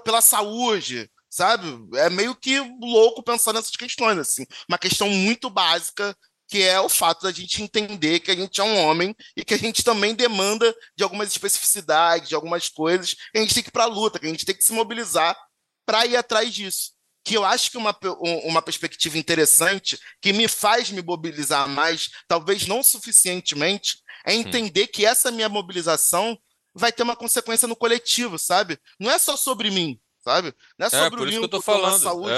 pela 0.03 0.21
saúde, 0.21 1.09
sabe? 1.29 1.67
É 1.97 2.09
meio 2.09 2.35
que 2.35 2.59
louco 2.81 3.23
pensar 3.23 3.53
nessas 3.53 3.75
questões, 3.75 4.17
assim. 4.17 4.45
Uma 4.67 4.77
questão 4.77 5.09
muito 5.09 5.49
básica, 5.49 6.15
que 6.47 6.61
é 6.61 6.79
o 6.81 6.89
fato 6.89 7.23
da 7.23 7.31
gente 7.31 7.63
entender 7.63 8.19
que 8.19 8.29
a 8.29 8.35
gente 8.35 8.59
é 8.59 8.63
um 8.63 8.77
homem 8.77 9.15
e 9.37 9.45
que 9.45 9.53
a 9.53 9.57
gente 9.57 9.83
também 9.83 10.13
demanda 10.13 10.75
de 10.97 11.03
algumas 11.03 11.29
especificidades, 11.29 12.27
de 12.27 12.35
algumas 12.35 12.67
coisas, 12.67 13.13
que 13.13 13.37
a 13.37 13.41
gente 13.41 13.53
tem 13.53 13.63
que 13.63 13.69
ir 13.69 13.71
para 13.71 13.85
a 13.85 13.87
luta, 13.87 14.19
que 14.19 14.25
a 14.25 14.29
gente 14.29 14.45
tem 14.45 14.55
que 14.55 14.63
se 14.63 14.73
mobilizar 14.73 15.37
para 15.85 16.05
ir 16.05 16.17
atrás 16.17 16.53
disso. 16.53 16.91
Que 17.23 17.35
eu 17.37 17.45
acho 17.45 17.69
que 17.71 17.77
uma, 17.77 17.95
um- 18.21 18.47
uma 18.47 18.61
perspectiva 18.61 19.17
interessante, 19.17 19.99
que 20.21 20.33
me 20.33 20.47
faz 20.47 20.89
me 20.89 21.01
mobilizar 21.01 21.67
mais, 21.69 22.09
talvez 22.27 22.65
não 22.67 22.81
suficientemente, 22.83 23.97
é 24.25 24.33
entender 24.33 24.87
que 24.87 25.05
essa 25.05 25.31
minha 25.31 25.49
mobilização 25.49 26.37
vai 26.73 26.91
ter 26.91 27.03
uma 27.03 27.15
consequência 27.15 27.67
no 27.67 27.75
coletivo, 27.75 28.37
sabe? 28.39 28.79
Não 28.99 29.11
é 29.11 29.19
só 29.19 29.35
sobre 29.35 29.69
mim, 29.69 29.99
sabe? 30.23 30.53
Não 30.79 30.87
é 30.87 30.89
sobre 31.03 31.17
por 31.19 31.27
o 31.27 31.29
isso 31.29 31.39
que 31.39 31.45
Lincoln 31.45 31.57
tô 31.57 31.63
com 31.63 31.71
a 31.71 31.99
saúde, 32.03 32.33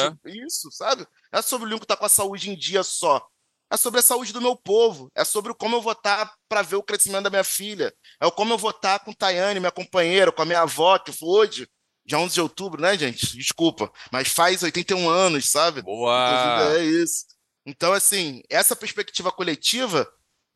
isso, 0.45 0.71
sabe? 0.71 1.05
Não 1.31 1.39
é 1.39 1.41
sobre 1.41 1.67
o 1.67 1.69
Lincoln 1.69 1.83
estar 1.83 1.97
com 1.97 2.05
a 2.05 2.09
saúde 2.09 2.49
em 2.49 2.55
dia 2.57 2.83
só. 2.83 3.25
É 3.71 3.77
sobre 3.77 3.99
a 3.99 4.03
saúde 4.03 4.31
do 4.33 4.41
meu 4.41 4.55
povo. 4.55 5.09
É 5.15 5.23
sobre 5.23 5.53
como 5.53 5.75
eu 5.77 5.81
vou 5.81 5.93
estar 5.93 6.31
para 6.47 6.61
ver 6.61 6.75
o 6.75 6.83
crescimento 6.83 7.23
da 7.23 7.29
minha 7.29 7.43
filha. 7.43 7.91
É 8.21 8.25
o 8.25 8.31
como 8.31 8.53
eu 8.53 8.57
vou 8.57 8.69
estar 8.71 8.99
com 8.99 9.11
Tayane, 9.13 9.59
minha 9.59 9.71
companheira, 9.71 10.31
com 10.31 10.41
a 10.41 10.45
minha 10.45 10.61
avó, 10.61 10.97
que 10.99 11.11
foi 11.11 11.27
hoje, 11.29 11.67
dia 12.05 12.19
11 12.19 12.33
de 12.33 12.41
outubro, 12.41 12.81
né, 12.81 12.97
gente? 12.97 13.37
Desculpa. 13.37 13.91
Mas 14.11 14.27
faz 14.27 14.63
81 14.63 15.09
anos, 15.09 15.49
sabe? 15.49 15.81
Boa! 15.81 16.61
Inclusive, 16.61 16.79
é 16.79 17.03
isso. 17.03 17.25
Então, 17.65 17.93
assim, 17.93 18.41
essa 18.49 18.75
perspectiva 18.75 19.31
coletiva 19.31 20.07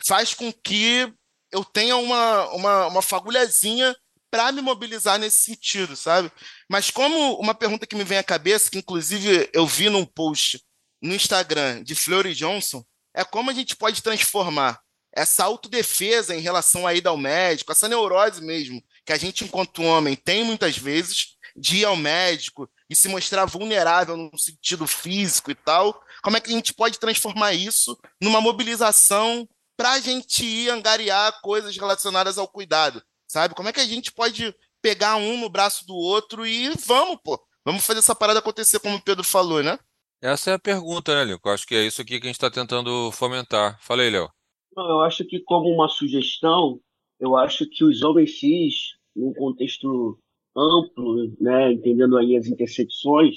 faz 0.06 0.34
com 0.34 0.52
que 0.52 1.12
eu 1.52 1.64
tenha 1.64 1.96
uma, 1.96 2.48
uma, 2.50 2.88
uma 2.88 3.02
fagulhazinha 3.02 3.96
para 4.30 4.52
me 4.52 4.62
mobilizar 4.62 5.18
nesse 5.18 5.40
sentido, 5.40 5.96
sabe? 5.96 6.32
Mas 6.70 6.92
como 6.92 7.36
uma 7.40 7.56
pergunta 7.56 7.88
que 7.88 7.96
me 7.96 8.04
vem 8.04 8.18
à 8.18 8.24
cabeça, 8.24 8.70
que 8.70 8.78
inclusive 8.78 9.50
eu 9.54 9.66
vi 9.66 9.90
num 9.90 10.06
post 10.06 10.62
no 11.02 11.16
Instagram 11.16 11.82
de 11.84 11.96
Fleury 11.96 12.34
Johnson, 12.34 12.84
é 13.14 13.24
como 13.24 13.50
a 13.50 13.54
gente 13.54 13.76
pode 13.76 14.04
transformar 14.04 14.80
essa 15.14 15.46
autodefesa 15.46 16.36
em 16.36 16.42
relação 16.42 16.86
à 16.86 16.94
ida 16.94 17.10
ao 17.10 17.18
médico, 17.18 17.72
essa 17.72 17.88
neurose 17.88 18.42
mesmo, 18.44 18.84
que 19.04 19.12
a 19.14 19.18
gente, 19.18 19.44
enquanto 19.44 19.82
homem, 19.82 20.16
tem 20.16 20.44
muitas 20.44 20.78
vezes, 20.78 21.37
de 21.58 21.78
ir 21.78 21.86
ao 21.86 21.96
médico 21.96 22.70
e 22.90 22.96
se 22.96 23.10
mostrar 23.10 23.46
vulnerável 23.46 24.16
no 24.16 24.38
sentido 24.38 24.86
físico 24.86 25.50
e 25.50 25.56
tal, 25.56 26.00
como 26.22 26.38
é 26.38 26.40
que 26.40 26.52
a 26.52 26.54
gente 26.54 26.74
pode 26.74 27.00
transformar 27.00 27.54
isso 27.54 27.98
numa 28.22 28.40
mobilização 28.40 29.48
para 29.76 29.94
a 29.94 30.00
gente 30.00 30.46
ir 30.46 30.70
angariar 30.70 31.42
coisas 31.42 31.76
relacionadas 31.76 32.38
ao 32.38 32.48
cuidado, 32.48 33.02
sabe? 33.28 33.56
Como 33.56 33.70
é 33.70 33.74
que 33.74 33.80
a 33.80 33.86
gente 33.86 34.12
pode 34.12 34.56
pegar 34.82 35.16
um 35.18 35.38
no 35.40 35.50
braço 35.50 35.86
do 35.86 35.96
outro 35.96 36.46
e 36.46 36.70
vamos, 36.86 37.18
pô, 37.24 37.40
vamos 37.66 37.86
fazer 37.86 38.00
essa 38.00 38.16
parada 38.16 38.40
acontecer, 38.40 38.80
como 38.80 38.96
o 38.96 39.02
Pedro 39.02 39.24
falou, 39.24 39.64
né? 39.64 39.78
Essa 40.22 40.52
é 40.52 40.54
a 40.56 40.60
pergunta, 40.60 41.14
né, 41.14 41.32
Lincoln? 41.32 41.52
Acho 41.52 41.68
que 41.68 41.76
é 41.76 41.86
isso 41.86 42.02
aqui 42.02 42.20
que 42.20 42.26
a 42.26 42.30
gente 42.30 42.36
está 42.36 42.50
tentando 42.50 43.12
fomentar. 43.12 43.78
Falei, 43.82 44.10
Léo. 44.10 44.30
Eu 44.76 45.02
acho 45.02 45.24
que, 45.26 45.40
como 45.42 45.70
uma 45.70 45.88
sugestão, 45.88 46.80
eu 47.20 47.36
acho 47.36 47.68
que 47.68 47.84
os 47.84 48.02
homens 48.02 48.40
cis, 48.40 48.96
num 49.16 49.34
contexto 49.34 50.20
amplo, 50.58 51.32
né, 51.40 51.72
entendendo 51.74 52.18
aí 52.18 52.36
as 52.36 52.48
intersecções, 52.48 53.36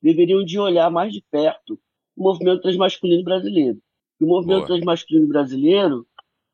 deveriam 0.00 0.44
de 0.44 0.58
olhar 0.58 0.90
mais 0.90 1.12
de 1.12 1.22
perto 1.30 1.78
o 2.16 2.22
movimento 2.22 2.62
transmasculino 2.62 3.22
brasileiro. 3.22 3.80
E 4.20 4.24
o 4.24 4.28
movimento 4.28 4.66
Boa. 4.66 4.68
transmasculino 4.68 5.28
brasileiro 5.28 6.06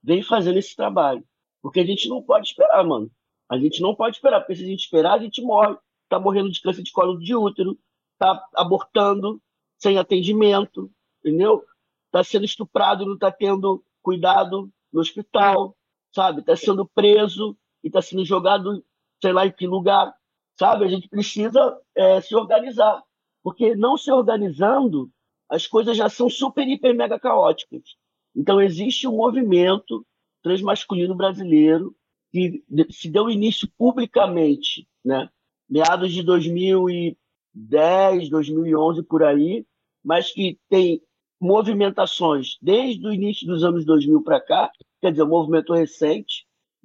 vem 0.03 0.23
fazendo 0.23 0.59
esse 0.59 0.75
trabalho. 0.75 1.25
Porque 1.61 1.81
a 1.81 1.85
gente 1.85 2.09
não 2.09 2.23
pode 2.23 2.49
esperar, 2.49 2.85
mano. 2.85 3.11
A 3.49 3.59
gente 3.59 3.81
não 3.81 3.95
pode 3.95 4.17
esperar, 4.17 4.41
porque 4.41 4.55
se 4.55 4.65
a 4.65 4.67
gente 4.67 4.81
esperar, 4.81 5.15
a 5.15 5.23
gente 5.23 5.43
morre. 5.43 5.77
Tá 6.09 6.19
morrendo 6.19 6.51
de 6.51 6.61
câncer 6.63 6.83
de 6.83 6.93
colo 6.93 7.19
de 7.19 7.35
útero, 7.35 7.79
tá 8.19 8.43
abortando 8.55 9.41
sem 9.77 9.99
atendimento, 9.99 10.91
entendeu? 11.21 11.63
Tá 12.11 12.25
sendo 12.25 12.47
estuprado, 12.47 13.05
não 13.05 13.19
tá 13.19 13.31
tendo 13.31 13.85
cuidado 14.01 14.71
no 14.91 15.01
hospital, 15.01 15.77
sabe? 16.15 16.43
Tá 16.43 16.57
sendo 16.57 16.87
preso 16.87 17.57
e 17.85 17.91
tá 17.91 18.01
sendo 18.01 18.25
jogado, 18.25 18.83
sei 19.23 19.33
lá 19.33 19.47
em 19.47 19.53
que 19.53 19.67
lugar, 19.67 20.13
sabe? 20.59 20.85
A 20.85 20.89
gente 20.89 21.09
precisa 21.09 21.79
é, 21.95 22.21
se 22.21 22.35
organizar, 22.35 23.03
porque 23.43 23.75
não 23.75 23.97
se 23.97 24.11
organizando, 24.11 25.11
as 25.49 25.67
coisas 25.67 25.97
já 25.97 26.09
são 26.09 26.29
super, 26.29 26.67
hiper, 26.67 26.95
mega 26.95 27.19
caóticas. 27.19 27.97
Então 28.35 28.61
existe 28.61 29.09
um 29.09 29.17
movimento 29.17 30.07
transmasculino 30.43 31.15
brasileiro 31.15 31.95
que 32.31 32.63
se 32.91 33.09
deu 33.09 33.31
início 33.31 33.69
publicamente, 33.77 34.87
né? 35.05 35.29
Meados 35.69 36.13
de 36.13 36.23
2010, 36.23 38.31
2011 38.31 39.03
por 39.03 39.23
aí, 39.23 39.67
mas 40.05 40.31
que 40.31 40.59
tem 40.69 41.03
movimentações 41.41 42.59
desde 42.61 43.07
o 43.07 43.13
início 43.13 43.47
dos 43.47 43.65
anos 43.65 43.85
2000 43.85 44.23
para 44.23 44.41
cá, 44.41 44.71
quer 45.01 45.11
dizer, 45.11 45.23
um 45.23 45.29
movimento 45.29 45.73
recente, 45.73 46.38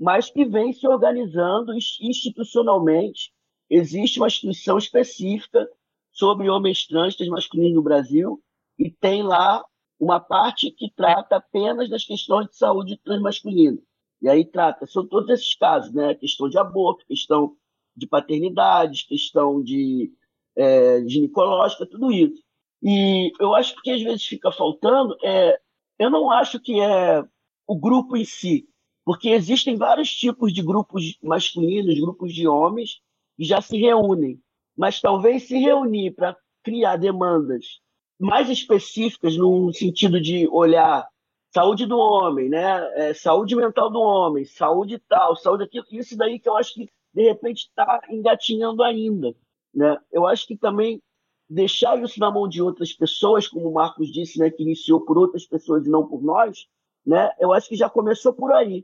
mas 0.04 0.30
que 0.30 0.44
vem 0.44 0.74
se 0.74 0.86
organizando 0.86 1.74
ins- 1.74 1.98
institucionalmente. 2.02 3.32
Existe 3.70 4.20
uma 4.20 4.28
instituição 4.28 4.78
específica 4.78 5.66
sobre 6.12 6.50
homens 6.50 6.86
trans 6.86 7.16
transmasculinos 7.16 7.74
no 7.74 7.82
Brasil 7.82 8.44
e 8.78 8.92
tem 8.92 9.24
lá 9.24 9.64
uma 9.98 10.20
parte 10.20 10.70
que 10.72 10.92
trata 10.94 11.38
apenas 11.38 11.90
das 11.90 12.04
questões 12.04 12.50
de 12.50 12.58
saúde 12.58 13.00
transmasculina. 13.02 13.80
E 14.22 14.28
aí 14.28 14.44
trata, 14.44 14.86
são 14.86 15.08
todos 15.08 15.30
esses 15.30 15.56
casos, 15.56 15.94
né? 15.94 16.14
Questão 16.16 16.50
de 16.50 16.58
aborto, 16.58 17.06
questão 17.06 17.56
de 17.96 18.06
paternidade, 18.06 19.08
questão 19.08 19.64
de 19.64 20.12
é, 20.54 21.02
ginecológica, 21.08 21.86
tudo 21.86 22.12
isso. 22.12 22.44
E 22.82 23.32
eu 23.40 23.56
acho 23.56 23.82
que 23.82 23.90
às 23.90 24.02
vezes 24.02 24.26
fica 24.26 24.52
faltando, 24.52 25.16
é, 25.24 25.58
eu 25.98 26.10
não 26.10 26.30
acho 26.30 26.60
que 26.60 26.82
é 26.82 27.24
o 27.66 27.80
grupo 27.80 28.18
em 28.18 28.26
si, 28.26 28.68
porque 29.06 29.30
existem 29.30 29.76
vários 29.76 30.10
tipos 30.14 30.54
de 30.54 30.62
grupos 30.62 31.18
masculinos, 31.22 32.00
grupos 32.00 32.34
de 32.34 32.48
homens, 32.48 33.02
que 33.38 33.44
já 33.44 33.62
se 33.62 33.78
reúnem. 33.78 34.40
Mas 34.76 35.02
talvez 35.02 35.44
se 35.48 35.58
reunir 35.58 36.12
para 36.12 36.36
criar 36.64 36.98
demandas 36.98 37.80
mais 38.20 38.50
específicas 38.50 39.36
no 39.36 39.74
sentido 39.74 40.20
de 40.22 40.48
olhar 40.48 41.06
saúde 41.54 41.86
do 41.86 41.98
homem, 41.98 42.50
né? 42.50 42.90
É, 42.96 43.14
saúde 43.14 43.56
mental 43.56 43.90
do 43.90 44.00
homem, 44.00 44.46
saúde 44.46 44.98
tal, 45.08 45.36
saúde 45.36 45.64
aquilo, 45.64 45.86
isso 45.92 46.18
daí 46.18 46.40
que 46.40 46.50
eu 46.50 46.58
acho 46.58 46.74
que 46.74 46.90
de 47.14 47.24
repente 47.24 47.68
está 47.68 48.02
engatinhando 48.10 48.82
ainda, 48.82 49.36
né? 49.74 49.98
Eu 50.12 50.26
acho 50.26 50.48
que 50.48 50.58
também 50.58 51.02
deixar 51.48 52.02
isso 52.02 52.20
na 52.20 52.32
mão 52.32 52.48
de 52.48 52.62
outras 52.62 52.92
pessoas, 52.94 53.48
como 53.48 53.70
o 53.70 53.74
Marcos 53.74 54.12
disse, 54.12 54.40
né, 54.40 54.50
que 54.50 54.64
iniciou 54.64 55.02
por 55.02 55.18
outras 55.18 55.46
pessoas 55.46 55.86
e 55.86 55.90
não 55.90 56.08
por 56.08 56.24
nós, 56.24 56.68
né? 57.06 57.30
Eu 57.40 57.54
acho 57.54 57.70
que 57.70 57.76
já 57.76 57.90
começou 57.90 58.34
por 58.34 58.52
aí. 58.52 58.84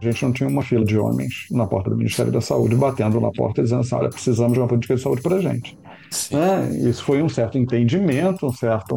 A 0.00 0.04
gente 0.04 0.24
não 0.24 0.32
tinha 0.32 0.48
uma 0.48 0.62
fila 0.62 0.84
de 0.84 0.98
homens 0.98 1.46
na 1.50 1.66
porta 1.66 1.88
do 1.88 1.96
Ministério 1.96 2.30
da 2.30 2.40
Saúde 2.40 2.76
batendo 2.76 3.20
na 3.20 3.30
porta 3.30 3.62
dizendo 3.62 3.80
assim, 3.80 3.94
olha, 3.94 4.10
precisamos 4.10 4.52
de 4.52 4.60
uma 4.60 4.68
política 4.68 4.94
de 4.94 5.00
saúde 5.00 5.22
para 5.22 5.40
gente. 5.40 5.78
né? 6.30 6.68
Isso 6.88 7.02
foi 7.02 7.22
um 7.22 7.28
certo 7.28 7.56
entendimento, 7.56 8.46
um 8.46 8.52
certo 8.52 8.96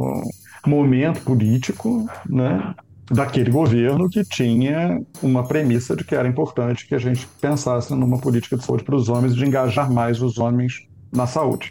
momento 0.65 1.21
político, 1.23 2.05
né? 2.29 2.75
daquele 3.11 3.49
governo 3.49 4.09
que 4.09 4.23
tinha 4.23 5.01
uma 5.21 5.47
premissa 5.47 5.95
de 5.95 6.03
que 6.03 6.15
era 6.15 6.27
importante 6.27 6.87
que 6.87 6.93
a 6.93 6.99
gente 6.99 7.27
pensasse 7.41 7.93
numa 7.93 8.19
política 8.19 8.55
de 8.55 8.63
saúde 8.63 8.83
para 8.83 8.95
os 8.95 9.09
homens, 9.09 9.35
de 9.35 9.45
engajar 9.45 9.91
mais 9.91 10.21
os 10.21 10.37
homens 10.37 10.87
na 11.11 11.25
saúde. 11.25 11.69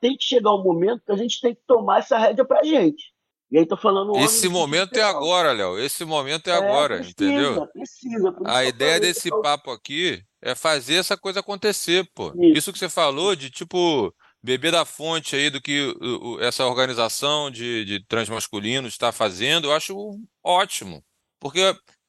Tem 0.00 0.16
que 0.16 0.24
chegar 0.24 0.54
um 0.54 0.62
momento 0.62 1.02
que 1.04 1.12
a 1.12 1.16
gente 1.16 1.40
tem 1.40 1.54
que 1.54 1.60
tomar 1.66 1.98
essa 1.98 2.18
rédea 2.18 2.44
pra 2.44 2.62
gente. 2.62 3.11
E 3.52 3.58
aí 3.58 3.66
tô 3.66 3.76
falando 3.76 4.16
Esse 4.16 4.48
momento 4.48 4.96
é 4.96 5.02
agora, 5.02 5.52
Léo. 5.52 5.78
Esse 5.78 6.06
momento 6.06 6.48
é 6.48 6.52
É, 6.52 6.56
agora, 6.56 6.96
precisa, 6.96 7.12
entendeu? 7.12 7.66
Precisa, 7.68 8.34
A 8.46 8.64
ideia 8.64 8.98
desse 8.98 9.28
eu- 9.28 9.42
papo 9.42 9.70
aqui 9.70 10.22
é 10.40 10.54
fazer 10.54 10.94
essa 10.94 11.18
coisa 11.18 11.40
acontecer, 11.40 12.08
pô. 12.14 12.28
Isso. 12.34 12.58
Isso 12.58 12.72
que 12.72 12.78
você 12.78 12.88
falou 12.88 13.36
de, 13.36 13.50
tipo, 13.50 14.10
beber 14.42 14.72
da 14.72 14.86
fonte 14.86 15.36
aí 15.36 15.50
do 15.50 15.60
que 15.60 15.94
essa 16.40 16.64
organização 16.64 17.50
de, 17.50 17.84
de 17.84 18.02
transmasculinos 18.06 18.94
está 18.94 19.12
fazendo, 19.12 19.66
eu 19.68 19.74
acho 19.74 19.94
ótimo. 20.42 21.04
Porque 21.38 21.60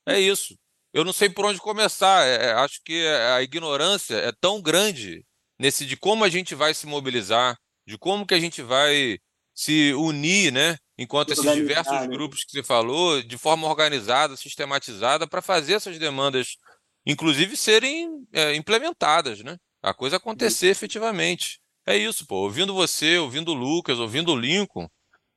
é 0.08 0.18
isso. 0.18 0.56
Eu 0.94 1.04
não 1.04 1.12
sei 1.12 1.28
por 1.30 1.44
onde 1.46 1.60
começar. 1.60 2.26
É- 2.26 2.46
é- 2.46 2.54
acho 2.54 2.80
que 2.86 3.06
a 3.36 3.42
ignorância 3.44 4.16
é 4.16 4.32
tão 4.40 4.62
grande 4.62 5.26
nesse 5.60 5.86
de 5.86 5.98
como 5.98 6.24
a 6.24 6.30
gente 6.30 6.56
vai 6.56 6.74
se 6.74 6.88
mobilizar, 6.88 7.58
de 7.86 7.98
como 7.98 8.26
que 8.26 8.34
a 8.34 8.40
gente 8.40 8.62
vai 8.62 9.18
se 9.54 9.94
unir, 9.96 10.50
né? 10.54 10.78
Enquanto 10.98 11.32
esses 11.32 11.52
diversos 11.54 11.92
né? 11.92 12.08
grupos 12.08 12.44
que 12.44 12.52
você 12.52 12.64
falou, 12.64 13.22
de 13.22 13.38
forma 13.38 13.68
organizada, 13.68 14.36
sistematizada, 14.36 15.28
para 15.28 15.42
fazer 15.42 15.74
essas 15.74 15.98
demandas, 15.98 16.56
inclusive, 17.06 17.58
serem 17.58 18.28
é, 18.32 18.56
implementadas, 18.56 19.40
né? 19.44 19.58
A 19.82 19.94
coisa 19.94 20.18
acontecer 20.18 20.68
efetivamente. 20.68 21.60
É 21.86 21.98
isso, 21.98 22.26
pô. 22.26 22.36
Ouvindo 22.44 22.74
você, 22.74 23.18
ouvindo 23.18 23.52
o 23.52 23.56
Lucas, 23.56 24.00
ouvindo 24.00 24.32
o 24.32 24.40
Lincoln, 24.40 24.88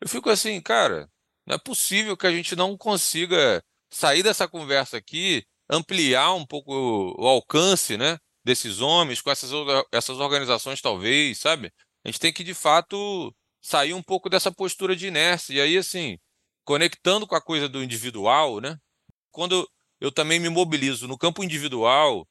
eu 0.01 0.09
fico 0.09 0.31
assim, 0.31 0.61
cara, 0.61 1.09
não 1.47 1.57
é 1.57 1.59
possível 1.59 2.17
que 2.17 2.27
a 2.27 2.31
gente 2.31 2.55
não 2.55 2.77
consiga 2.77 3.63
sair 3.91 4.23
dessa 4.23 4.47
conversa 4.47 4.97
aqui, 4.97 5.45
ampliar 5.69 6.35
um 6.35 6.47
pouco 6.47 6.73
o, 7.19 7.27
alcance, 7.27 7.97
né, 7.97 8.19
desses 8.45 8.81
homens 8.81 9.21
com 9.21 9.31
essas, 9.31 9.51
essas 9.93 10.19
organizações, 10.19 10.81
talvez, 10.81 11.39
sabe? 11.39 11.73
A 12.05 12.09
gente 12.09 12.21
tem 12.21 12.33
que, 12.33 12.45
de 12.45 12.55
fato, 12.55 13.35
sair 13.67 13.95
um 13.95 14.03
pouco 14.03 14.29
dessa 14.31 14.53
postura 14.53 14.95
de 14.97 15.09
inércia. 15.09 15.55
E 15.55 15.61
aí, 15.61 15.77
assim, 15.79 16.19
conectando 16.65 17.27
com 17.27 17.35
a 17.35 17.41
coisa 17.43 17.69
do 17.69 17.83
individual, 17.83 18.61
né? 18.61 18.77
Quando 19.33 19.69
eu 20.01 20.13
também 20.13 20.41
me 20.41 20.49
mobilizo 20.49 21.09
no 21.09 21.19
campo 21.19 21.43
individual, 21.45 22.29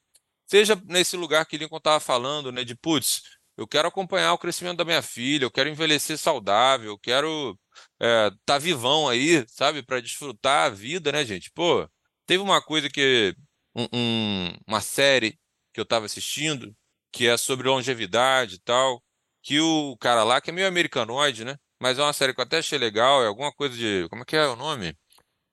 seja 0.47 0.81
nesse 0.85 1.17
lugar 1.17 1.45
que 1.45 1.57
Lincoln 1.57 1.77
estava 1.77 1.99
falando, 1.99 2.51
né, 2.51 2.63
de 2.63 2.75
putz, 2.75 3.21
eu 3.57 3.67
quero 3.67 3.87
acompanhar 3.87 4.33
o 4.33 4.37
crescimento 4.37 4.77
da 4.77 4.85
minha 4.85 5.01
filha, 5.01 5.45
eu 5.45 5.51
quero 5.51 5.69
envelhecer 5.69 6.17
saudável, 6.17 6.91
eu 6.91 6.99
quero 6.99 7.57
é, 8.01 8.31
tá 8.45 8.57
vivão 8.57 9.07
aí, 9.09 9.45
sabe, 9.49 9.83
para 9.83 10.01
desfrutar 10.01 10.67
a 10.67 10.69
vida, 10.69 11.11
né, 11.11 11.25
gente? 11.25 11.51
Pô, 11.51 11.87
teve 12.25 12.41
uma 12.43 12.61
coisa 12.61 12.89
que 12.89 13.35
um- 13.75 13.87
um- 13.93 14.57
uma 14.67 14.81
série 14.81 15.37
que 15.73 15.79
eu 15.79 15.83
estava 15.83 16.05
assistindo 16.05 16.73
que 17.11 17.27
é 17.27 17.37
sobre 17.37 17.67
longevidade 17.69 18.55
e 18.55 18.59
tal, 18.59 19.01
que 19.45 19.59
o 19.61 19.95
cara 19.97 20.23
lá 20.23 20.41
que 20.41 20.49
é 20.49 20.53
meio 20.53 20.67
americanoide, 20.67 21.45
né? 21.45 21.55
Mas 21.79 21.99
é 21.99 22.01
uma 22.01 22.13
série 22.13 22.33
que 22.33 22.39
eu 22.41 22.43
até 22.43 22.57
achei 22.57 22.79
legal, 22.79 23.23
é 23.23 23.27
alguma 23.27 23.53
coisa 23.53 23.77
de, 23.77 24.09
como 24.09 24.23
é 24.23 24.25
que 24.25 24.35
é 24.35 24.47
o 24.47 24.55
nome? 24.55 24.97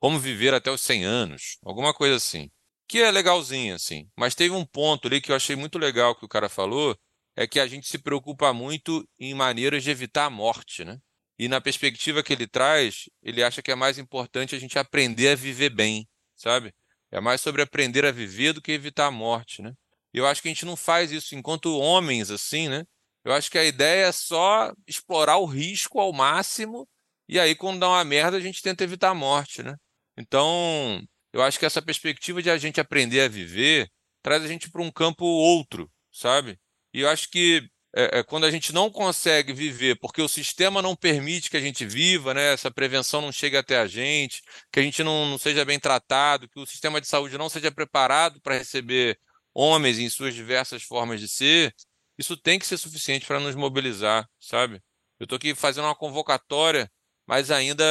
Como 0.00 0.18
viver 0.18 0.54
até 0.54 0.70
os 0.70 0.80
100 0.80 1.04
anos, 1.04 1.58
alguma 1.62 1.92
coisa 1.92 2.16
assim. 2.16 2.50
Que 2.88 3.02
é 3.02 3.10
legalzinho 3.10 3.74
assim, 3.74 4.08
mas 4.16 4.34
teve 4.34 4.54
um 4.54 4.64
ponto 4.64 5.08
ali 5.08 5.20
que 5.20 5.30
eu 5.30 5.36
achei 5.36 5.54
muito 5.56 5.78
legal 5.78 6.16
que 6.16 6.24
o 6.24 6.28
cara 6.28 6.48
falou, 6.48 6.96
é 7.36 7.46
que 7.46 7.60
a 7.60 7.66
gente 7.66 7.86
se 7.86 7.98
preocupa 7.98 8.50
muito 8.54 9.06
em 9.18 9.34
maneiras 9.34 9.84
de 9.84 9.90
evitar 9.90 10.24
a 10.26 10.30
morte, 10.30 10.84
né? 10.84 10.98
E 11.38 11.46
na 11.46 11.60
perspectiva 11.60 12.22
que 12.22 12.32
ele 12.32 12.46
traz, 12.46 13.10
ele 13.22 13.42
acha 13.42 13.60
que 13.60 13.70
é 13.70 13.74
mais 13.74 13.98
importante 13.98 14.54
a 14.54 14.58
gente 14.58 14.78
aprender 14.78 15.28
a 15.30 15.34
viver 15.34 15.70
bem, 15.70 16.08
sabe? 16.34 16.72
É 17.10 17.20
mais 17.20 17.42
sobre 17.42 17.60
aprender 17.60 18.06
a 18.06 18.10
viver 18.12 18.54
do 18.54 18.62
que 18.62 18.72
evitar 18.72 19.08
a 19.08 19.10
morte, 19.10 19.60
né? 19.60 19.74
E 20.14 20.18
eu 20.18 20.26
acho 20.26 20.40
que 20.40 20.48
a 20.48 20.50
gente 20.50 20.64
não 20.64 20.76
faz 20.76 21.12
isso 21.12 21.34
enquanto 21.34 21.78
homens, 21.78 22.30
assim, 22.30 22.68
né? 22.70 22.84
Eu 23.24 23.32
acho 23.32 23.50
que 23.50 23.58
a 23.58 23.64
ideia 23.64 24.06
é 24.06 24.12
só 24.12 24.72
explorar 24.86 25.38
o 25.38 25.46
risco 25.46 26.00
ao 26.00 26.12
máximo, 26.12 26.88
e 27.28 27.38
aí, 27.38 27.54
quando 27.54 27.80
dá 27.80 27.88
uma 27.88 28.04
merda, 28.04 28.36
a 28.36 28.40
gente 28.40 28.62
tenta 28.62 28.84
evitar 28.84 29.10
a 29.10 29.14
morte, 29.14 29.62
né? 29.62 29.76
Então, 30.16 31.02
eu 31.32 31.42
acho 31.42 31.58
que 31.58 31.64
essa 31.64 31.80
perspectiva 31.80 32.42
de 32.42 32.50
a 32.50 32.58
gente 32.58 32.80
aprender 32.80 33.22
a 33.22 33.28
viver 33.28 33.88
traz 34.22 34.42
a 34.44 34.48
gente 34.48 34.70
para 34.70 34.82
um 34.82 34.90
campo 34.90 35.24
outro, 35.24 35.90
sabe? 36.12 36.58
E 36.92 37.00
eu 37.00 37.08
acho 37.08 37.30
que 37.30 37.68
é, 37.94 38.18
é, 38.20 38.22
quando 38.22 38.44
a 38.44 38.50
gente 38.50 38.72
não 38.72 38.90
consegue 38.90 39.52
viver 39.52 39.98
porque 39.98 40.22
o 40.22 40.28
sistema 40.28 40.80
não 40.82 40.96
permite 40.96 41.50
que 41.50 41.56
a 41.56 41.60
gente 41.60 41.84
viva, 41.84 42.34
né? 42.34 42.52
Essa 42.52 42.70
prevenção 42.70 43.20
não 43.20 43.32
chega 43.32 43.60
até 43.60 43.78
a 43.78 43.86
gente, 43.86 44.42
que 44.70 44.80
a 44.80 44.82
gente 44.82 45.02
não, 45.02 45.26
não 45.26 45.38
seja 45.38 45.64
bem 45.64 45.78
tratado, 45.78 46.48
que 46.48 46.60
o 46.60 46.66
sistema 46.66 47.00
de 47.00 47.06
saúde 47.06 47.38
não 47.38 47.48
seja 47.48 47.70
preparado 47.72 48.40
para 48.40 48.58
receber 48.58 49.18
homens 49.54 49.98
em 49.98 50.08
suas 50.08 50.34
diversas 50.34 50.82
formas 50.82 51.20
de 51.20 51.28
ser, 51.28 51.74
isso 52.18 52.36
tem 52.36 52.58
que 52.58 52.66
ser 52.66 52.76
suficiente 52.78 53.26
para 53.26 53.40
nos 53.40 53.54
mobilizar, 53.54 54.28
sabe? 54.38 54.80
Eu 55.18 55.24
estou 55.24 55.36
aqui 55.36 55.54
fazendo 55.54 55.84
uma 55.84 55.94
convocatória, 55.94 56.90
mas 57.26 57.50
ainda 57.50 57.84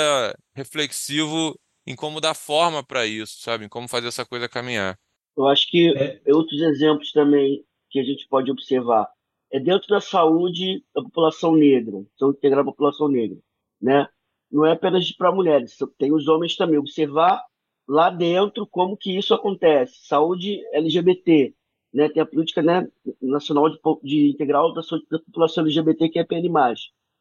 reflexivo 0.55 1.57
em 1.87 1.95
como 1.95 2.21
dar 2.21 2.33
forma 2.33 2.85
para 2.85 3.05
isso, 3.05 3.41
sabe? 3.41 3.65
Em 3.65 3.69
como 3.69 3.87
fazer 3.87 4.07
essa 4.07 4.25
coisa 4.25 4.47
caminhar. 4.49 4.97
Eu 5.35 5.47
acho 5.47 5.67
que 5.69 5.93
É. 5.97 6.21
outros 6.33 6.61
exemplos 6.61 7.11
também 7.11 7.63
que 7.89 7.99
a 7.99 8.03
gente 8.03 8.27
pode 8.27 8.51
observar 8.51 9.09
é 9.51 9.59
dentro 9.59 9.87
da 9.87 9.99
saúde 9.99 10.83
da 10.93 11.01
população 11.01 11.55
negra, 11.55 12.03
saúde 12.17 12.37
integral 12.37 12.63
da 12.63 12.71
população 12.71 13.07
negra, 13.07 13.37
né? 13.81 14.07
Não 14.49 14.65
é 14.65 14.73
apenas 14.73 15.09
para 15.13 15.31
mulheres, 15.31 15.77
tem 15.97 16.13
os 16.13 16.27
homens 16.27 16.55
também. 16.55 16.77
Observar 16.77 17.41
lá 17.87 18.09
dentro 18.09 18.67
como 18.67 18.97
que 18.97 19.17
isso 19.17 19.33
acontece. 19.33 19.95
Saúde 20.05 20.61
LGBT, 20.73 21.53
né? 21.93 22.09
Tem 22.09 22.21
a 22.21 22.25
política 22.25 22.61
né, 22.61 22.87
nacional 23.21 23.69
de, 23.69 23.79
de 24.03 24.29
integral 24.31 24.73
da, 24.73 24.81
da 25.09 25.19
população 25.19 25.63
LGBT 25.63 26.09
que 26.09 26.19
é 26.19 26.23
PN+. 26.23 26.49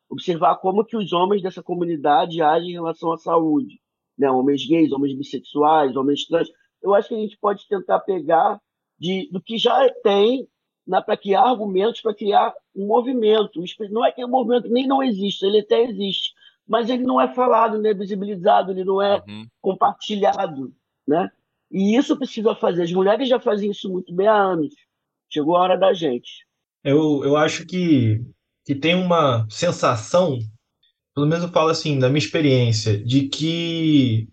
Observar 0.09 0.57
como 0.57 0.85
que 0.85 0.97
os 0.97 1.12
homens 1.12 1.43
dessa 1.43 1.62
comunidade 1.62 2.43
agem 2.43 2.71
em 2.71 2.75
relação 2.75 3.12
à 3.12 3.16
saúde, 3.18 3.81
né? 4.18 4.31
Homens 4.31 4.66
gays, 4.66 4.93
homens 4.93 5.16
bissexuais, 5.16 5.97
homens 5.97 6.27
trans. 6.27 6.49
Eu 6.83 6.95
acho 6.95 7.09
que 7.09 7.14
a 7.14 7.18
gente 7.18 7.39
pode 7.39 7.66
tentar 7.68 8.01
pegar 8.01 8.61
de, 8.99 9.29
do 9.31 9.41
que 9.41 9.57
já 9.59 9.89
tem 10.03 10.49
para 11.07 11.16
criar 11.16 11.43
argumentos, 11.43 12.01
para 12.01 12.14
criar 12.14 12.53
um 12.75 12.87
movimento. 12.87 13.62
Não 13.91 14.05
é 14.05 14.11
que 14.11 14.25
o 14.25 14.29
movimento 14.29 14.68
nem 14.68 14.87
não 14.89 15.03
existe, 15.03 15.45
ele 15.47 15.61
até 15.61 15.85
existe, 15.85 16.33
mas 16.66 16.91
ele 16.91 17.05
não 17.05 17.21
é 17.21 17.33
falado, 17.33 17.81
não 17.81 17.89
é 17.89 17.95
visibilizado, 17.95 18.73
ele 18.73 18.85
não 18.85 19.01
é 19.01 19.23
Uhum. 19.29 19.47
compartilhado, 19.61 20.73
né? 21.07 21.31
E 21.71 21.97
isso 21.97 22.16
precisa 22.16 22.55
fazer. 22.55 22.83
As 22.83 22.93
mulheres 22.93 23.29
já 23.29 23.39
fazem 23.39 23.71
isso 23.71 23.89
muito 23.89 24.14
bem 24.14 24.27
há 24.27 24.35
anos. 24.35 24.75
Chegou 25.33 25.57
a 25.57 25.61
hora 25.61 25.79
da 25.79 25.93
gente. 25.95 26.31
Eu, 26.83 27.23
eu 27.25 27.37
acho 27.37 27.64
que, 27.66 28.21
que 28.64 28.75
tem 28.75 28.95
uma 28.95 29.47
sensação, 29.51 30.39
pelo 31.14 31.27
menos 31.27 31.45
eu 31.45 31.51
falo 31.51 31.68
assim, 31.71 31.99
da 31.99 32.09
minha 32.09 32.18
experiência, 32.18 32.99
de 33.05 33.29
que 33.29 34.29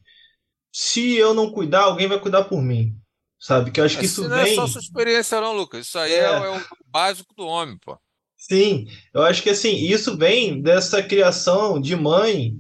se 0.73 1.15
eu 1.15 1.33
não 1.33 1.51
cuidar, 1.51 1.81
alguém 1.83 2.07
vai 2.07 2.19
cuidar 2.19 2.45
por 2.45 2.61
mim. 2.61 2.95
Sabe? 3.39 3.69
Que 3.69 3.79
eu 3.79 3.85
acho 3.85 3.97
que 3.97 4.01
Mas 4.03 4.11
isso 4.11 4.21
isso 4.21 4.29
não 4.29 4.37
é 4.37 4.43
vem. 4.45 4.55
só 4.55 4.65
sua 4.65 4.81
experiência, 4.81 5.39
não, 5.39 5.53
Lucas. 5.53 5.85
Isso 5.87 5.99
aí 5.99 6.13
é, 6.13 6.19
É. 6.19 6.23
é 6.23 6.57
o 6.57 6.61
básico 6.87 7.35
do 7.35 7.45
homem, 7.45 7.77
pô. 7.77 7.97
Sim, 8.35 8.85
eu 9.13 9.23
acho 9.23 9.43
que 9.43 9.49
assim, 9.49 9.75
isso 9.75 10.17
vem 10.17 10.61
dessa 10.61 11.03
criação 11.03 11.79
de 11.81 11.95
mãe, 11.95 12.53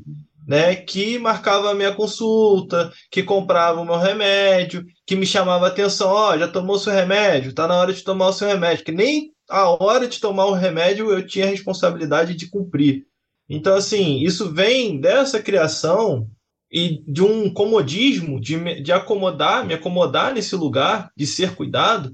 né, 0.47 0.77
que 0.77 1.19
marcava 1.19 1.71
a 1.71 1.75
minha 1.75 1.93
consulta, 1.93 2.89
que 3.11 3.21
comprava 3.21 3.81
o 3.81 3.85
meu 3.85 3.97
remédio, 3.97 4.85
que 5.05 5.13
me 5.13 5.25
chamava 5.25 5.67
atenção, 5.67 6.07
ó, 6.07 6.37
já 6.37 6.47
tomou 6.47 6.79
seu 6.79 6.93
remédio, 6.93 7.53
tá 7.53 7.67
na 7.67 7.75
hora 7.75 7.91
de 7.91 8.01
tomar 8.01 8.29
o 8.29 8.33
seu 8.33 8.47
remédio, 8.47 8.85
que 8.85 8.93
nem 8.93 9.33
a 9.49 9.69
hora 9.69 10.07
de 10.07 10.21
tomar 10.21 10.45
o 10.45 10.53
remédio 10.53 11.11
eu 11.11 11.27
tinha 11.27 11.45
a 11.45 11.49
responsabilidade 11.49 12.33
de 12.33 12.49
cumprir. 12.49 13.05
Então, 13.49 13.75
assim, 13.75 14.19
isso 14.19 14.53
vem 14.53 15.01
dessa 15.01 15.41
criação 15.41 16.29
e 16.71 17.03
de 17.05 17.21
um 17.21 17.53
comodismo, 17.53 18.39
de, 18.39 18.81
de 18.81 18.93
acomodar, 18.93 19.65
me 19.65 19.73
acomodar 19.73 20.33
nesse 20.33 20.55
lugar, 20.55 21.11
de 21.15 21.27
ser 21.27 21.55
cuidado, 21.55 22.13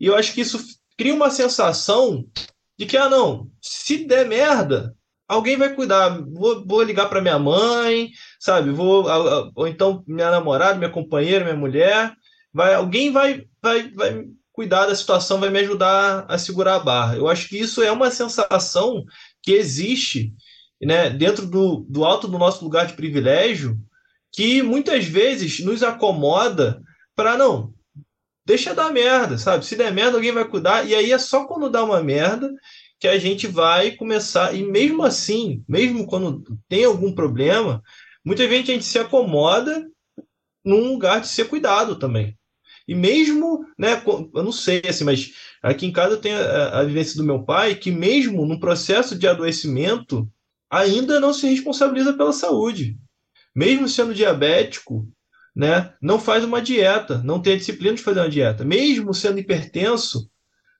e 0.00 0.06
eu 0.06 0.16
acho 0.16 0.32
que 0.32 0.40
isso 0.40 0.58
cria 0.96 1.14
uma 1.14 1.30
sensação 1.30 2.24
de 2.78 2.86
que, 2.86 2.96
ah, 2.96 3.08
não, 3.08 3.50
se 3.60 4.06
der 4.06 4.26
merda, 4.26 4.95
alguém 5.28 5.56
vai 5.56 5.74
cuidar. 5.74 6.20
Vou, 6.20 6.64
vou 6.66 6.82
ligar 6.82 7.08
para 7.08 7.20
minha 7.20 7.38
mãe, 7.38 8.10
sabe? 8.38 8.70
Vou, 8.70 9.06
ou 9.54 9.66
então 9.66 10.02
minha 10.06 10.30
namorada, 10.30 10.78
minha 10.78 10.90
companheira, 10.90 11.44
minha 11.44 11.56
mulher, 11.56 12.12
vai, 12.52 12.74
alguém 12.74 13.10
vai, 13.12 13.44
vai, 13.62 13.90
vai 13.90 14.24
cuidar 14.52 14.86
da 14.86 14.94
situação, 14.94 15.38
vai 15.38 15.50
me 15.50 15.58
ajudar 15.60 16.24
a 16.28 16.38
segurar 16.38 16.76
a 16.76 16.80
barra. 16.80 17.16
Eu 17.16 17.28
acho 17.28 17.48
que 17.48 17.58
isso 17.58 17.82
é 17.82 17.92
uma 17.92 18.10
sensação 18.10 19.04
que 19.42 19.52
existe, 19.52 20.32
né, 20.80 21.10
dentro 21.10 21.46
do, 21.46 21.86
do 21.88 22.04
alto 22.04 22.26
do 22.26 22.38
nosso 22.38 22.64
lugar 22.64 22.86
de 22.86 22.94
privilégio, 22.94 23.78
que 24.32 24.62
muitas 24.62 25.04
vezes 25.04 25.60
nos 25.60 25.82
acomoda 25.82 26.82
para 27.14 27.36
não. 27.36 27.74
Deixa 28.44 28.74
dar 28.74 28.92
merda, 28.92 29.36
sabe? 29.38 29.66
Se 29.66 29.74
der 29.74 29.92
merda, 29.92 30.16
alguém 30.16 30.30
vai 30.30 30.44
cuidar. 30.44 30.86
E 30.86 30.94
aí 30.94 31.10
é 31.10 31.18
só 31.18 31.46
quando 31.46 31.68
dá 31.68 31.82
uma 31.82 32.00
merda 32.00 32.48
que 32.98 33.08
a 33.08 33.18
gente 33.18 33.46
vai 33.46 33.92
começar. 33.92 34.54
E 34.54 34.62
mesmo 34.62 35.02
assim, 35.02 35.64
mesmo 35.68 36.06
quando 36.06 36.42
tem 36.68 36.84
algum 36.84 37.12
problema, 37.14 37.82
muitas 38.24 38.48
vezes 38.48 38.68
a 38.68 38.72
gente 38.72 38.84
se 38.84 38.98
acomoda 38.98 39.86
num 40.64 40.92
lugar 40.92 41.20
de 41.20 41.28
ser 41.28 41.46
cuidado 41.46 41.96
também. 41.96 42.36
E 42.88 42.94
mesmo, 42.94 43.66
né, 43.76 44.00
eu 44.06 44.42
não 44.42 44.52
sei, 44.52 44.80
assim, 44.88 45.04
mas 45.04 45.32
aqui 45.60 45.86
em 45.86 45.92
casa 45.92 46.14
eu 46.14 46.20
tenho 46.20 46.38
a, 46.38 46.80
a 46.80 46.84
vivência 46.84 47.16
do 47.16 47.24
meu 47.24 47.42
pai, 47.42 47.74
que 47.74 47.90
mesmo 47.90 48.46
no 48.46 48.60
processo 48.60 49.18
de 49.18 49.26
adoecimento, 49.26 50.30
ainda 50.70 51.18
não 51.18 51.32
se 51.32 51.48
responsabiliza 51.48 52.12
pela 52.12 52.32
saúde. 52.32 52.96
Mesmo 53.54 53.88
sendo 53.88 54.14
diabético, 54.14 55.08
né, 55.54 55.94
não 56.00 56.20
faz 56.20 56.44
uma 56.44 56.60
dieta, 56.60 57.18
não 57.24 57.40
tem 57.40 57.54
a 57.54 57.56
disciplina 57.56 57.96
de 57.96 58.02
fazer 58.02 58.20
uma 58.20 58.28
dieta. 58.28 58.64
Mesmo 58.64 59.12
sendo 59.12 59.38
hipertenso, 59.38 60.30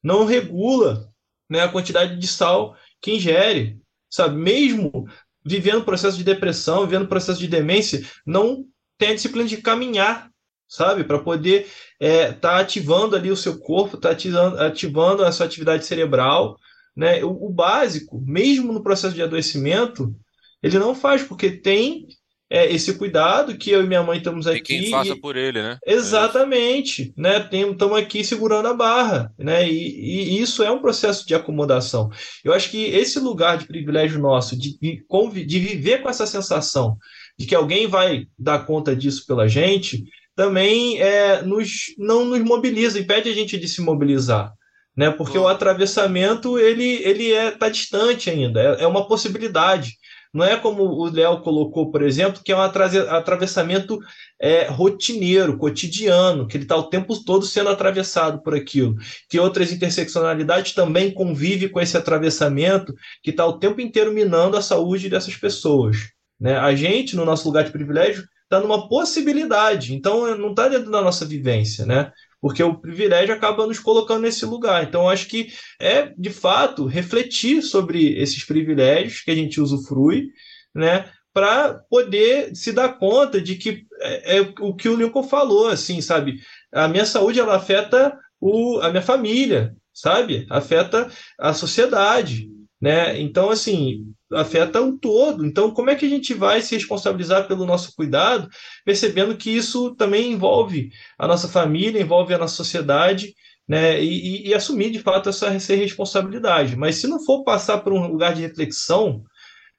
não 0.02 0.24
regula, 0.24 1.10
né, 1.48 1.60
a 1.60 1.68
quantidade 1.68 2.18
de 2.18 2.26
sal 2.26 2.76
que 3.00 3.12
ingere, 3.12 3.78
sabe? 4.10 4.36
Mesmo 4.36 5.06
vivendo 5.44 5.84
processo 5.84 6.16
de 6.16 6.24
depressão, 6.24 6.84
vivendo 6.84 7.08
processo 7.08 7.38
de 7.38 7.46
demência, 7.46 8.04
não 8.26 8.64
tem 8.98 9.10
a 9.10 9.14
disciplina 9.14 9.48
de 9.48 9.58
caminhar, 9.58 10.28
sabe? 10.68 11.04
Para 11.04 11.20
poder 11.20 11.68
estar 12.00 12.34
tá 12.40 12.58
ativando 12.58 13.14
ali 13.14 13.30
o 13.30 13.36
seu 13.36 13.58
corpo, 13.58 13.96
tá 13.96 14.10
ativando, 14.10 14.58
ativando 14.60 15.24
a 15.24 15.30
sua 15.30 15.46
atividade 15.46 15.86
cerebral, 15.86 16.56
né? 16.96 17.22
O, 17.24 17.46
o 17.46 17.48
básico, 17.48 18.20
mesmo 18.26 18.72
no 18.72 18.82
processo 18.82 19.14
de 19.14 19.22
adoecimento, 19.22 20.14
ele 20.62 20.78
não 20.78 20.94
faz, 20.94 21.22
porque 21.22 21.50
tem 21.50 22.08
é, 22.48 22.72
esse 22.72 22.96
cuidado 22.96 23.56
que 23.56 23.70
eu 23.70 23.82
e 23.82 23.86
minha 23.86 24.02
mãe 24.02 24.18
estamos 24.18 24.46
aqui. 24.46 24.60
quem 24.60 24.90
faça 24.90 25.12
e- 25.12 25.20
por 25.20 25.36
ele, 25.36 25.60
né? 25.60 25.78
Exatamente, 25.86 27.12
né? 27.16 27.48
Estamos 27.52 27.98
aqui 27.98 28.22
segurando 28.22 28.68
a 28.68 28.74
barra, 28.74 29.32
né? 29.38 29.68
E, 29.68 30.36
e 30.36 30.40
isso 30.40 30.62
é 30.62 30.70
um 30.70 30.80
processo 30.80 31.26
de 31.26 31.34
acomodação. 31.34 32.08
Eu 32.44 32.52
acho 32.52 32.70
que 32.70 32.84
esse 32.84 33.18
lugar 33.18 33.58
de 33.58 33.66
privilégio 33.66 34.20
nosso, 34.20 34.56
de, 34.56 34.78
de 34.78 35.58
viver 35.58 36.02
com 36.02 36.08
essa 36.08 36.26
sensação 36.26 36.96
de 37.38 37.46
que 37.46 37.54
alguém 37.54 37.86
vai 37.86 38.26
dar 38.38 38.64
conta 38.64 38.94
disso 38.94 39.26
pela 39.26 39.46
gente, 39.48 40.04
também 40.34 41.00
é, 41.00 41.42
nos, 41.42 41.94
não 41.98 42.24
nos 42.24 42.40
mobiliza, 42.40 42.98
impede 42.98 43.28
a 43.28 43.34
gente 43.34 43.58
de 43.58 43.66
se 43.68 43.80
mobilizar, 43.80 44.52
né? 44.96 45.10
Porque 45.10 45.36
o 45.36 45.48
atravessamento 45.48 46.58
ele 46.58 47.02
ele 47.02 47.32
é 47.32 47.50
tá 47.50 47.68
distante 47.68 48.30
ainda, 48.30 48.60
é, 48.60 48.84
é 48.84 48.86
uma 48.86 49.06
possibilidade. 49.08 49.92
Não 50.36 50.44
é 50.44 50.56
como 50.56 50.82
o 50.82 51.10
Léo 51.10 51.40
colocou, 51.40 51.90
por 51.90 52.02
exemplo, 52.02 52.42
que 52.44 52.52
é 52.52 52.56
um 52.56 52.60
atravessamento 52.60 53.98
é, 54.38 54.66
rotineiro, 54.66 55.56
cotidiano, 55.56 56.46
que 56.46 56.56
ele 56.56 56.64
está 56.64 56.76
o 56.76 56.90
tempo 56.90 57.18
todo 57.24 57.46
sendo 57.46 57.70
atravessado 57.70 58.42
por 58.42 58.54
aquilo. 58.54 58.96
Que 59.30 59.40
outras 59.40 59.72
interseccionalidades 59.72 60.72
também 60.72 61.12
convivem 61.12 61.70
com 61.70 61.80
esse 61.80 61.96
atravessamento, 61.96 62.94
que 63.22 63.30
está 63.30 63.46
o 63.46 63.58
tempo 63.58 63.80
inteiro 63.80 64.12
minando 64.12 64.58
a 64.58 64.62
saúde 64.62 65.08
dessas 65.08 65.34
pessoas. 65.34 65.96
Né? 66.38 66.56
A 66.56 66.74
gente, 66.74 67.16
no 67.16 67.24
nosso 67.24 67.48
lugar 67.48 67.64
de 67.64 67.72
privilégio, 67.72 68.24
está 68.44 68.60
numa 68.60 68.88
possibilidade, 68.88 69.94
então 69.94 70.36
não 70.36 70.50
está 70.50 70.68
dentro 70.68 70.90
da 70.90 71.02
nossa 71.02 71.24
vivência, 71.24 71.84
né? 71.84 72.12
Porque 72.40 72.62
o 72.62 72.78
privilégio 72.78 73.34
acaba 73.34 73.66
nos 73.66 73.78
colocando 73.78 74.22
nesse 74.22 74.44
lugar. 74.44 74.84
Então, 74.84 75.08
acho 75.08 75.26
que 75.26 75.48
é, 75.80 76.12
de 76.16 76.30
fato, 76.30 76.86
refletir 76.86 77.62
sobre 77.62 78.18
esses 78.18 78.44
privilégios 78.44 79.20
que 79.20 79.30
a 79.30 79.34
gente 79.34 79.60
usufrui, 79.60 80.28
né? 80.74 81.10
Para 81.32 81.74
poder 81.90 82.54
se 82.54 82.72
dar 82.72 82.98
conta 82.98 83.40
de 83.40 83.56
que 83.56 83.84
é, 84.00 84.38
é 84.38 84.40
o 84.60 84.74
que 84.74 84.88
o 84.88 84.96
Lincoln 84.96 85.22
falou, 85.22 85.68
assim, 85.68 86.00
sabe? 86.00 86.40
A 86.72 86.88
minha 86.88 87.04
saúde 87.04 87.40
ela 87.40 87.56
afeta 87.56 88.16
o, 88.40 88.78
a 88.80 88.90
minha 88.90 89.02
família, 89.02 89.74
sabe? 89.92 90.46
Afeta 90.50 91.10
a 91.38 91.52
sociedade, 91.52 92.48
né? 92.80 93.18
Então, 93.20 93.50
assim, 93.50 94.04
afeta 94.32 94.80
o 94.80 94.98
todo. 94.98 95.44
Então, 95.46 95.70
como 95.72 95.90
é 95.90 95.94
que 95.94 96.06
a 96.06 96.08
gente 96.08 96.34
vai 96.34 96.60
se 96.60 96.74
responsabilizar 96.74 97.46
pelo 97.46 97.66
nosso 97.66 97.94
cuidado, 97.94 98.48
percebendo 98.84 99.36
que 99.36 99.50
isso 99.50 99.94
também 99.94 100.32
envolve 100.32 100.90
a 101.18 101.26
nossa 101.26 101.48
família, 101.48 102.00
envolve 102.00 102.34
a 102.34 102.38
nossa 102.38 102.54
sociedade, 102.56 103.34
né? 103.68 104.02
E, 104.02 104.46
e- 104.46 104.48
e 104.48 104.54
assumir 104.54 104.90
de 104.90 104.98
fato 105.00 105.28
essa, 105.28 105.48
essa 105.48 105.74
responsabilidade. 105.74 106.76
Mas 106.76 106.96
se 106.96 107.06
não 107.06 107.24
for 107.24 107.44
passar 107.44 107.78
por 107.78 107.92
um 107.92 108.06
lugar 108.06 108.34
de 108.34 108.42
reflexão, 108.42 109.22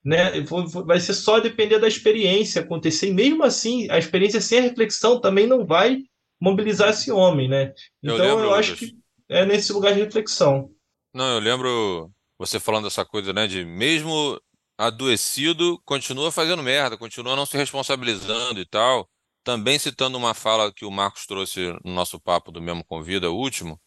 né, 0.04 0.42
vai 0.86 1.00
ser 1.00 1.14
só 1.14 1.40
depender 1.40 1.80
da 1.80 1.88
experiência 1.88 2.62
acontecer. 2.62 3.08
E 3.10 3.14
mesmo 3.14 3.44
assim, 3.44 3.90
a 3.90 3.98
experiência 3.98 4.40
sem 4.42 4.60
a 4.60 4.62
reflexão 4.62 5.20
também 5.20 5.48
não 5.48 5.66
vai 5.66 6.00
mobilizar 6.40 6.90
esse 6.90 7.12
homem, 7.12 7.48
né? 7.50 7.74
Eu 8.06 8.14
Então, 8.14 8.18
lembro, 8.18 8.46
eu 8.46 8.54
acho 8.54 8.72
Lucas. 8.72 8.80
que 8.80 8.98
é 9.30 9.46
nesse 9.46 9.74
lugar 9.74 9.94
de 9.94 10.02
reflexão. 10.02 10.72
Não, 11.14 11.34
eu 11.36 11.40
lembro 11.40 12.14
você 12.38 12.60
falando 12.60 12.86
dessa 12.86 13.06
coisa, 13.06 13.34
né, 13.34 13.48
de 13.48 13.66
mesmo 13.66 14.40
adoecido, 14.78 15.82
continua 15.86 16.32
fazendo 16.32 16.62
merda, 16.64 16.98
continua 16.98 17.36
não 17.36 17.46
se 17.46 17.58
responsabilizando 17.58 18.60
e 18.60 18.66
tal. 18.66 19.10
Também 19.44 19.80
citando 19.80 20.18
uma 20.18 20.34
fala 20.34 20.74
que 20.74 20.86
o 20.86 20.92
Marcos 20.92 21.26
trouxe 21.26 21.74
no 21.84 21.94
nosso 21.94 22.20
papo 22.20 22.52
do 22.52 22.62
mesmo 22.62 22.84
Convida, 22.86 23.32
último, 23.32 23.80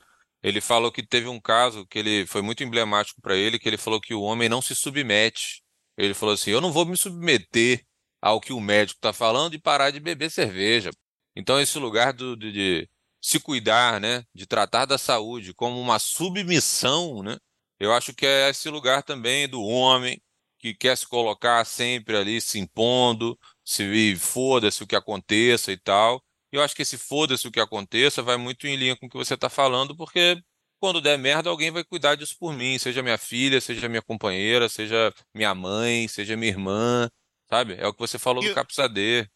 ele 0.43 0.61
falou 0.61 0.91
que 0.91 1.07
teve 1.07 1.29
um 1.29 1.41
caso 1.41 1.87
que 1.87 1.99
ele 1.99 2.27
foi 2.27 2.43
muito 2.43 2.65
emblemático 2.65 3.21
para 3.21 3.37
ele, 3.37 3.59
que 3.59 3.69
ele 3.69 3.77
falou 3.77 4.01
que 4.01 4.15
o 4.15 4.23
homem 4.23 4.49
não 4.49 4.63
se 4.63 4.75
submete, 4.75 5.63
Ele 5.97 6.15
falou 6.15 6.35
assim: 6.35 6.51
eu 6.51 6.61
não 6.61 6.73
vou 6.73 6.87
me 6.87 6.97
submeter 6.97 7.85
ao 8.23 8.41
que 8.41 8.53
o 8.53 8.61
médico 8.61 8.99
está 8.99 9.13
falando 9.13 9.55
e 9.55 9.59
parar 9.61 9.91
de 9.91 10.01
beber 10.01 10.31
cerveja. 10.31 10.91
Então, 11.37 11.61
esse 11.61 11.79
lugar 11.79 12.13
do, 12.13 12.37
de, 12.37 12.53
de 12.53 12.91
se 13.21 13.41
cuidar, 13.41 14.01
né, 14.01 14.25
de 14.35 14.47
tratar 14.47 14.87
da 14.87 14.99
saúde 14.99 15.55
como 15.55 15.81
uma 15.81 15.99
submissão, 15.99 17.23
né, 17.23 17.39
eu 17.81 17.93
acho 17.93 18.15
que 18.15 18.27
é 18.27 18.51
esse 18.51 18.69
lugar 18.71 19.03
também 19.03 19.49
do 19.49 19.63
homem 19.63 20.23
que 20.59 20.75
quer 20.75 20.97
se 20.97 21.07
colocar 21.09 21.65
sempre 21.67 22.17
ali 22.17 22.41
se 22.41 22.59
impondo, 22.59 23.39
se 23.65 24.17
foda-se 24.17 24.83
o 24.83 24.87
que 24.87 24.97
aconteça 24.97 25.73
e 25.73 25.79
tal. 25.79 26.23
Eu 26.53 26.63
acho 26.63 26.75
que 26.77 26.83
esse 26.83 26.99
foda-se 26.99 27.49
o 27.49 27.53
que 27.53 27.61
aconteça 27.61 28.23
vai 28.23 28.37
muito 28.37 28.67
em 28.67 28.77
linha 28.77 28.97
com 28.97 29.07
o 29.07 29.09
que 29.11 29.17
você 29.17 29.35
está 29.35 29.49
falando, 29.51 29.97
porque 29.97 30.43
quando 30.79 31.01
der 31.01 31.19
merda, 31.19 31.51
alguém 31.51 31.71
vai 31.71 31.85
cuidar 31.85 32.15
disso 32.17 32.37
por 32.39 32.53
mim, 32.55 32.79
seja 32.79 33.03
minha 33.03 33.19
filha, 33.19 33.61
seja 33.61 33.89
minha 33.89 34.03
companheira, 34.03 34.69
seja 34.69 35.13
minha 35.35 35.55
mãe, 35.55 36.09
seja 36.09 36.37
minha 36.37 36.51
irmã, 36.51 37.09
sabe? 37.49 37.75
É 37.79 37.87
o 37.87 37.93
que 37.93 38.01
você 38.01 38.19
falou 38.19 38.43
E- 38.45 38.49
do 38.49 38.55
Capsadê. 38.55 39.29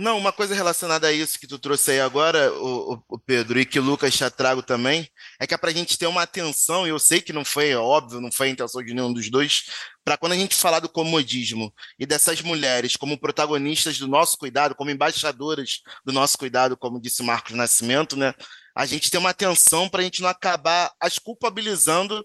Não, 0.00 0.16
uma 0.16 0.32
coisa 0.32 0.54
relacionada 0.54 1.08
a 1.08 1.12
isso 1.12 1.40
que 1.40 1.46
tu 1.48 1.58
trouxe 1.58 1.90
aí 1.90 2.00
agora, 2.00 2.52
o, 2.54 3.02
o- 3.08 3.18
Pedro, 3.18 3.58
e 3.58 3.66
que 3.66 3.80
o 3.80 3.82
Lucas 3.82 4.14
já 4.14 4.30
trago 4.30 4.62
também, 4.62 5.08
é 5.40 5.46
que 5.46 5.52
é 5.52 5.56
pra 5.58 5.72
gente 5.72 5.98
ter 5.98 6.06
uma 6.06 6.22
atenção, 6.22 6.86
e 6.86 6.90
eu 6.90 7.00
sei 7.00 7.20
que 7.20 7.32
não 7.32 7.44
foi 7.44 7.74
óbvio, 7.74 8.20
não 8.20 8.30
foi 8.30 8.46
a 8.46 8.50
intenção 8.50 8.80
de 8.80 8.94
nenhum 8.94 9.12
dos 9.12 9.28
dois, 9.28 9.64
para 10.04 10.16
quando 10.16 10.32
a 10.32 10.36
gente 10.36 10.54
falar 10.54 10.78
do 10.78 10.88
comodismo 10.88 11.74
e 11.98 12.06
dessas 12.06 12.40
mulheres 12.42 12.94
como 12.96 13.18
protagonistas 13.18 13.98
do 13.98 14.06
nosso 14.06 14.38
cuidado, 14.38 14.72
como 14.76 14.88
embaixadoras 14.90 15.80
do 16.04 16.12
nosso 16.12 16.38
cuidado, 16.38 16.76
como 16.76 17.00
disse 17.00 17.20
Marcos 17.24 17.56
Nascimento, 17.56 18.16
né? 18.16 18.32
A 18.76 18.86
gente 18.86 19.10
ter 19.10 19.18
uma 19.18 19.30
atenção 19.30 19.88
para 19.88 20.00
a 20.00 20.04
gente 20.04 20.22
não 20.22 20.28
acabar 20.28 20.92
as 21.00 21.18
culpabilizando 21.18 22.24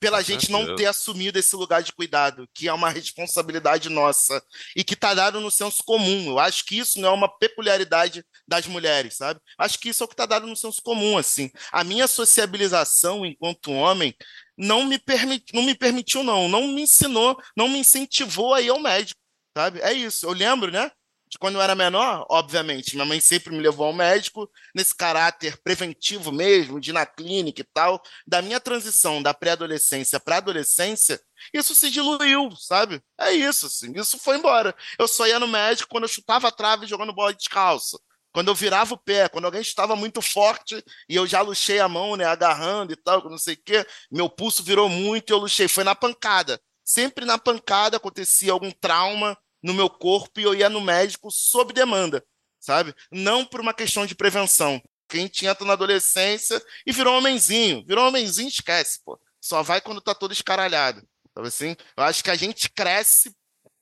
pela 0.00 0.22
gente 0.22 0.50
não 0.50 0.76
ter 0.76 0.86
assumido 0.86 1.38
esse 1.38 1.54
lugar 1.56 1.82
de 1.82 1.92
cuidado, 1.92 2.48
que 2.54 2.68
é 2.68 2.72
uma 2.72 2.90
responsabilidade 2.90 3.88
nossa 3.88 4.42
e 4.76 4.84
que 4.84 4.94
está 4.94 5.14
dado 5.14 5.40
no 5.40 5.50
senso 5.50 5.82
comum. 5.84 6.28
Eu 6.28 6.38
acho 6.38 6.64
que 6.64 6.78
isso 6.78 7.00
não 7.00 7.08
é 7.08 7.12
uma 7.12 7.28
peculiaridade 7.28 8.24
das 8.46 8.66
mulheres, 8.66 9.16
sabe? 9.16 9.40
Acho 9.58 9.78
que 9.78 9.88
isso 9.88 10.02
é 10.02 10.06
o 10.06 10.08
que 10.08 10.14
está 10.14 10.26
dado 10.26 10.46
no 10.46 10.56
senso 10.56 10.80
comum, 10.82 11.18
assim. 11.18 11.50
A 11.72 11.82
minha 11.82 12.06
sociabilização 12.06 13.26
enquanto 13.26 13.72
homem 13.72 14.14
não 14.56 14.84
me 14.84 14.98
permit, 14.98 15.52
não 15.54 15.62
me 15.62 15.74
permitiu, 15.74 16.22
não, 16.22 16.48
não 16.48 16.68
me 16.68 16.82
ensinou, 16.82 17.40
não 17.56 17.68
me 17.68 17.78
incentivou 17.78 18.54
a 18.54 18.60
ir 18.60 18.70
ao 18.70 18.80
médico, 18.80 19.20
sabe? 19.56 19.80
É 19.80 19.92
isso. 19.92 20.26
Eu 20.26 20.32
lembro, 20.32 20.70
né? 20.70 20.90
De 21.30 21.38
quando 21.38 21.56
eu 21.56 21.62
era 21.62 21.74
menor, 21.74 22.24
obviamente, 22.30 22.94
minha 22.94 23.04
mãe 23.04 23.20
sempre 23.20 23.54
me 23.54 23.60
levou 23.60 23.86
ao 23.86 23.92
médico 23.92 24.50
nesse 24.74 24.94
caráter 24.94 25.58
preventivo 25.62 26.32
mesmo, 26.32 26.80
de 26.80 26.90
ir 26.90 26.92
na 26.94 27.04
clínica 27.04 27.60
e 27.60 27.64
tal. 27.64 28.02
Da 28.26 28.40
minha 28.40 28.58
transição 28.58 29.22
da 29.22 29.34
pré-adolescência 29.34 30.18
para 30.18 30.38
adolescência, 30.38 31.20
isso 31.52 31.74
se 31.74 31.90
diluiu, 31.90 32.50
sabe? 32.56 33.02
É 33.20 33.30
isso, 33.32 33.66
assim, 33.66 33.92
isso 33.94 34.18
foi 34.18 34.38
embora. 34.38 34.74
Eu 34.98 35.06
só 35.06 35.26
ia 35.26 35.38
no 35.38 35.46
médico 35.46 35.90
quando 35.90 36.04
eu 36.04 36.08
chutava 36.08 36.48
a 36.48 36.52
trave 36.52 36.86
jogando 36.86 37.12
bola 37.12 37.34
descalço. 37.34 38.00
Quando 38.32 38.48
eu 38.48 38.54
virava 38.54 38.94
o 38.94 38.98
pé, 38.98 39.28
quando 39.28 39.46
alguém 39.46 39.60
estava 39.60 39.96
muito 39.96 40.22
forte 40.22 40.82
e 41.08 41.16
eu 41.16 41.26
já 41.26 41.40
luxei 41.42 41.80
a 41.80 41.88
mão, 41.88 42.16
né, 42.16 42.24
agarrando 42.24 42.92
e 42.92 42.96
tal, 42.96 43.28
não 43.28 43.38
sei 43.38 43.54
o 43.54 43.62
quê, 43.62 43.86
meu 44.10 44.30
pulso 44.30 44.62
virou 44.62 44.88
muito 44.88 45.30
e 45.30 45.32
eu 45.32 45.38
luxei. 45.38 45.68
Foi 45.68 45.84
na 45.84 45.94
pancada. 45.94 46.60
Sempre 46.84 47.24
na 47.24 47.36
pancada 47.36 47.98
acontecia 47.98 48.52
algum 48.52 48.70
trauma 48.70 49.36
no 49.62 49.74
meu 49.74 49.90
corpo 49.90 50.40
e 50.40 50.42
eu 50.42 50.54
ia 50.54 50.68
no 50.68 50.80
médico 50.80 51.30
sob 51.30 51.72
demanda, 51.72 52.24
sabe? 52.60 52.94
Não 53.10 53.44
por 53.44 53.60
uma 53.60 53.74
questão 53.74 54.06
de 54.06 54.14
prevenção. 54.14 54.80
Quem 55.08 55.26
tinha 55.26 55.56
na 55.60 55.72
adolescência 55.72 56.62
e 56.86 56.92
virou 56.92 57.16
homenzinho. 57.16 57.84
Virou 57.86 58.06
homenzinho, 58.06 58.48
esquece, 58.48 59.00
pô. 59.04 59.18
Só 59.40 59.62
vai 59.62 59.80
quando 59.80 60.00
tá 60.00 60.14
todo 60.14 60.32
escaralhado. 60.32 61.02
Sabe 61.34 61.48
assim? 61.48 61.76
Eu 61.96 62.04
acho 62.04 62.22
que 62.22 62.30
a 62.30 62.36
gente 62.36 62.68
cresce 62.70 63.34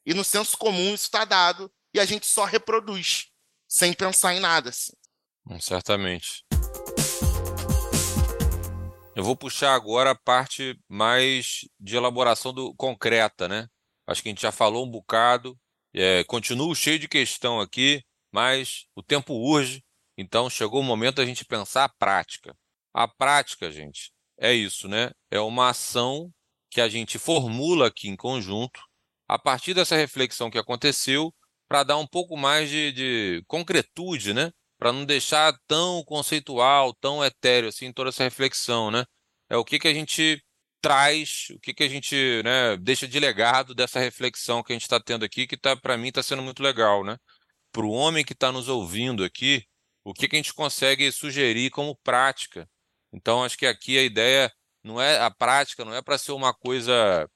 e 0.05 0.15
no 0.15 0.23
senso 0.23 0.57
comum 0.57 0.95
isso 0.95 1.05
está 1.05 1.25
dado 1.25 1.71
e 1.93 1.99
a 1.99 2.05
gente 2.05 2.27
só 2.27 2.45
reproduz, 2.45 3.29
sem 3.67 3.93
pensar 3.93 4.35
em 4.35 4.41
nada. 4.41 4.71
Assim. 4.71 4.93
Hum, 5.49 5.59
Certamente. 5.59 6.45
Eu 9.17 9.25
vou 9.25 9.35
puxar 9.35 9.75
agora 9.75 10.11
a 10.11 10.15
parte 10.15 10.79
mais 10.87 11.67
de 11.81 11.97
elaboração 11.97 12.53
do 12.53 12.75
concreta, 12.75 13.49
né? 13.49 13.67
Acho 14.07 14.23
que 14.23 14.29
a 14.29 14.31
gente 14.31 14.43
já 14.43 14.53
falou 14.53 14.85
um 14.85 14.91
bocado, 14.91 15.59
é, 15.97 16.23
continuo 16.25 16.75
cheio 16.75 16.99
de 16.99 17.09
questão 17.09 17.59
aqui, 17.59 18.03
mas 18.31 18.87
o 18.95 19.03
tempo 19.03 19.33
urge, 19.35 19.83
então 20.17 20.51
chegou 20.51 20.81
o 20.81 20.85
momento 20.85 21.17
da 21.17 21.25
gente 21.25 21.45
pensar 21.45 21.85
a 21.85 21.89
prática. 21.89 22.55
A 22.93 23.09
prática, 23.09 23.71
gente, 23.71 24.13
é 24.39 24.53
isso, 24.53 24.89
né? 24.89 25.11
É 25.31 25.41
uma 25.41 25.71
ação 25.71 26.31
que 26.71 26.81
a 26.81 26.89
gente 26.89 27.19
formula 27.19 27.87
aqui 27.89 28.09
em 28.09 28.17
conjunto, 28.17 28.81
a 29.27 29.39
partir 29.39 29.75
dessa 29.75 29.97
reflexão 29.97 30.51
que 30.51 30.59
aconteceu, 30.59 31.35
para 31.69 31.83
dar 31.83 31.97
um 31.97 32.07
pouco 32.07 32.37
mais 32.37 32.69
de, 32.69 32.93
de 32.93 33.45
concretude, 33.47 34.35
né? 34.35 34.53
Para 34.79 34.93
não 34.93 35.05
deixar 35.07 35.59
tão 35.67 36.05
conceitual, 36.05 36.95
tão 36.95 37.25
etéreo 37.25 37.71
assim 37.71 37.93
toda 37.93 38.11
essa 38.11 38.25
reflexão, 38.25 38.91
né? 38.91 39.05
É 39.49 39.57
o 39.57 39.65
que 39.65 39.79
que 39.79 39.89
a 39.89 39.95
gente 39.95 40.43
traz, 40.87 41.49
o 41.51 41.59
que 41.59 41.75
que 41.75 41.83
a 41.83 41.89
gente, 41.89 42.15
né, 42.45 42.77
deixa 42.77 43.09
de 43.09 43.19
legado 43.19 43.75
dessa 43.75 43.99
reflexão 43.99 44.63
que 44.63 44.73
a 44.73 44.77
gente 44.77 44.85
está 44.85 45.01
tendo 45.01 45.25
aqui, 45.25 45.45
que 45.45 45.57
tá, 45.57 45.77
para 45.77 45.97
mim 45.97 46.09
está 46.09 46.23
sendo 46.23 46.43
muito 46.43 46.63
legal, 46.63 47.03
né? 47.03 47.17
Para 47.73 47.85
o 47.85 47.91
homem 47.91 48.25
que 48.25 48.33
está 48.33 48.53
nos 48.53 48.69
ouvindo 48.69 49.25
aqui, 49.25 49.65
o 50.05 50.15
que 50.15 50.29
que 50.29 50.37
a 50.37 50.39
gente 50.39 50.55
consegue 50.55 51.11
sugerir 51.11 51.71
como 51.71 51.97
prática? 52.05 52.69
Então, 53.13 53.43
acho 53.43 53.59
que 53.59 53.67
aqui 53.67 53.99
a 53.99 54.03
ideia 54.05 54.53
não 54.85 55.03
é 55.03 55.19
a 55.21 55.29
prática, 55.29 55.85
não 55.85 55.93
é 55.93 56.01
para 56.01 56.19
ser 56.19 56.31
uma 56.31 56.55
coisa 56.55 57.29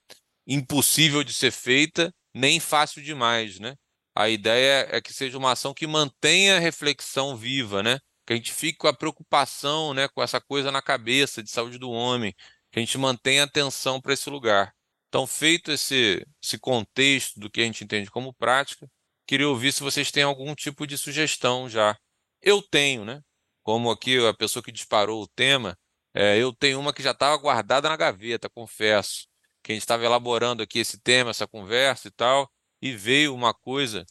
impossível 0.47 1.25
de 1.25 1.33
ser 1.33 1.51
feita, 1.51 2.15
nem 2.33 2.61
fácil 2.61 3.03
demais, 3.03 3.59
né? 3.59 3.75
A 4.15 4.29
ideia 4.29 4.87
é 4.93 5.01
que 5.01 5.13
seja 5.13 5.37
uma 5.37 5.53
ação 5.53 5.75
que 5.75 5.89
mantenha 5.89 6.57
a 6.57 6.61
reflexão 6.61 7.37
viva, 7.37 7.83
né? 7.83 7.99
Que 8.25 8.35
a 8.35 8.37
gente 8.37 8.53
fique 8.53 8.79
com 8.79 8.87
a 8.87 8.95
preocupação, 8.95 9.93
né, 9.93 10.07
com 10.09 10.23
essa 10.23 10.41
coisa 10.41 10.71
na 10.71 10.81
cabeça 10.81 11.43
de 11.43 11.51
saúde 11.51 11.79
do 11.79 11.91
homem, 11.91 12.33
que 12.71 12.79
a 12.79 12.83
gente 12.83 12.97
mantenha 12.99 13.45
atenção 13.45 14.01
para 14.01 14.13
esse 14.13 14.29
lugar. 14.31 14.75
Então, 15.09 15.27
feito 15.27 15.73
esse, 15.73 16.25
esse 16.43 16.59
contexto 16.59 17.41
do 17.41 17.51
que 17.51 17.61
a 17.61 17.65
gente 17.65 17.83
entende 17.85 18.11
como 18.11 18.33
prática, 18.35 18.89
queria 19.27 19.49
ouvir 19.49 19.73
se 19.73 19.83
vocês 19.83 20.11
têm 20.11 20.23
algum 20.23 20.55
tipo 20.55 20.87
de 20.87 20.97
sugestão 20.97 21.69
já. 21.69 21.99
Eu 22.41 22.63
tenho, 22.63 23.05
né? 23.05 23.21
Como 23.63 23.91
aqui 23.91 24.25
a 24.27 24.35
pessoa 24.35 24.63
que 24.63 24.73
disparou 24.73 25.23
o 25.23 25.29
tema, 25.29 25.77
é, 26.15 26.39
eu 26.39 26.53
tenho 26.55 26.81
uma 26.81 26.93
que 26.93 27.03
já 27.03 27.11
estava 27.13 27.37
guardada 27.37 27.89
na 27.89 27.97
gaveta, 27.97 28.49
confesso. 28.49 29.27
Que 29.63 29.73
a 29.73 29.75
gente 29.75 29.83
estava 29.83 30.05
elaborando 30.05 30.63
aqui 30.63 30.79
esse 30.79 30.99
tema, 31.01 31.31
essa 31.31 31.47
conversa 31.47 32.09
e 32.09 32.11
tal, 32.13 32.51
e 32.81 32.93
veio 32.95 33.35
uma 33.35 33.53
coisa 33.53 34.07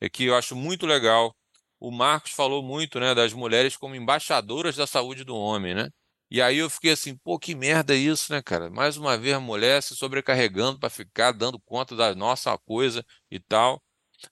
é, 0.00 0.08
que 0.08 0.24
eu 0.24 0.36
acho 0.36 0.56
muito 0.56 0.86
legal. 0.86 1.34
O 1.80 1.90
Marcos 1.90 2.32
falou 2.32 2.62
muito, 2.62 2.98
né, 3.00 3.14
das 3.14 3.32
mulheres 3.32 3.76
como 3.76 3.94
embaixadoras 3.94 4.76
da 4.76 4.86
saúde 4.86 5.24
do 5.24 5.36
homem, 5.36 5.74
né? 5.74 5.90
E 6.30 6.42
aí 6.42 6.58
eu 6.58 6.68
fiquei 6.68 6.92
assim, 6.92 7.16
pô, 7.16 7.38
que 7.38 7.54
merda 7.54 7.94
isso, 7.94 8.32
né, 8.32 8.42
cara? 8.42 8.70
Mais 8.70 8.96
uma 8.96 9.16
vez 9.16 9.34
a 9.34 9.40
mulher 9.40 9.82
se 9.82 9.96
sobrecarregando 9.96 10.78
para 10.78 10.90
ficar 10.90 11.32
dando 11.32 11.58
conta 11.60 11.96
da 11.96 12.14
nossa 12.14 12.56
coisa 12.58 13.04
e 13.30 13.40
tal. 13.40 13.82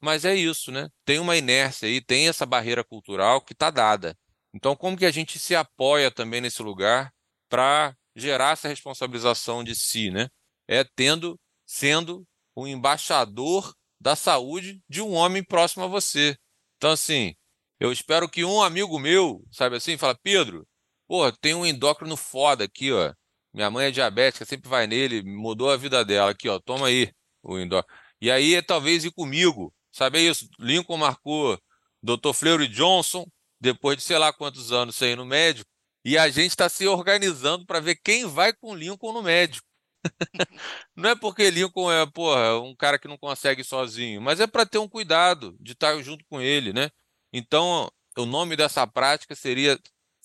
Mas 0.00 0.24
é 0.24 0.34
isso, 0.34 0.70
né? 0.70 0.88
Tem 1.04 1.18
uma 1.18 1.36
inércia 1.36 1.88
aí, 1.88 2.00
tem 2.00 2.28
essa 2.28 2.44
barreira 2.44 2.84
cultural 2.84 3.40
que 3.40 3.52
está 3.52 3.70
dada. 3.70 4.16
Então, 4.52 4.76
como 4.76 4.96
que 4.96 5.06
a 5.06 5.10
gente 5.10 5.38
se 5.38 5.54
apoia 5.54 6.10
também 6.10 6.40
nesse 6.40 6.62
lugar 6.62 7.12
para 7.48 7.94
gerar 8.14 8.52
essa 8.52 8.68
responsabilização 8.68 9.62
de 9.62 9.74
si, 9.74 10.10
né? 10.10 10.28
É 10.68 10.84
tendo, 10.84 11.38
sendo 11.66 12.26
o 12.54 12.66
embaixador 12.66 13.74
da 14.00 14.16
saúde 14.16 14.82
de 14.88 15.00
um 15.00 15.12
homem 15.12 15.42
próximo 15.44 15.84
a 15.84 15.88
você. 15.88 16.36
Então, 16.76 16.90
assim, 16.90 17.34
eu 17.80 17.92
espero 17.92 18.28
que 18.28 18.44
um 18.44 18.62
amigo 18.62 18.98
meu, 18.98 19.44
sabe 19.50 19.76
assim, 19.76 19.96
fala, 19.96 20.18
Pedro, 20.22 20.66
pô, 21.06 21.30
tem 21.32 21.54
um 21.54 21.66
endócrino 21.66 22.16
foda 22.16 22.64
aqui, 22.64 22.92
ó. 22.92 23.12
Minha 23.52 23.70
mãe 23.70 23.86
é 23.86 23.90
diabética, 23.90 24.44
sempre 24.44 24.68
vai 24.68 24.86
nele, 24.86 25.22
mudou 25.22 25.70
a 25.70 25.76
vida 25.76 26.04
dela 26.04 26.30
aqui, 26.30 26.48
ó. 26.48 26.58
Toma 26.60 26.88
aí 26.88 27.12
o 27.42 27.58
endócrino. 27.58 27.98
E 28.20 28.30
aí 28.30 28.54
é 28.54 28.62
talvez 28.62 29.04
ir 29.04 29.12
comigo, 29.12 29.72
sabe 29.92 30.20
isso? 30.20 30.48
Lincoln 30.58 30.96
marcou 30.98 31.58
Dr. 32.02 32.32
Fleury 32.34 32.68
Johnson, 32.68 33.26
depois 33.60 33.96
de 33.96 34.02
sei 34.04 34.18
lá 34.18 34.32
quantos 34.32 34.72
anos 34.72 34.96
sem 34.96 35.12
ir 35.12 35.16
no 35.16 35.24
médico, 35.26 35.70
e 36.04 36.16
a 36.16 36.28
gente 36.28 36.50
está 36.50 36.68
se 36.68 36.86
organizando 36.86 37.66
para 37.66 37.80
ver 37.80 37.96
quem 37.96 38.26
vai 38.26 38.52
com 38.52 38.74
Lincoln 38.74 39.12
no 39.12 39.22
médico. 39.22 39.66
Não 40.94 41.10
é 41.10 41.16
porque 41.16 41.50
Lincoln 41.50 41.90
é, 41.90 42.06
porra, 42.06 42.60
um 42.60 42.76
cara 42.76 42.98
que 42.98 43.08
não 43.08 43.18
consegue 43.18 43.64
sozinho, 43.64 44.20
mas 44.22 44.38
é 44.40 44.46
para 44.46 44.64
ter 44.64 44.78
um 44.78 44.88
cuidado 44.88 45.56
de 45.60 45.72
estar 45.72 46.00
junto 46.02 46.24
com 46.30 46.40
ele, 46.40 46.72
né? 46.72 46.90
Então, 47.32 47.90
o 48.16 48.24
nome 48.24 48.56
dessa 48.56 48.86
prática 48.86 49.34
seria 49.34 49.78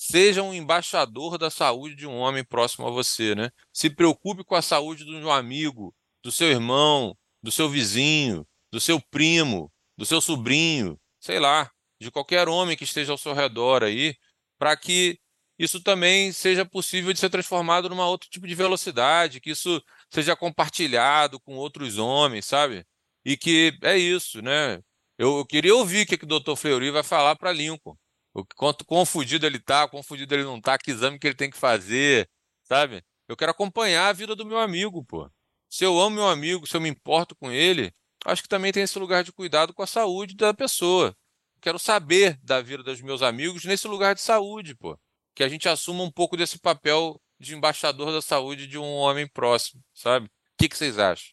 seja 0.04 0.44
um 0.44 0.54
embaixador 0.54 1.38
da 1.38 1.50
saúde 1.50 1.96
de 1.96 2.08
um 2.08 2.16
homem 2.18 2.44
próximo 2.44 2.88
a 2.88 2.92
você, 2.92 3.36
né? 3.36 3.52
Se 3.74 3.90
preocupe 3.90 4.44
com 4.44 4.56
a 4.56 4.62
saúde 4.62 5.04
do 5.04 5.20
seu 5.20 5.32
amigo, 5.32 5.94
do 6.24 6.32
seu 6.32 6.50
irmão, 6.50 7.16
do 7.44 7.52
seu 7.52 7.70
vizinho, 7.70 8.46
do 8.72 8.80
seu 8.80 9.02
primo, 9.12 9.72
do 9.98 10.06
seu 10.06 10.22
sobrinho, 10.22 11.00
sei 11.20 11.40
lá, 11.40 11.70
de 12.00 12.10
qualquer 12.12 12.48
homem 12.50 12.78
que 12.78 12.84
esteja 12.84 13.12
ao 13.12 13.18
seu 13.18 13.34
redor 13.34 13.84
aí, 13.84 14.16
para 14.58 14.76
que 14.76 15.20
isso 15.60 15.82
também 15.82 16.32
seja 16.32 16.66
possível 16.66 17.14
de 17.14 17.20
ser 17.20 17.30
transformado 17.30 17.90
numa 17.90 18.08
outro 18.08 18.30
tipo 18.30 18.48
de 18.48 18.56
velocidade, 18.56 19.40
que 19.40 19.52
isso 19.52 19.82
seja 20.10 20.36
compartilhado 20.36 21.40
com 21.40 21.56
outros 21.56 21.98
homens, 21.98 22.46
sabe? 22.46 22.86
e 23.26 23.38
que 23.38 23.78
é 23.84 23.98
isso, 23.98 24.42
né? 24.42 24.82
Eu, 25.18 25.46
queria 25.46 25.76
ouvir 25.76 26.04
o 26.04 26.08
que, 26.08 26.18
que 26.18 26.24
o 26.26 26.28
doutor 26.28 26.56
Fleury 26.56 26.92
vai 26.92 27.04
falar 27.04 27.36
para 27.36 27.52
Lincoln. 27.52 27.96
O 28.34 28.46
quanto 28.56 28.86
quão 28.86 29.06
fudido 29.06 29.46
ele 29.46 29.60
tá, 29.60 29.88
quão 29.88 30.02
fudido 30.02 30.34
ele 30.34 30.44
não 30.44 30.62
tá, 30.62 30.78
que 30.78 30.92
exame 30.92 31.20
que 31.20 31.28
ele 31.28 31.36
tem 31.36 31.50
que 31.50 31.58
fazer, 31.58 32.30
sabe? 32.64 33.04
Eu 33.28 33.36
quero 33.36 33.52
acompanhar 33.52 34.08
a 34.08 34.14
vida 34.14 34.36
do 34.36 34.46
meu 34.46 34.58
amigo, 34.58 35.04
pô. 35.04 35.30
Se 35.70 35.84
eu 35.84 36.00
amo 36.00 36.18
meu 36.18 36.28
amigo, 36.28 36.68
se 36.68 36.76
eu 36.76 36.82
me 36.82 36.90
importo 36.90 37.36
com 37.36 37.52
ele, 37.52 37.94
acho 38.26 38.44
que 38.44 38.50
também 38.50 38.72
tem 38.72 38.84
esse 38.84 38.98
lugar 39.00 39.24
de 39.24 39.32
cuidado 39.32 39.74
com 39.74 39.82
a 39.82 39.88
saúde 39.88 40.36
da 40.36 40.54
pessoa. 40.54 41.16
Quero 41.62 41.78
saber 41.78 42.40
da 42.44 42.62
vida 42.62 42.84
dos 42.84 43.02
meus 43.02 43.22
amigos 43.22 43.66
nesse 43.66 43.88
lugar 43.88 44.16
de 44.16 44.22
saúde, 44.22 44.76
pô. 44.76 44.98
Que 45.36 45.44
a 45.44 45.50
gente 45.50 45.70
assuma 45.70 46.04
um 46.04 46.12
pouco 46.12 46.36
desse 46.36 46.60
papel 46.60 47.22
de 47.40 47.56
embaixador 47.56 48.12
da 48.12 48.22
saúde 48.22 48.68
de 48.68 48.78
um 48.78 48.94
homem 48.96 49.28
próximo, 49.28 49.82
sabe? 49.94 50.28
O 50.28 50.30
que, 50.58 50.70
que 50.70 50.78
vocês 50.78 51.00
acham? 51.00 51.32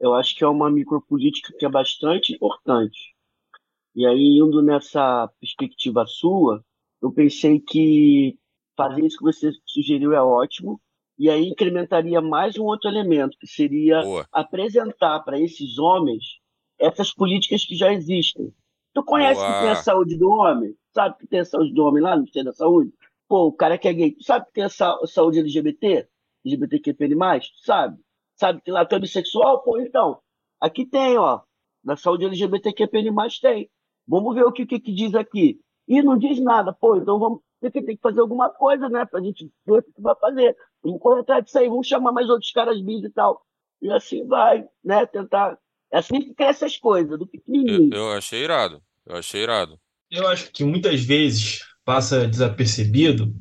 Eu 0.00 0.14
acho 0.14 0.36
que 0.36 0.44
é 0.44 0.46
uma 0.46 0.70
micropolítica 0.70 1.52
que 1.58 1.64
é 1.64 1.68
bastante 1.68 2.32
importante. 2.32 3.14
E 3.98 4.06
aí, 4.06 4.38
indo 4.38 4.62
nessa 4.62 5.26
perspectiva 5.40 6.06
sua, 6.06 6.64
eu 7.02 7.10
pensei 7.10 7.58
que 7.58 8.38
fazer 8.76 9.04
isso 9.04 9.18
que 9.18 9.24
você 9.24 9.50
sugeriu 9.66 10.12
é 10.12 10.22
ótimo, 10.22 10.80
e 11.18 11.28
aí 11.28 11.48
incrementaria 11.48 12.20
mais 12.20 12.56
um 12.56 12.62
outro 12.62 12.88
elemento, 12.88 13.36
que 13.40 13.48
seria 13.48 14.00
Boa. 14.02 14.28
apresentar 14.30 15.18
para 15.24 15.40
esses 15.40 15.80
homens 15.80 16.38
essas 16.78 17.12
políticas 17.12 17.64
que 17.64 17.74
já 17.74 17.92
existem. 17.92 18.54
Tu 18.94 19.02
conhece 19.02 19.40
que 19.40 19.58
tem 19.58 19.70
a 19.70 19.72
Boa. 19.72 19.82
saúde 19.82 20.16
do 20.16 20.30
homem? 20.30 20.76
Sabe 20.94 21.18
que 21.18 21.26
tem 21.26 21.40
a 21.40 21.44
saúde 21.44 21.74
do 21.74 21.82
homem 21.82 22.00
lá 22.00 22.10
no 22.12 22.18
Ministério 22.18 22.52
da 22.52 22.56
Saúde? 22.56 22.92
Pô, 23.26 23.46
o 23.46 23.52
cara 23.52 23.76
que 23.76 23.88
é 23.88 23.92
gay, 23.92 24.12
tu 24.12 24.22
sabe 24.22 24.46
que 24.46 24.52
tem 24.52 24.62
a 24.62 24.68
sa- 24.68 24.96
saúde 25.06 25.40
LGBT? 25.40 26.06
LGBTQP+, 26.46 27.08
tu 27.08 27.64
sabe? 27.64 27.98
Sabe 28.36 28.60
que 28.60 28.70
lá 28.70 28.84
tu 28.86 28.94
é 28.94 29.00
bissexual? 29.00 29.60
Pô, 29.64 29.80
então, 29.80 30.20
aqui 30.60 30.86
tem, 30.86 31.18
ó. 31.18 31.40
Na 31.82 31.96
saúde 31.96 32.26
LGBTQP+, 32.26 33.02
tem. 33.42 33.68
Vamos 34.08 34.34
ver 34.34 34.44
o 34.44 34.52
que, 34.52 34.64
que, 34.66 34.80
que 34.80 34.92
diz 34.94 35.14
aqui. 35.14 35.60
E 35.86 36.02
não 36.02 36.18
diz 36.18 36.40
nada. 36.40 36.72
Pô, 36.72 36.96
então 36.96 37.18
vamos 37.18 37.40
ter 37.60 37.70
que, 37.70 37.82
tem 37.82 37.96
que 37.96 38.02
fazer 38.02 38.20
alguma 38.20 38.48
coisa, 38.50 38.88
né? 38.88 39.04
Pra 39.04 39.20
gente 39.20 39.50
ver 39.66 39.78
o 39.78 39.82
que 39.82 39.92
que 39.92 40.00
vai 40.00 40.14
fazer. 40.16 40.56
Vamos 40.82 41.00
correr 41.00 41.20
atrás 41.20 41.44
disso 41.44 41.58
aí, 41.58 41.68
vamos 41.68 41.86
chamar 41.86 42.12
mais 42.12 42.28
outros 42.30 42.50
caras 42.52 42.80
bis 42.80 43.04
e 43.04 43.10
tal. 43.10 43.42
E 43.82 43.90
assim 43.92 44.26
vai, 44.26 44.64
né? 44.84 45.04
Tentar. 45.06 45.58
É 45.92 45.98
assim 45.98 46.20
que 46.20 46.34
crescem 46.34 46.66
as 46.66 46.76
coisas, 46.76 47.18
do 47.18 47.24
Eu, 47.24 47.28
pequenininho. 47.28 47.94
eu 47.94 48.12
achei 48.12 48.42
irado. 48.44 48.82
Eu 49.06 49.16
achei 49.16 49.42
irado. 49.42 49.78
Eu 50.10 50.26
acho 50.28 50.50
que 50.52 50.64
muitas 50.64 51.00
vezes 51.02 51.60
passa 51.84 52.26
desapercebido 52.26 53.32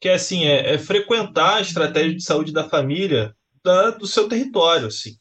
que 0.00 0.08
assim 0.08 0.44
é, 0.44 0.74
é 0.74 0.78
frequentar 0.78 1.56
a 1.56 1.60
estratégia 1.60 2.14
de 2.14 2.22
saúde 2.22 2.52
da 2.52 2.68
família 2.68 3.34
da- 3.64 3.90
do 3.90 4.06
seu 4.06 4.28
território, 4.28 4.86
assim, 4.88 5.12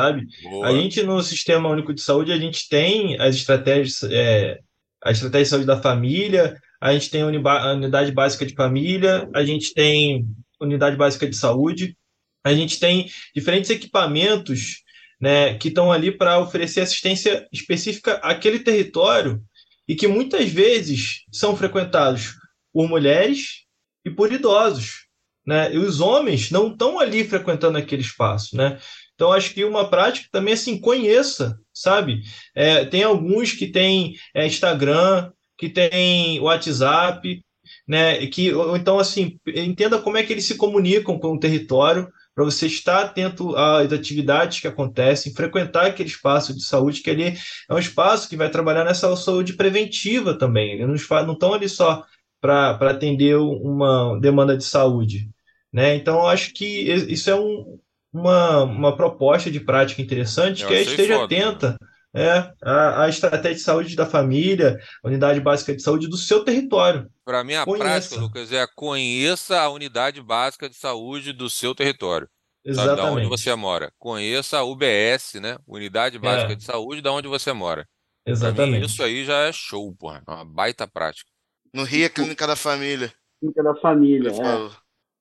sabe? 0.00 0.26
A 0.46 0.50
Boa. 0.50 0.72
gente 0.72 1.02
no 1.02 1.22
Sistema 1.22 1.68
Único 1.68 1.92
de 1.92 2.00
Saúde 2.00 2.32
a 2.32 2.38
gente 2.38 2.68
tem 2.68 3.20
as 3.20 3.36
estratégias, 3.36 4.02
é, 4.04 4.58
a 5.02 5.10
estratégia 5.10 5.44
de 5.44 5.50
saúde 5.50 5.66
da 5.66 5.80
família, 5.80 6.56
a 6.80 6.92
gente 6.92 7.10
tem 7.10 7.22
a 7.22 7.26
a 7.26 7.72
unidade 7.74 8.10
básica 8.12 8.46
de 8.46 8.54
família, 8.54 9.28
a 9.34 9.44
gente 9.44 9.74
tem 9.74 10.26
unidade 10.60 10.96
básica 10.96 11.28
de 11.28 11.36
saúde, 11.36 11.96
a 12.42 12.54
gente 12.54 12.80
tem 12.80 13.10
diferentes 13.34 13.70
equipamentos, 13.70 14.82
né, 15.20 15.54
que 15.58 15.68
estão 15.68 15.92
ali 15.92 16.10
para 16.10 16.38
oferecer 16.38 16.80
assistência 16.80 17.46
específica 17.52 18.14
àquele 18.22 18.60
território 18.60 19.42
e 19.86 19.94
que 19.94 20.08
muitas 20.08 20.48
vezes 20.48 21.24
são 21.30 21.54
frequentados 21.54 22.34
por 22.72 22.88
mulheres 22.88 23.66
e 24.02 24.10
por 24.10 24.32
idosos, 24.32 25.06
né? 25.46 25.74
E 25.74 25.78
os 25.78 26.00
homens 26.00 26.50
não 26.50 26.68
estão 26.68 26.98
ali 26.98 27.24
frequentando 27.24 27.76
aquele 27.76 28.00
espaço, 28.00 28.56
né? 28.56 28.78
Então 29.20 29.34
acho 29.34 29.52
que 29.52 29.66
uma 29.66 29.86
prática 29.86 30.26
também 30.32 30.54
assim 30.54 30.80
conheça, 30.80 31.60
sabe? 31.74 32.22
É, 32.54 32.86
tem 32.86 33.02
alguns 33.02 33.52
que 33.52 33.66
têm 33.66 34.14
é, 34.34 34.46
Instagram, 34.46 35.30
que 35.58 35.68
tem 35.68 36.40
WhatsApp, 36.40 37.44
né? 37.86 38.26
Que 38.28 38.50
ou 38.54 38.74
então 38.78 38.98
assim 38.98 39.38
entenda 39.46 39.98
como 39.98 40.16
é 40.16 40.22
que 40.22 40.32
eles 40.32 40.46
se 40.46 40.54
comunicam 40.56 41.18
com 41.18 41.34
o 41.34 41.38
território 41.38 42.08
para 42.34 42.46
você 42.46 42.66
estar 42.66 43.02
atento 43.02 43.54
às 43.56 43.92
atividades 43.92 44.58
que 44.58 44.66
acontecem, 44.66 45.34
frequentar 45.34 45.84
aquele 45.88 46.08
espaço 46.08 46.54
de 46.54 46.64
saúde 46.64 47.02
que 47.02 47.10
ali 47.10 47.36
é 47.68 47.74
um 47.74 47.78
espaço 47.78 48.26
que 48.26 48.38
vai 48.38 48.48
trabalhar 48.48 48.86
nessa 48.86 49.14
saúde 49.16 49.52
preventiva 49.52 50.32
também. 50.32 50.80
Eles 50.80 50.86
não 50.86 51.32
estão 51.34 51.52
ali 51.52 51.68
só 51.68 52.06
para 52.40 52.70
atender 52.90 53.36
uma 53.36 54.18
demanda 54.18 54.56
de 54.56 54.64
saúde, 54.64 55.28
né? 55.70 55.94
Então 55.94 56.26
acho 56.26 56.54
que 56.54 56.64
isso 56.90 57.28
é 57.28 57.34
um, 57.34 57.78
uma, 58.12 58.62
uma 58.64 58.96
proposta 58.96 59.50
de 59.50 59.60
prática 59.60 60.02
interessante 60.02 60.62
Eu 60.62 60.68
que 60.68 60.74
é 60.74 60.82
esteja 60.82 61.14
foda. 61.18 61.24
atenta 61.24 61.76
é, 62.14 62.52
à, 62.62 63.04
à 63.04 63.08
estratégia 63.08 63.54
de 63.54 63.60
saúde 63.62 63.94
da 63.96 64.04
família, 64.04 64.78
a 65.02 65.08
unidade 65.08 65.40
básica 65.40 65.74
de 65.74 65.80
saúde 65.82 66.08
do 66.08 66.16
seu 66.16 66.44
território. 66.44 67.08
Para 67.24 67.44
mim, 67.44 67.54
a 67.54 67.64
Conheça. 67.64 67.84
prática, 67.84 68.16
Lucas, 68.20 68.52
é 68.52 68.66
conheça 68.74 69.60
a 69.60 69.68
unidade 69.70 70.20
básica 70.20 70.68
de 70.68 70.74
saúde 70.76 71.32
do 71.32 71.48
seu 71.48 71.74
território. 71.74 72.28
Sabe, 72.66 72.74
da 72.74 72.82
onde 72.82 73.00
Exatamente. 73.22 73.28
você 73.28 73.54
mora. 73.54 73.90
Conheça 73.98 74.58
a 74.58 74.64
UBS, 74.64 75.34
né? 75.40 75.56
Unidade 75.66 76.18
Básica 76.18 76.52
É. 76.52 76.56
de 76.56 76.62
Saúde, 76.62 77.00
da 77.00 77.10
onde 77.10 77.26
você 77.26 77.54
mora. 77.54 77.86
Para 78.22 78.32
mim, 78.34 78.38
Exatamente. 78.38 78.86
isso 78.86 79.02
aí 79.02 79.24
já 79.24 79.38
é 79.48 79.52
show, 79.52 79.90
porra. 79.96 80.22
É 80.28 80.30
uma 80.30 80.44
baita 80.44 80.86
prática. 80.86 81.30
No 81.72 81.84
Rio, 81.84 82.04
a 82.06 82.10
Clínica 82.10 82.46
da 82.46 82.54
Família. 82.56 83.10
Clínica 83.40 83.62
da 83.62 83.74
família. 83.76 84.30
É. 84.30 84.70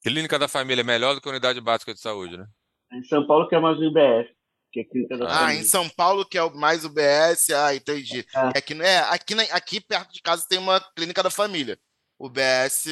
Clínica 0.04 0.38
da 0.38 0.50
família 0.50 0.82
é 0.82 0.84
melhor 0.84 1.16
do 1.16 1.22
que 1.22 1.30
a 1.30 1.32
unidade 1.32 1.62
básica 1.62 1.94
de 1.94 2.02
saúde, 2.02 2.36
né? 2.38 2.46
Em 2.92 3.04
São 3.04 3.26
Paulo 3.26 3.48
que 3.48 3.56
é 3.56 3.60
mais 3.60 3.78
o 3.78 3.84
IBF, 3.84 4.30
que 4.72 4.80
é 4.82 4.84
Clínica 4.84 5.18
da 5.18 5.26
Ah, 5.26 5.40
Família. 5.40 5.60
em 5.62 5.64
São 5.64 5.90
Paulo, 5.90 6.26
que 6.26 6.38
é 6.38 6.50
mais 6.52 6.86
o 6.86 6.90
BS, 6.90 7.54
ah, 7.54 7.74
entendi. 7.76 8.26
É 8.56 8.62
que 8.62 8.74
é, 8.82 9.00
aqui, 9.00 9.36
na- 9.36 9.44
aqui 9.44 9.80
perto 9.82 10.12
de 10.14 10.22
casa 10.22 10.46
tem 10.48 10.58
uma 10.60 10.80
clínica 10.96 11.22
da 11.24 11.30
família. 11.30 11.78
O 12.18 12.30
BS 12.30 12.88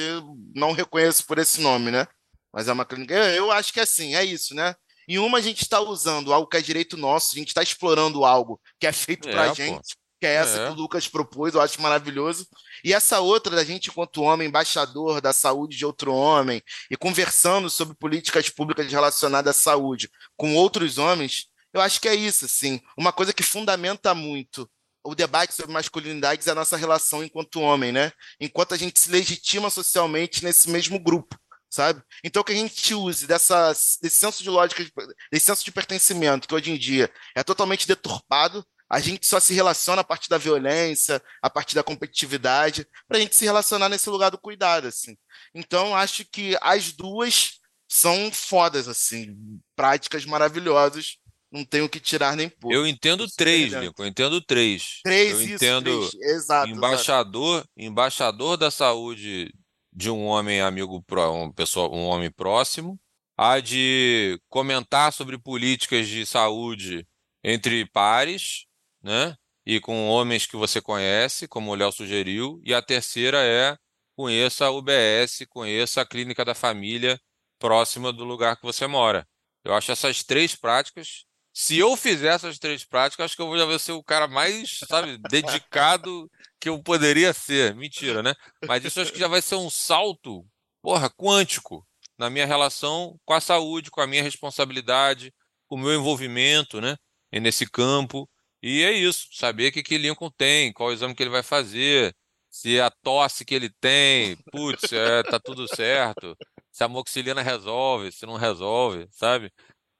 não 0.56 0.72
reconheço 0.72 1.26
por 1.26 1.38
esse 1.38 1.60
nome, 1.62 1.91
né? 1.91 2.08
Mas 2.54 2.68
é 2.68 2.74
uma 2.74 2.86
clínica. 2.86 3.14
Eu, 3.14 3.24
eu 3.45 3.52
acho 3.52 3.74
que 3.74 3.80
é 3.80 3.84
assim, 3.84 4.16
é 4.16 4.24
isso, 4.24 4.56
né? 4.56 4.74
Em 5.08 5.18
uma 5.20 5.38
a 5.38 5.41
gente 5.41 5.62
está 5.62 5.80
usando 5.80 6.34
algo 6.34 6.48
que 6.50 6.58
é 6.58 6.62
direito 6.62 6.98
nosso, 6.98 7.36
a 7.36 7.39
gente 7.39 7.50
está 7.50 7.62
explorando 7.64 8.26
algo 8.26 8.60
que 8.80 8.88
é 8.88 8.91
feito 8.91 9.28
É, 9.30 9.32
pra 9.32 9.50
pô. 9.50 9.56
gente, 9.56 9.95
que 10.20 10.26
é 10.26 10.34
essa 10.36 10.57
É. 10.57 10.65
que 10.65 10.72
o 10.72 10.76
Lucas 10.76 11.07
propôs, 11.07 11.53
eu 11.53 11.61
acho 11.61 11.82
maravilhoso. 11.82 12.47
E 12.84 12.93
essa 12.93 13.20
outra 13.20 13.55
da 13.55 13.63
gente, 13.63 13.89
enquanto 13.89 14.22
homem, 14.22 14.47
embaixador 14.47 15.22
da 15.22 15.34
saúde 15.34 15.78
de 15.78 15.86
outro 15.86 16.13
homem, 16.13 16.61
e 16.89 16.97
conversando 16.97 17.70
sobre 17.70 17.95
políticas 17.95 18.49
públicas 18.49 18.91
relacionadas 18.91 19.55
à 19.55 19.59
saúde 19.59 20.09
com 20.36 20.55
outros 20.55 20.97
homens, 20.97 21.47
eu 21.74 21.82
acho 21.82 22.01
que 22.01 22.07
é 22.07 22.15
isso, 22.15 22.45
assim. 22.45 22.82
Uma 22.97 23.13
coisa 23.13 23.34
que 23.34 23.43
fundamenta 23.43 24.13
muito 24.15 24.70
o 25.03 25.15
debate 25.15 25.53
sobre 25.53 25.72
masculinidades 25.72 26.47
é 26.47 26.51
a 26.51 26.55
nossa 26.55 26.76
relação 26.76 27.24
enquanto 27.24 27.61
homem, 27.61 27.91
né? 27.91 28.11
Enquanto 28.39 28.74
a 28.74 28.78
gente 28.78 28.99
se 28.99 29.09
legitima 29.09 29.70
socialmente 29.70 30.43
nesse 30.43 30.70
mesmo 30.70 30.99
grupo, 30.99 31.38
sabe? 31.70 32.01
Então 32.24 32.43
que 32.43 32.51
a 32.51 32.55
gente 32.55 32.93
use 32.93 33.26
dessa, 33.26 33.70
desse 34.01 34.18
senso 34.20 34.43
de 34.43 34.49
lógica, 34.49 34.84
desse 35.32 35.45
senso 35.45 35.63
de 35.63 35.72
pertencimento 35.72 36.47
que 36.47 36.53
hoje 36.53 36.72
em 36.72 36.78
dia 36.78 37.09
é 37.36 37.43
totalmente 37.43 37.88
deturpado, 37.88 38.65
a 38.89 38.99
gente 38.99 39.25
só 39.27 39.39
se 39.39 39.53
relaciona 39.53 40.01
a 40.01 40.03
partir 40.03 40.29
da 40.29 40.38
violência, 40.38 41.21
a 41.41 41.49
partir 41.49 41.75
da 41.75 41.83
competitividade, 41.83 42.88
para 43.07 43.17
a 43.17 43.21
gente 43.21 43.35
se 43.35 43.45
relacionar 43.45 43.89
nesse 43.89 44.09
lugar 44.09 44.29
do 44.29 44.38
cuidado, 44.38 44.88
assim. 44.88 45.17
Então 45.53 45.95
acho 45.95 46.25
que 46.25 46.57
as 46.61 46.91
duas 46.93 47.59
são 47.88 48.31
fodas, 48.31 48.88
assim, 48.88 49.35
práticas 49.75 50.25
maravilhosas, 50.25 51.17
não 51.51 51.63
tenho 51.63 51.85
o 51.85 51.89
que 51.89 51.99
tirar 51.99 52.35
nem 52.35 52.49
pôr. 52.49 52.73
Eu 52.73 52.85
entendo 52.85 53.23
é 53.23 53.27
três. 53.38 53.73
Lincoln. 53.73 54.03
Eu 54.03 54.07
entendo 54.07 54.41
três. 54.41 54.99
Três, 55.03 55.31
Eu 55.31 55.41
isso, 55.41 55.53
entendo 55.55 56.09
três. 56.09 56.13
Exato, 56.13 56.33
exato. 56.33 56.69
embaixador, 56.69 57.65
embaixador 57.77 58.57
da 58.57 58.69
saúde 58.69 59.53
de 59.93 60.09
um 60.09 60.25
homem 60.25 60.61
amigo, 60.61 61.03
um 61.33 61.51
pessoa, 61.51 61.89
um 61.89 62.05
homem 62.05 62.29
próximo, 62.29 62.99
a 63.38 63.59
de 63.59 64.39
comentar 64.49 65.13
sobre 65.13 65.38
políticas 65.38 66.07
de 66.07 66.25
saúde 66.25 67.07
entre 67.43 67.85
pares, 67.85 68.65
né? 69.08 69.36
E 69.66 69.80
com 69.80 70.10
homens 70.10 70.45
que 70.45 70.58
você 70.58 70.82
conhece, 70.82 71.47
como 71.47 71.72
o 71.72 71.76
Léo 71.76 71.91
sugeriu. 71.91 72.62
E 72.64 72.74
a 72.74 72.82
terceira 72.82 73.41
é 73.41 73.78
conheça 74.16 74.66
a 74.66 74.72
UBS, 74.72 75.45
conheça 75.49 76.01
a 76.01 76.05
clínica 76.05 76.43
da 76.43 76.53
família 76.53 77.20
próxima 77.58 78.12
do 78.12 78.26
lugar 78.26 78.58
que 78.58 78.64
você 78.64 78.86
mora. 78.86 79.26
Eu 79.64 79.74
acho 79.74 79.91
essas 79.91 80.24
três 80.24 80.55
práticas. 80.55 81.26
Se 81.53 81.78
eu 81.78 81.95
fizer 81.95 82.36
essas 82.36 82.60
três 82.60 82.84
práticas, 82.86 83.26
acho 83.26 83.36
que 83.36 83.41
eu 83.41 83.47
vou 83.47 83.80
ser 83.80 83.93
o 83.93 84.03
cara 84.03 84.28
mais, 84.28 84.80
sabe, 84.88 85.18
dedicado 85.30 86.30
que 86.60 86.70
eu 86.70 86.82
poderia 86.84 87.34
ser. 87.34 87.74
Mentira, 87.76 88.22
né? 88.22 88.34
Mas 88.68 88.84
isso 88.84 88.99
acho 88.99 89.14
que 89.14 89.20
já 89.20 89.28
vai 89.28 89.41
ser 89.41 89.55
um 89.55 89.70
salto, 89.70 90.45
porra, 90.82 91.10
quântico 91.10 91.86
na 92.18 92.30
minha 92.30 92.45
relação 92.45 93.18
com 93.26 93.34
a 93.34 93.41
saúde, 93.41 93.89
com 93.89 94.01
a 94.01 94.08
minha 94.08 94.24
responsabilidade, 94.24 95.34
com 95.68 95.76
o 95.76 95.80
meu 95.80 95.93
envolvimento, 95.93 96.82
né, 96.82 96.95
nesse 97.32 97.66
campo. 97.70 98.30
E 98.70 98.84
é 98.84 98.91
isso, 98.91 99.30
saber 99.32 99.70
o 99.70 99.72
que 99.72 99.82
que 99.82 99.97
Lincoln 99.97 100.30
tem, 100.30 100.74
qual 100.74 100.91
exame 100.91 101.15
que 101.15 101.24
ele 101.24 101.30
vai 101.30 101.41
fazer, 101.41 102.13
se 102.49 102.82
a 102.82 102.91
tosse 102.91 103.45
que 103.45 103.55
ele 103.55 103.70
tem, 103.70 104.36
putz, 104.51 104.91
é, 104.91 105.24
tá 105.24 105.39
tudo 105.39 105.74
certo, 105.74 106.36
se 106.70 106.84
a 106.84 106.86
amoxicilina 106.88 107.41
resolve, 107.41 108.11
se 108.11 108.26
não 108.26 108.36
resolve, 108.36 109.07
sabe? 109.09 109.53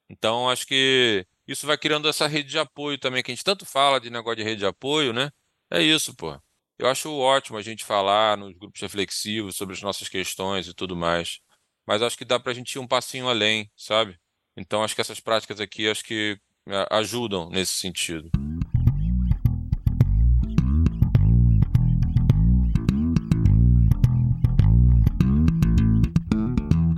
Então, 0.09 0.49
acho 0.49 0.68
que 0.68 1.26
isso 1.47 1.65
vai 1.65 1.78
criando 1.78 2.09
essa 2.09 2.28
rede 2.28 2.49
de 2.49 2.59
apoio 2.59 2.97
também, 2.97 3.24
que 3.24 3.32
a 3.32 3.34
gente 3.34 3.43
tanto 3.43 3.65
fala 3.65 4.01
de 4.01 4.09
negócio 4.09 4.36
de 4.36 4.43
rede 4.43 4.59
de 4.59 4.65
apoio, 4.65 5.13
né? 5.13 5.32
É 5.72 5.82
isso, 5.82 6.13
pô. 6.13 6.38
Eu 6.78 6.89
acho 6.89 7.09
ótimo 7.18 7.57
a 7.57 7.61
gente 7.61 7.86
falar 7.86 8.38
nos 8.38 8.53
grupos 8.53 8.82
reflexivos 8.82 9.55
sobre 9.55 9.76
as 9.76 9.82
nossas 9.82 10.09
questões 10.09 10.68
e 10.68 10.74
tudo 10.74 10.93
mais. 10.93 11.39
Mas 11.86 12.01
acho 12.01 12.18
que 12.18 12.26
dá 12.26 12.38
pra 12.38 12.53
gente 12.53 12.74
ir 12.74 12.80
um 12.80 12.88
passinho 12.88 13.30
além, 13.30 13.72
sabe? 13.78 14.20
Então 14.57 14.84
acho 14.84 14.93
que 14.93 14.99
essas 14.99 15.22
práticas 15.22 15.61
aqui 15.61 15.89
acho 15.89 16.03
que 16.03 16.38
é, 16.68 16.86
ajudam 16.91 17.49
nesse 17.49 17.72
sentido. 17.76 18.30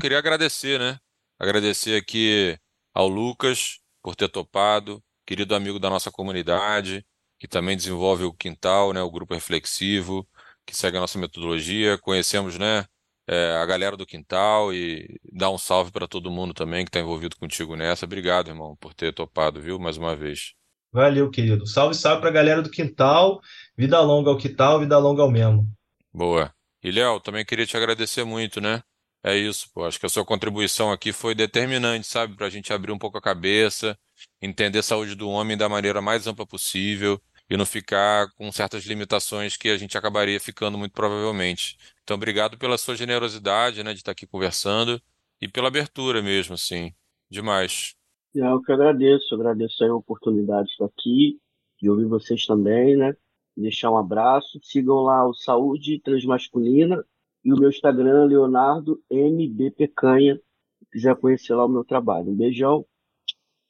Queria 0.10 0.18
agradecer, 0.18 0.80
né? 0.80 0.97
Agradecer 1.38 1.95
aqui 1.95 2.57
ao 2.95 3.07
Lucas 3.07 3.78
por 4.01 4.16
ter 4.16 4.28
topado, 4.28 5.03
querido 5.24 5.53
amigo 5.53 5.78
da 5.78 5.88
nossa 5.88 6.10
comunidade, 6.10 7.05
que 7.38 7.47
também 7.47 7.78
desenvolve 7.78 8.24
o 8.24 8.34
Quintal, 8.34 8.91
né, 8.91 9.03
o 9.03 9.12
grupo 9.12 9.36
reflexivo, 9.36 10.28
que 10.66 10.76
segue 10.76 10.97
a 10.97 11.01
nossa 11.01 11.20
metodologia. 11.20 11.95
Conhecemos, 11.99 12.57
né, 12.57 12.86
é, 13.28 13.55
a 13.57 13.66
galera 13.68 13.95
do 13.95 14.03
Quintal 14.03 14.74
e 14.74 15.20
dar 15.32 15.51
um 15.51 15.60
salve 15.60 15.91
para 15.91 16.07
todo 16.07 16.32
mundo 16.32 16.55
também 16.55 16.84
que 16.84 16.89
está 16.89 16.99
envolvido 16.99 17.36
contigo 17.36 17.76
nessa. 17.76 18.07
Obrigado, 18.07 18.47
irmão, 18.47 18.76
por 18.78 18.95
ter 18.95 19.14
topado, 19.14 19.62
viu, 19.62 19.78
mais 19.78 19.95
uma 19.95 20.16
vez. 20.16 20.55
Valeu, 20.91 21.30
querido. 21.30 21.68
Salve, 21.68 21.93
salve 21.93 22.22
para 22.22 22.32
a 22.32 22.34
galera 22.34 22.64
do 22.64 22.72
Quintal. 22.72 23.39
Vida 23.78 24.01
longa 24.01 24.32
ao 24.32 24.38
Quintal, 24.39 24.80
vida 24.80 24.97
longa 24.97 25.22
ao 25.22 25.30
mesmo. 25.30 25.72
Boa. 26.12 26.51
E, 26.82 26.89
Léo, 26.89 27.20
também 27.20 27.45
queria 27.45 27.68
te 27.68 27.78
agradecer 27.78 28.24
muito, 28.24 28.60
né? 28.60 28.82
É 29.24 29.36
isso, 29.38 29.70
pô. 29.74 29.86
Acho 29.86 29.99
que 29.99 30.05
a 30.05 30.09
sua 30.09 30.26
contribuição 30.26 30.91
aqui 30.91 31.11
foi 31.11 31.36
determinante, 31.36 32.07
sabe? 32.07 32.36
Para 32.36 32.47
a 32.47 32.49
gente 32.49 32.72
abrir 32.72 32.91
um 32.91 32.97
pouco 32.97 33.17
a 33.17 33.22
cabeça, 33.22 33.97
entender 34.41 34.80
a 34.80 34.84
saúde 34.84 35.15
do 35.15 35.30
homem 35.30 35.57
da 35.57 35.67
maneira 35.67 36.01
mais 36.01 36.26
ampla 36.26 36.45
possível 36.45 37.22
e 37.49 37.57
não 37.57 37.65
ficar 37.65 38.32
com 38.36 38.51
certas 38.51 38.86
limitações 38.86 39.57
que 39.57 39.70
a 39.70 39.78
gente 39.78 39.97
acabaria 39.97 40.39
ficando 40.39 40.78
muito 40.78 40.93
provavelmente. 40.93 41.78
Então, 42.03 42.15
obrigado 42.15 42.57
pela 42.57 42.78
sua 42.78 42.95
generosidade, 42.95 43.84
né, 43.84 43.91
de 43.91 43.99
estar 43.99 44.11
aqui 44.11 44.26
conversando 44.26 45.01
e 45.41 45.47
pela 45.47 45.67
abertura 45.67 46.22
mesmo, 46.22 46.53
assim. 46.53 46.93
Demais. 47.30 47.95
Eu 48.34 48.61
que 48.61 48.72
agradeço, 48.72 49.34
agradeço 49.36 49.84
a 49.84 49.95
oportunidade 49.95 50.67
de 50.67 50.72
estar 50.74 50.86
aqui, 50.86 51.39
de 51.82 51.89
ouvir 51.89 52.05
vocês 52.05 52.45
também, 52.45 52.95
né? 52.95 53.15
Deixar 53.57 53.91
um 53.91 53.97
abraço, 53.97 54.59
sigam 54.63 54.97
lá 55.01 55.28
o 55.28 55.34
Saúde 55.34 55.99
Transmasculina 55.99 57.03
e 57.43 57.53
o 57.53 57.57
meu 57.57 57.69
Instagram, 57.69 58.25
Leonardo 58.25 59.01
MB 59.09 59.71
Pecanha, 59.71 60.35
se 60.35 60.85
quiser 60.91 61.15
conhecer 61.15 61.53
lá 61.55 61.65
o 61.65 61.69
meu 61.69 61.83
trabalho. 61.83 62.29
Um 62.29 62.35
beijão, 62.35 62.85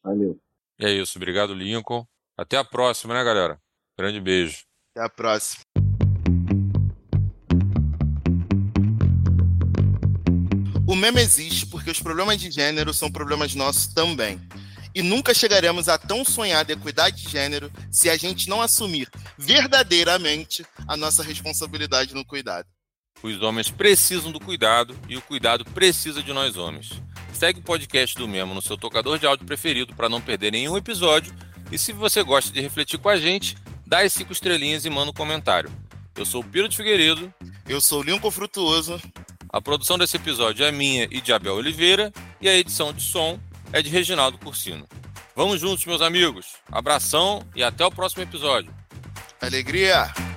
valeu. 0.03 0.39
É 0.80 0.91
isso, 0.91 1.17
obrigado, 1.17 1.53
Lincoln. 1.53 2.05
Até 2.38 2.57
a 2.57 2.63
próxima, 2.63 3.13
né, 3.13 3.24
galera? 3.24 3.59
Grande 3.97 4.20
beijo. 4.20 4.63
Até 4.95 5.05
a 5.05 5.09
próxima. 5.09 5.61
O 10.88 10.95
meme 10.95 11.22
existe 11.22 11.67
porque 11.67 11.91
os 11.91 11.99
problemas 11.99 12.39
de 12.39 12.49
gênero 12.49 12.93
são 12.93 13.11
problemas 13.11 13.53
nossos 13.53 13.93
também. 13.93 14.39
E 14.95 15.03
nunca 15.03 15.36
chegaremos 15.36 15.88
a 15.88 15.99
tão 15.99 16.26
sonhada 16.26 16.74
equidade 16.74 17.22
de 17.22 17.30
gênero 17.30 17.72
se 17.91 18.09
a 18.09 18.17
gente 18.17 18.49
não 18.49 18.59
assumir 18.59 19.07
verdadeiramente 19.38 20.65
a 20.88 20.97
nossa 20.97 21.22
responsabilidade 21.22 22.15
no 22.15 22.26
cuidado. 22.26 22.67
Os 23.22 23.41
homens 23.41 23.70
precisam 23.70 24.32
do 24.32 24.39
cuidado 24.39 24.95
e 25.07 25.17
o 25.17 25.22
cuidado 25.22 25.65
precisa 25.65 26.24
de 26.24 26.32
nós 26.32 26.55
homens. 26.55 27.01
Segue 27.34 27.59
o 27.59 27.63
podcast 27.63 28.15
do 28.15 28.28
Memo 28.28 28.53
no 28.53 28.61
seu 28.61 28.78
tocador 28.78 29.20
de 29.20 29.26
áudio 29.26 29.45
preferido 29.45 29.93
para 29.93 30.09
não 30.09 30.22
perder 30.22 30.51
nenhum 30.51 30.78
episódio. 30.78 31.34
E 31.72 31.78
se 31.78 31.91
você 31.93 32.24
gosta 32.24 32.51
de 32.51 32.61
refletir 32.61 32.97
com 32.97 33.09
a 33.09 33.17
gente, 33.17 33.55
dá 33.86 34.01
as 34.01 34.13
cinco 34.13 34.32
estrelinhas 34.34 34.86
e 34.86 34.89
manda 34.89 35.11
um 35.11 35.13
comentário. 35.13 35.72
Eu 36.15 36.26
sou 36.26 36.41
o 36.41 36.43
Piro 36.43 36.67
de 36.67 36.76
Figueiredo. 36.76 37.34
Eu 37.67 37.80
sou 37.80 38.01
o 38.01 38.03
Lincoln 38.03 38.32
Frutuoso. 38.32 39.01
A 39.51 39.61
produção 39.61 39.97
desse 39.97 40.17
episódio 40.17 40.65
é 40.65 40.72
minha 40.72 41.07
e 41.09 41.22
de 41.22 41.32
Abel 41.32 41.55
Oliveira. 41.55 42.11
E 42.41 42.49
a 42.49 42.55
edição 42.55 42.91
de 42.93 43.01
som 43.01 43.39
é 43.72 43.82
de 43.82 43.89
Reginaldo 43.89 44.38
Cursino. 44.38 44.88
Vamos 45.36 45.61
juntos, 45.61 45.86
meus 45.86 46.01
amigos. 46.01 46.55
Abração 46.70 47.41
e 47.55 47.63
até 47.63 47.86
o 47.86 47.91
próximo 47.91 48.24
episódio. 48.24 48.74
Alegria! 49.39 50.29